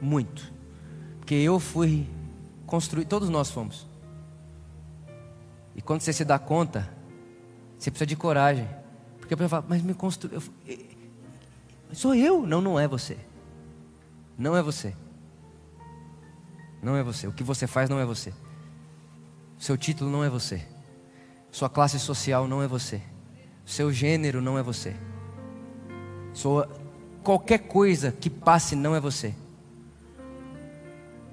Muito. 0.00 0.52
Porque 1.18 1.34
eu 1.34 1.58
fui 1.58 2.06
construir, 2.70 3.04
todos 3.04 3.28
nós 3.28 3.50
fomos. 3.50 3.84
E 5.74 5.82
quando 5.82 6.00
você 6.00 6.12
se 6.12 6.24
dá 6.24 6.38
conta, 6.38 6.88
você 7.76 7.90
precisa 7.90 8.06
de 8.06 8.16
coragem. 8.16 8.68
Porque 9.18 9.34
a 9.34 9.36
pessoa 9.36 9.48
fala, 9.48 9.66
mas 9.68 9.82
me 9.82 9.92
construiu. 9.92 10.40
Sou 11.92 12.14
eu? 12.14 12.46
Não, 12.46 12.60
não 12.60 12.78
é 12.78 12.86
você. 12.86 13.18
Não 14.38 14.56
é 14.56 14.62
você. 14.62 14.94
Não 16.80 16.96
é 16.96 17.02
você. 17.02 17.26
O 17.26 17.32
que 17.32 17.42
você 17.42 17.66
faz 17.66 17.90
não 17.90 17.98
é 17.98 18.04
você. 18.04 18.32
Seu 19.58 19.76
título 19.76 20.10
não 20.10 20.24
é 20.24 20.30
você. 20.30 20.62
Sua 21.50 21.68
classe 21.68 21.98
social 21.98 22.46
não 22.46 22.62
é 22.62 22.68
você. 22.68 23.02
Seu 23.66 23.92
gênero 23.92 24.40
não 24.40 24.56
é 24.56 24.62
você. 24.62 24.94
Sua 26.32 26.68
qualquer 27.24 27.58
coisa 27.58 28.12
que 28.12 28.30
passe 28.30 28.76
não 28.76 28.94
é 28.94 29.00
você. 29.00 29.34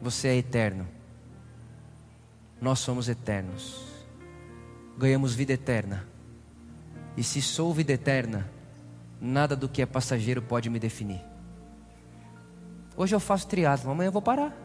Você 0.01 0.27
é 0.29 0.35
eterno 0.35 0.96
nós 2.59 2.79
somos 2.79 3.07
eternos. 3.07 3.85
Ganhamos 4.97 5.35
vida 5.35 5.53
eterna. 5.53 6.07
E 7.15 7.23
se 7.23 7.41
sou 7.41 7.73
vida 7.73 7.93
eterna, 7.93 8.49
nada 9.21 9.55
do 9.55 9.69
que 9.69 9.81
é 9.81 9.85
passageiro 9.85 10.41
pode 10.41 10.69
me 10.69 10.79
definir. 10.79 11.21
Hoje 12.95 13.13
eu 13.15 13.19
faço 13.19 13.47
triatlo, 13.47 13.91
amanhã 13.91 14.07
eu 14.07 14.11
vou 14.11 14.21
parar. 14.21 14.55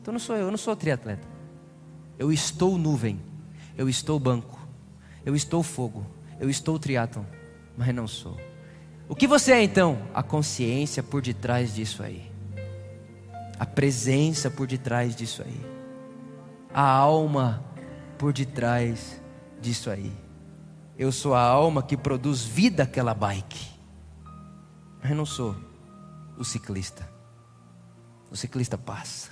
Então 0.00 0.12
não 0.12 0.18
sou 0.18 0.36
eu, 0.36 0.42
eu 0.42 0.50
não 0.50 0.58
sou 0.58 0.74
triatleta. 0.74 1.26
Eu 2.18 2.32
estou 2.32 2.76
nuvem, 2.76 3.20
eu 3.76 3.88
estou 3.88 4.18
banco, 4.18 4.58
eu 5.24 5.34
estou 5.34 5.62
fogo, 5.62 6.04
eu 6.40 6.50
estou 6.50 6.78
triatlon, 6.78 7.24
mas 7.76 7.94
não 7.94 8.06
sou. 8.06 8.36
O 9.08 9.14
que 9.14 9.26
você 9.26 9.52
é 9.52 9.62
então? 9.62 10.02
A 10.12 10.22
consciência 10.22 11.02
por 11.02 11.22
detrás 11.22 11.74
disso 11.74 12.02
aí. 12.02 12.30
A 13.58 13.66
presença 13.66 14.50
por 14.50 14.66
detrás 14.66 15.14
disso 15.14 15.42
aí 15.42 15.71
a 16.74 16.82
alma 16.82 17.62
por 18.18 18.32
detrás 18.32 19.20
disso 19.60 19.90
aí. 19.90 20.12
Eu 20.98 21.10
sou 21.10 21.34
a 21.34 21.40
alma 21.40 21.82
que 21.82 21.96
produz 21.96 22.42
vida 22.42 22.84
àquela 22.84 23.14
bike. 23.14 23.72
Mas 25.02 25.10
não 25.16 25.26
sou 25.26 25.56
o 26.38 26.44
ciclista. 26.44 27.08
O 28.30 28.36
ciclista 28.36 28.78
passa. 28.78 29.30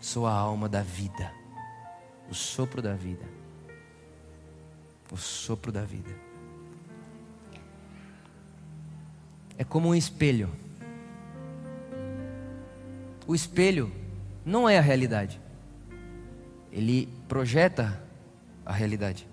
Sou 0.00 0.26
a 0.26 0.32
alma 0.32 0.68
da 0.68 0.82
vida. 0.82 1.32
O 2.30 2.34
sopro 2.34 2.80
da 2.80 2.94
vida. 2.94 3.24
O 5.12 5.16
sopro 5.16 5.70
da 5.70 5.82
vida. 5.82 6.14
É 9.58 9.64
como 9.64 9.88
um 9.88 9.94
espelho. 9.94 10.50
O 13.26 13.34
espelho 13.34 14.05
não 14.46 14.68
é 14.68 14.78
a 14.78 14.80
realidade. 14.80 15.40
Ele 16.70 17.08
projeta 17.26 18.00
a 18.64 18.72
realidade. 18.72 19.26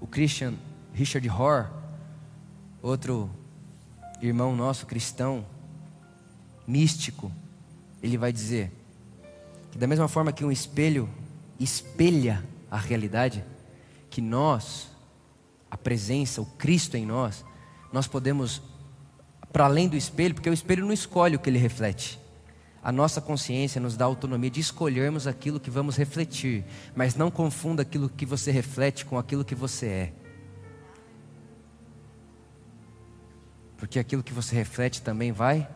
O 0.00 0.06
Christian 0.06 0.54
Richard 0.92 1.26
Rohr, 1.28 1.70
outro 2.82 3.30
irmão 4.20 4.56
nosso 4.56 4.84
cristão, 4.84 5.46
místico, 6.66 7.30
ele 8.02 8.18
vai 8.18 8.32
dizer 8.32 8.72
que 9.70 9.78
da 9.78 9.86
mesma 9.86 10.08
forma 10.08 10.32
que 10.32 10.44
um 10.44 10.50
espelho 10.50 11.08
espelha 11.60 12.42
a 12.68 12.76
realidade, 12.76 13.44
que 14.10 14.20
nós, 14.20 14.88
a 15.70 15.76
presença, 15.76 16.42
o 16.42 16.46
Cristo 16.46 16.96
em 16.96 17.06
nós, 17.06 17.44
nós 17.92 18.08
podemos 18.08 18.60
para 19.52 19.66
além 19.66 19.88
do 19.88 19.96
espelho, 19.96 20.34
porque 20.34 20.50
o 20.50 20.52
espelho 20.52 20.84
não 20.84 20.92
escolhe 20.92 21.36
o 21.36 21.38
que 21.38 21.48
ele 21.48 21.58
reflete 21.58 22.25
a 22.86 22.92
nossa 22.92 23.20
consciência 23.20 23.80
nos 23.80 23.96
dá 23.96 24.04
autonomia 24.04 24.48
de 24.48 24.60
escolhermos 24.60 25.26
aquilo 25.26 25.58
que 25.58 25.68
vamos 25.68 25.96
refletir, 25.96 26.64
mas 26.94 27.16
não 27.16 27.32
confunda 27.32 27.82
aquilo 27.82 28.08
que 28.08 28.24
você 28.24 28.52
reflete 28.52 29.04
com 29.04 29.18
aquilo 29.18 29.44
que 29.44 29.56
você 29.56 29.86
é. 29.88 30.12
Porque 33.76 33.98
aquilo 33.98 34.22
que 34.22 34.32
você 34.32 34.54
reflete 34.54 35.02
também 35.02 35.32
vai 35.32 35.68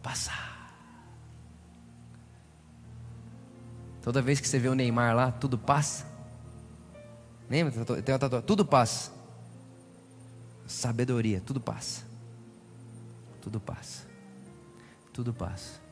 passar. 0.00 0.72
Toda 4.00 4.22
vez 4.22 4.38
que 4.38 4.46
você 4.46 4.60
vê 4.60 4.68
o 4.68 4.76
Neymar 4.76 5.16
lá, 5.16 5.32
tudo 5.32 5.58
passa. 5.58 6.06
Lembra? 7.50 7.84
Tem 8.00 8.14
uma 8.14 8.18
tatuagem. 8.20 8.46
Tudo 8.46 8.64
passa. 8.64 9.10
Sabedoria, 10.68 11.42
tudo 11.44 11.60
passa. 11.60 12.04
Tudo 13.40 13.58
passa. 13.58 14.06
Tudo 15.12 15.34
passa. 15.34 15.82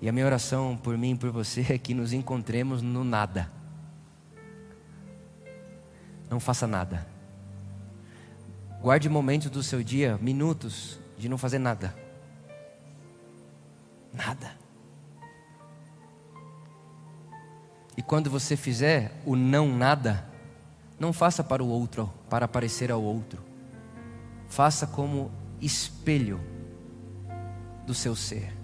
E 0.00 0.08
a 0.08 0.12
minha 0.12 0.26
oração 0.26 0.76
por 0.76 0.96
mim 0.96 1.12
e 1.12 1.16
por 1.16 1.30
você 1.30 1.66
é 1.70 1.78
que 1.78 1.94
nos 1.94 2.12
encontremos 2.12 2.82
no 2.82 3.02
nada. 3.02 3.50
Não 6.28 6.40
faça 6.40 6.66
nada. 6.66 7.06
Guarde 8.80 9.08
momentos 9.08 9.50
do 9.50 9.62
seu 9.62 9.82
dia, 9.82 10.18
minutos, 10.18 10.98
de 11.16 11.28
não 11.28 11.38
fazer 11.38 11.58
nada. 11.58 11.94
Nada. 14.12 14.56
E 17.96 18.02
quando 18.02 18.30
você 18.30 18.56
fizer 18.56 19.12
o 19.24 19.34
não 19.34 19.74
nada, 19.74 20.28
não 21.00 21.12
faça 21.12 21.42
para 21.42 21.64
o 21.64 21.68
outro, 21.68 22.12
para 22.28 22.46
parecer 22.46 22.90
ao 22.92 23.02
outro. 23.02 23.42
Faça 24.48 24.86
como 24.86 25.30
espelho 25.60 26.40
do 27.86 27.94
seu 27.94 28.14
ser. 28.14 28.55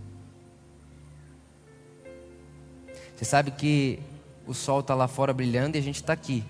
Você 3.23 3.27
sabe 3.27 3.53
que 3.53 4.01
o 4.49 4.53
sol 4.53 4.81
está 4.81 4.97
lá 4.97 5.07
fora 5.07 5.33
brilhando 5.33 5.77
e 5.77 5.79
a 5.79 5.81
gente 5.81 5.95
está 5.95 6.13
aqui. 6.13 6.45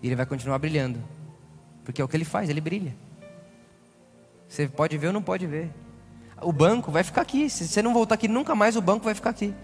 E 0.00 0.06
ele 0.06 0.16
vai 0.16 0.24
continuar 0.24 0.58
brilhando. 0.58 1.04
Porque 1.84 2.00
é 2.00 2.04
o 2.04 2.08
que 2.08 2.16
ele 2.16 2.24
faz, 2.24 2.48
ele 2.48 2.62
brilha. 2.62 2.96
Você 4.48 4.66
pode 4.66 4.96
ver 4.96 5.08
ou 5.08 5.12
não 5.12 5.22
pode 5.22 5.46
ver. 5.46 5.70
O 6.40 6.50
banco 6.50 6.90
vai 6.90 7.04
ficar 7.04 7.20
aqui. 7.20 7.50
Se 7.50 7.68
você 7.68 7.82
não 7.82 7.92
voltar 7.92 8.14
aqui 8.14 8.26
nunca 8.26 8.54
mais, 8.54 8.74
o 8.74 8.80
banco 8.80 9.04
vai 9.04 9.14
ficar 9.14 9.28
aqui. 9.28 9.54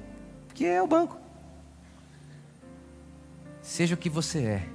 Porque 0.47 0.67
é 0.67 0.83
o 0.83 0.87
banco. 0.87 1.17
Seja 3.63 3.95
o 3.95 3.99
que 3.99 4.11
você 4.11 4.41
é. 4.41 4.69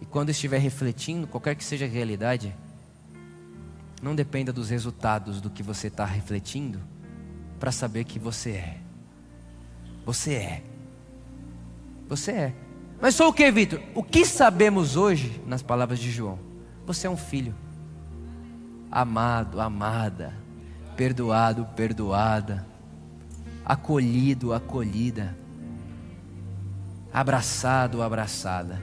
E 0.00 0.04
quando 0.04 0.30
estiver 0.30 0.58
refletindo, 0.58 1.28
qualquer 1.28 1.54
que 1.54 1.62
seja 1.62 1.84
a 1.84 1.88
realidade, 1.88 2.52
não 4.02 4.16
dependa 4.16 4.52
dos 4.52 4.70
resultados 4.70 5.40
do 5.40 5.48
que 5.48 5.62
você 5.62 5.86
está 5.86 6.04
refletindo 6.04 6.80
para 7.60 7.70
saber 7.70 8.02
que 8.02 8.18
você 8.18 8.50
é. 8.50 8.82
Você 10.04 10.34
é. 10.34 10.62
Você 12.08 12.30
é. 12.32 12.52
Mas 13.00 13.14
sou 13.14 13.28
o 13.28 13.32
que, 13.32 13.50
Vitor? 13.50 13.80
O 13.94 14.02
que 14.02 14.24
sabemos 14.24 14.96
hoje, 14.96 15.40
nas 15.46 15.62
palavras 15.62 15.98
de 15.98 16.10
João? 16.10 16.38
Você 16.86 17.06
é 17.06 17.10
um 17.10 17.16
filho. 17.16 17.54
Amado, 18.90 19.60
amada. 19.60 20.34
Perdoado, 20.96 21.66
perdoada. 21.74 22.66
Acolhido, 23.64 24.52
acolhida. 24.52 25.36
Abraçado, 27.12 28.02
abraçada. 28.02 28.80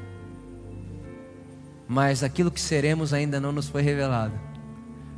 Mas 1.88 2.24
aquilo 2.24 2.52
que 2.52 2.62
seremos 2.62 3.14
ainda 3.14 3.40
não 3.40 3.52
nos 3.52 3.68
foi 3.68 3.82
revelado. 3.82 4.34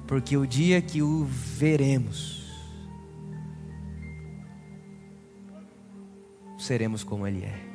Porque 0.08 0.38
o 0.38 0.46
dia 0.46 0.82
que 0.82 1.02
o 1.02 1.26
veremos, 1.26 2.41
seremos 6.62 7.04
como 7.04 7.26
Ele 7.26 7.44
é. 7.44 7.72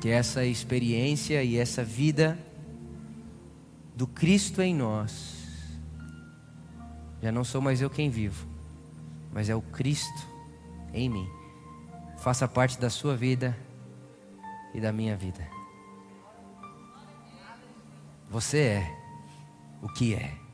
Que 0.00 0.08
essa 0.08 0.44
experiência 0.44 1.42
e 1.42 1.56
essa 1.56 1.84
vida 1.84 2.38
do 3.94 4.06
Cristo 4.06 4.62
em 4.62 4.74
nós, 4.74 5.36
já 7.20 7.32
não 7.32 7.44
sou 7.44 7.60
mais 7.60 7.82
eu 7.82 7.90
quem 7.90 8.08
vivo, 8.08 8.46
mas 9.32 9.50
é 9.50 9.54
o 9.54 9.60
Cristo 9.60 10.26
em 10.94 11.08
mim, 11.08 11.28
faça 12.16 12.46
parte 12.48 12.78
da 12.80 12.88
sua 12.88 13.16
vida 13.16 13.56
e 14.72 14.80
da 14.80 14.92
minha 14.92 15.16
vida. 15.16 15.46
Você 18.30 18.58
é 18.58 18.98
o 19.82 19.88
que 19.88 20.14
é 20.14 20.47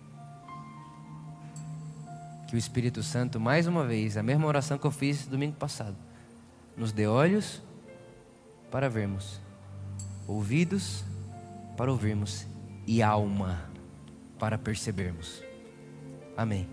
que 2.54 2.56
o 2.56 2.58
Espírito 2.58 3.02
Santo, 3.02 3.40
mais 3.40 3.66
uma 3.66 3.84
vez, 3.84 4.16
a 4.16 4.22
mesma 4.22 4.46
oração 4.46 4.78
que 4.78 4.86
eu 4.86 4.90
fiz 4.92 5.26
domingo 5.26 5.56
passado, 5.56 5.96
nos 6.76 6.92
dê 6.92 7.04
olhos 7.04 7.60
para 8.70 8.88
vermos, 8.88 9.40
ouvidos 10.24 11.04
para 11.76 11.90
ouvirmos 11.90 12.46
e 12.86 13.02
alma 13.02 13.68
para 14.38 14.56
percebermos. 14.56 15.42
Amém. 16.36 16.68